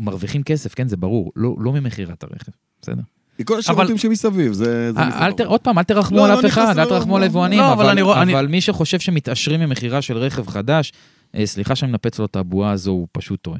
מרוויחים 0.00 0.42
כסף, 0.42 0.74
כן, 0.74 0.88
זה 0.88 0.96
ברור, 0.96 1.32
לא, 1.36 1.56
לא 1.60 1.72
ממכירת 1.72 2.22
הרכב, 2.22 2.52
בסדר? 2.82 3.02
מכל 3.40 3.58
השירותים 3.58 3.98
שמסביב, 3.98 4.52
זה... 4.52 4.92
זה 4.92 5.00
אל, 5.00 5.32
ת- 5.32 5.40
עוד 5.40 5.60
פעם, 5.60 5.78
אל 5.78 5.82
תרחמו 5.82 6.16
לא, 6.16 6.24
על 6.26 6.32
לא 6.34 6.40
אף 6.40 6.44
אחד, 6.46 6.78
אל 6.78 6.84
לא, 6.84 6.88
תרחמו 6.88 7.16
על 7.16 7.22
לא, 7.22 7.26
יבואנים, 7.26 7.58
לא, 7.58 7.72
אבל 7.72 7.82
אבל, 7.82 7.90
אני 7.90 8.02
רואה- 8.02 8.22
אני- 8.22 8.32
אבל 8.34 8.46
מי 8.46 8.60
שחושב 8.60 9.00
שמתעשרים 9.00 9.60
ממכירה 9.60 10.02
של 10.02 10.16
רכב 10.18 10.46
חדש, 10.48 10.92
אה, 11.34 11.46
סליחה 11.46 11.76
שאני 11.76 11.90
מנפץ 11.90 12.18
לו 12.18 12.24
את 12.24 12.36
הבועה 12.36 12.70
הזו, 12.70 12.90
הוא 12.90 13.06
פשוט 13.12 13.42
טועה. 13.42 13.58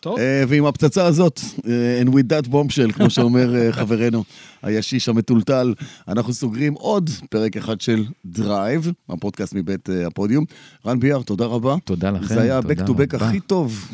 טוב, 0.00 0.18
אה, 0.18 0.44
ועם 0.48 0.66
הפצצה 0.66 1.06
הזאת, 1.06 1.40
אה, 1.68 2.02
and 2.02 2.08
with 2.08 2.24
that 2.32 2.48
bombshell, 2.52 2.92
כמו 2.92 3.10
שאומר 3.10 3.56
אה, 3.56 3.72
חברנו 3.78 4.24
הישיש 4.66 5.08
המטולטל, 5.08 5.74
אנחנו 6.08 6.32
סוגרים 6.32 6.72
עוד 6.72 7.10
פרק 7.30 7.56
אחד 7.56 7.80
של 7.80 8.04
דרייב, 8.24 8.92
הפודקאסט 9.08 9.54
מבית 9.54 9.90
אה, 9.90 10.06
הפודיום. 10.06 10.44
רן 10.86 11.00
ביאר, 11.00 11.22
תודה 11.22 11.44
רבה. 11.44 11.74
תודה 11.84 12.10
לכם, 12.10 12.26
זה 12.26 12.42
היה 12.42 12.58
ה-back 12.58 12.80
to 12.86 12.90
back. 12.90 13.16
הכי 13.16 13.40
טוב 13.40 13.88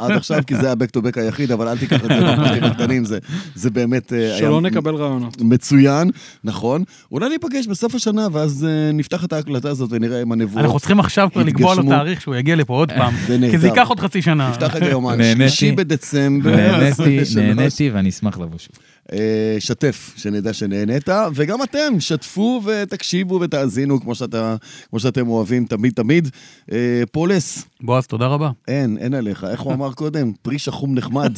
עד 0.00 0.10
עכשיו, 0.10 0.40
כי 0.46 0.54
זה 0.54 0.60
היה 0.62 0.72
ה-back 0.72 0.98
to 1.00 1.04
back 1.04 1.20
היחיד, 1.20 1.52
אבל 1.52 1.68
אל 1.68 1.78
תיקח 1.78 2.04
את 2.04 2.08
זה 2.08 2.32
בפרטים 2.32 2.64
הקטנים, 2.64 3.04
זה- 3.04 3.18
זה 3.54 3.70
באמת 3.70 4.12
אה, 4.12 4.18
היה 4.18 4.38
שלא 4.38 4.60
נקבל 4.60 4.94
רעיונות. 4.94 5.40
מצוין, 5.40 6.10
נכון. 6.44 6.82
אולי 7.12 7.28
ניפגש 7.28 7.66
בסוף 7.66 7.94
השנה, 7.94 8.28
ואז 8.32 8.64
אה, 8.68 8.92
נפתח 8.92 9.24
את 9.24 9.32
ההקלטה 9.32 9.68
הזאת 9.70 9.88
ונראה 9.92 10.22
אם 10.22 10.32
הנבואות... 10.32 10.64
אנחנו 10.64 10.78
צריכים 10.78 11.00
עכשיו 11.00 11.28
כבר 11.32 11.42
לקבוע 11.42 11.74
לו. 11.74 11.82
תאריך 11.82 12.20
שהוא 12.20 12.34
יגיע 12.36 12.56
לפה 12.56 12.74
עוד 12.74 12.92
פעם. 12.92 13.14
כי 13.50 13.58
זה 13.58 13.66
ייקח 13.68 13.88
עוד 13.88 14.00
חצי 14.00 14.22
שנה. 14.22 14.50
נפתח 14.50 14.74
רגע 14.76 14.88
יומן, 14.88 15.18
נהניתי. 15.18 15.36
שלישי 15.48 15.72
בדצמבר. 15.72 16.56
נהניתי, 16.56 17.18
23. 17.20 17.36
נהניתי 17.36 17.90
ואני 17.90 18.08
אשמח 18.08 18.38
לבוא 18.38 18.58
שוב. 18.58 18.76
אה, 19.12 19.56
שתף, 19.58 20.14
שנדע 20.16 20.52
שנהנית, 20.52 21.08
וגם 21.34 21.62
אתם, 21.62 22.00
שתפו 22.00 22.62
ותקשיבו 22.64 23.40
ותאזינו 23.40 24.00
כמו, 24.00 24.14
שאתה, 24.14 24.56
כמו 24.90 25.00
שאתם 25.00 25.28
אוהבים 25.28 25.64
תמיד 25.64 25.92
תמיד. 25.92 26.28
אה, 26.72 27.02
פולס, 27.12 27.64
בועז, 27.80 28.06
תודה 28.06 28.26
רבה. 28.26 28.50
אין, 28.68 28.98
אין 28.98 29.14
עליך. 29.14 29.44
איך 29.44 29.60
הוא 29.60 29.72
אמר 29.72 29.92
קודם? 29.92 30.32
פרי 30.42 30.58
שחום 30.58 30.94
נחמד. 30.94 31.32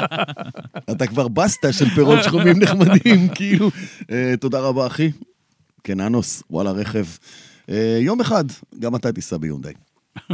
אתה 0.90 1.06
כבר 1.06 1.28
בסטה 1.28 1.72
של 1.72 1.88
פירות 1.88 2.22
שחומים 2.22 2.58
נחמדים, 2.58 3.28
כאילו. 3.34 3.70
אה, 4.10 4.34
תודה 4.40 4.60
רבה, 4.60 4.86
אחי. 4.86 5.10
כן, 5.84 6.00
אנוס, 6.00 6.42
וואלה, 6.50 6.70
רכב. 6.70 7.04
יום 8.00 8.20
אחד, 8.20 8.44
גם 8.78 8.96
אתה 8.96 9.12
תיסע 9.12 9.36
ביונדאי. 9.36 9.72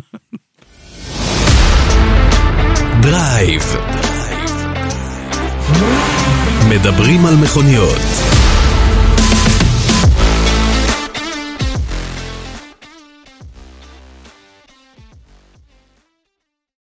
דרייב. 3.03 3.63
מדברים 6.71 7.27
על 7.27 7.37
מכוניות. 7.37 8.40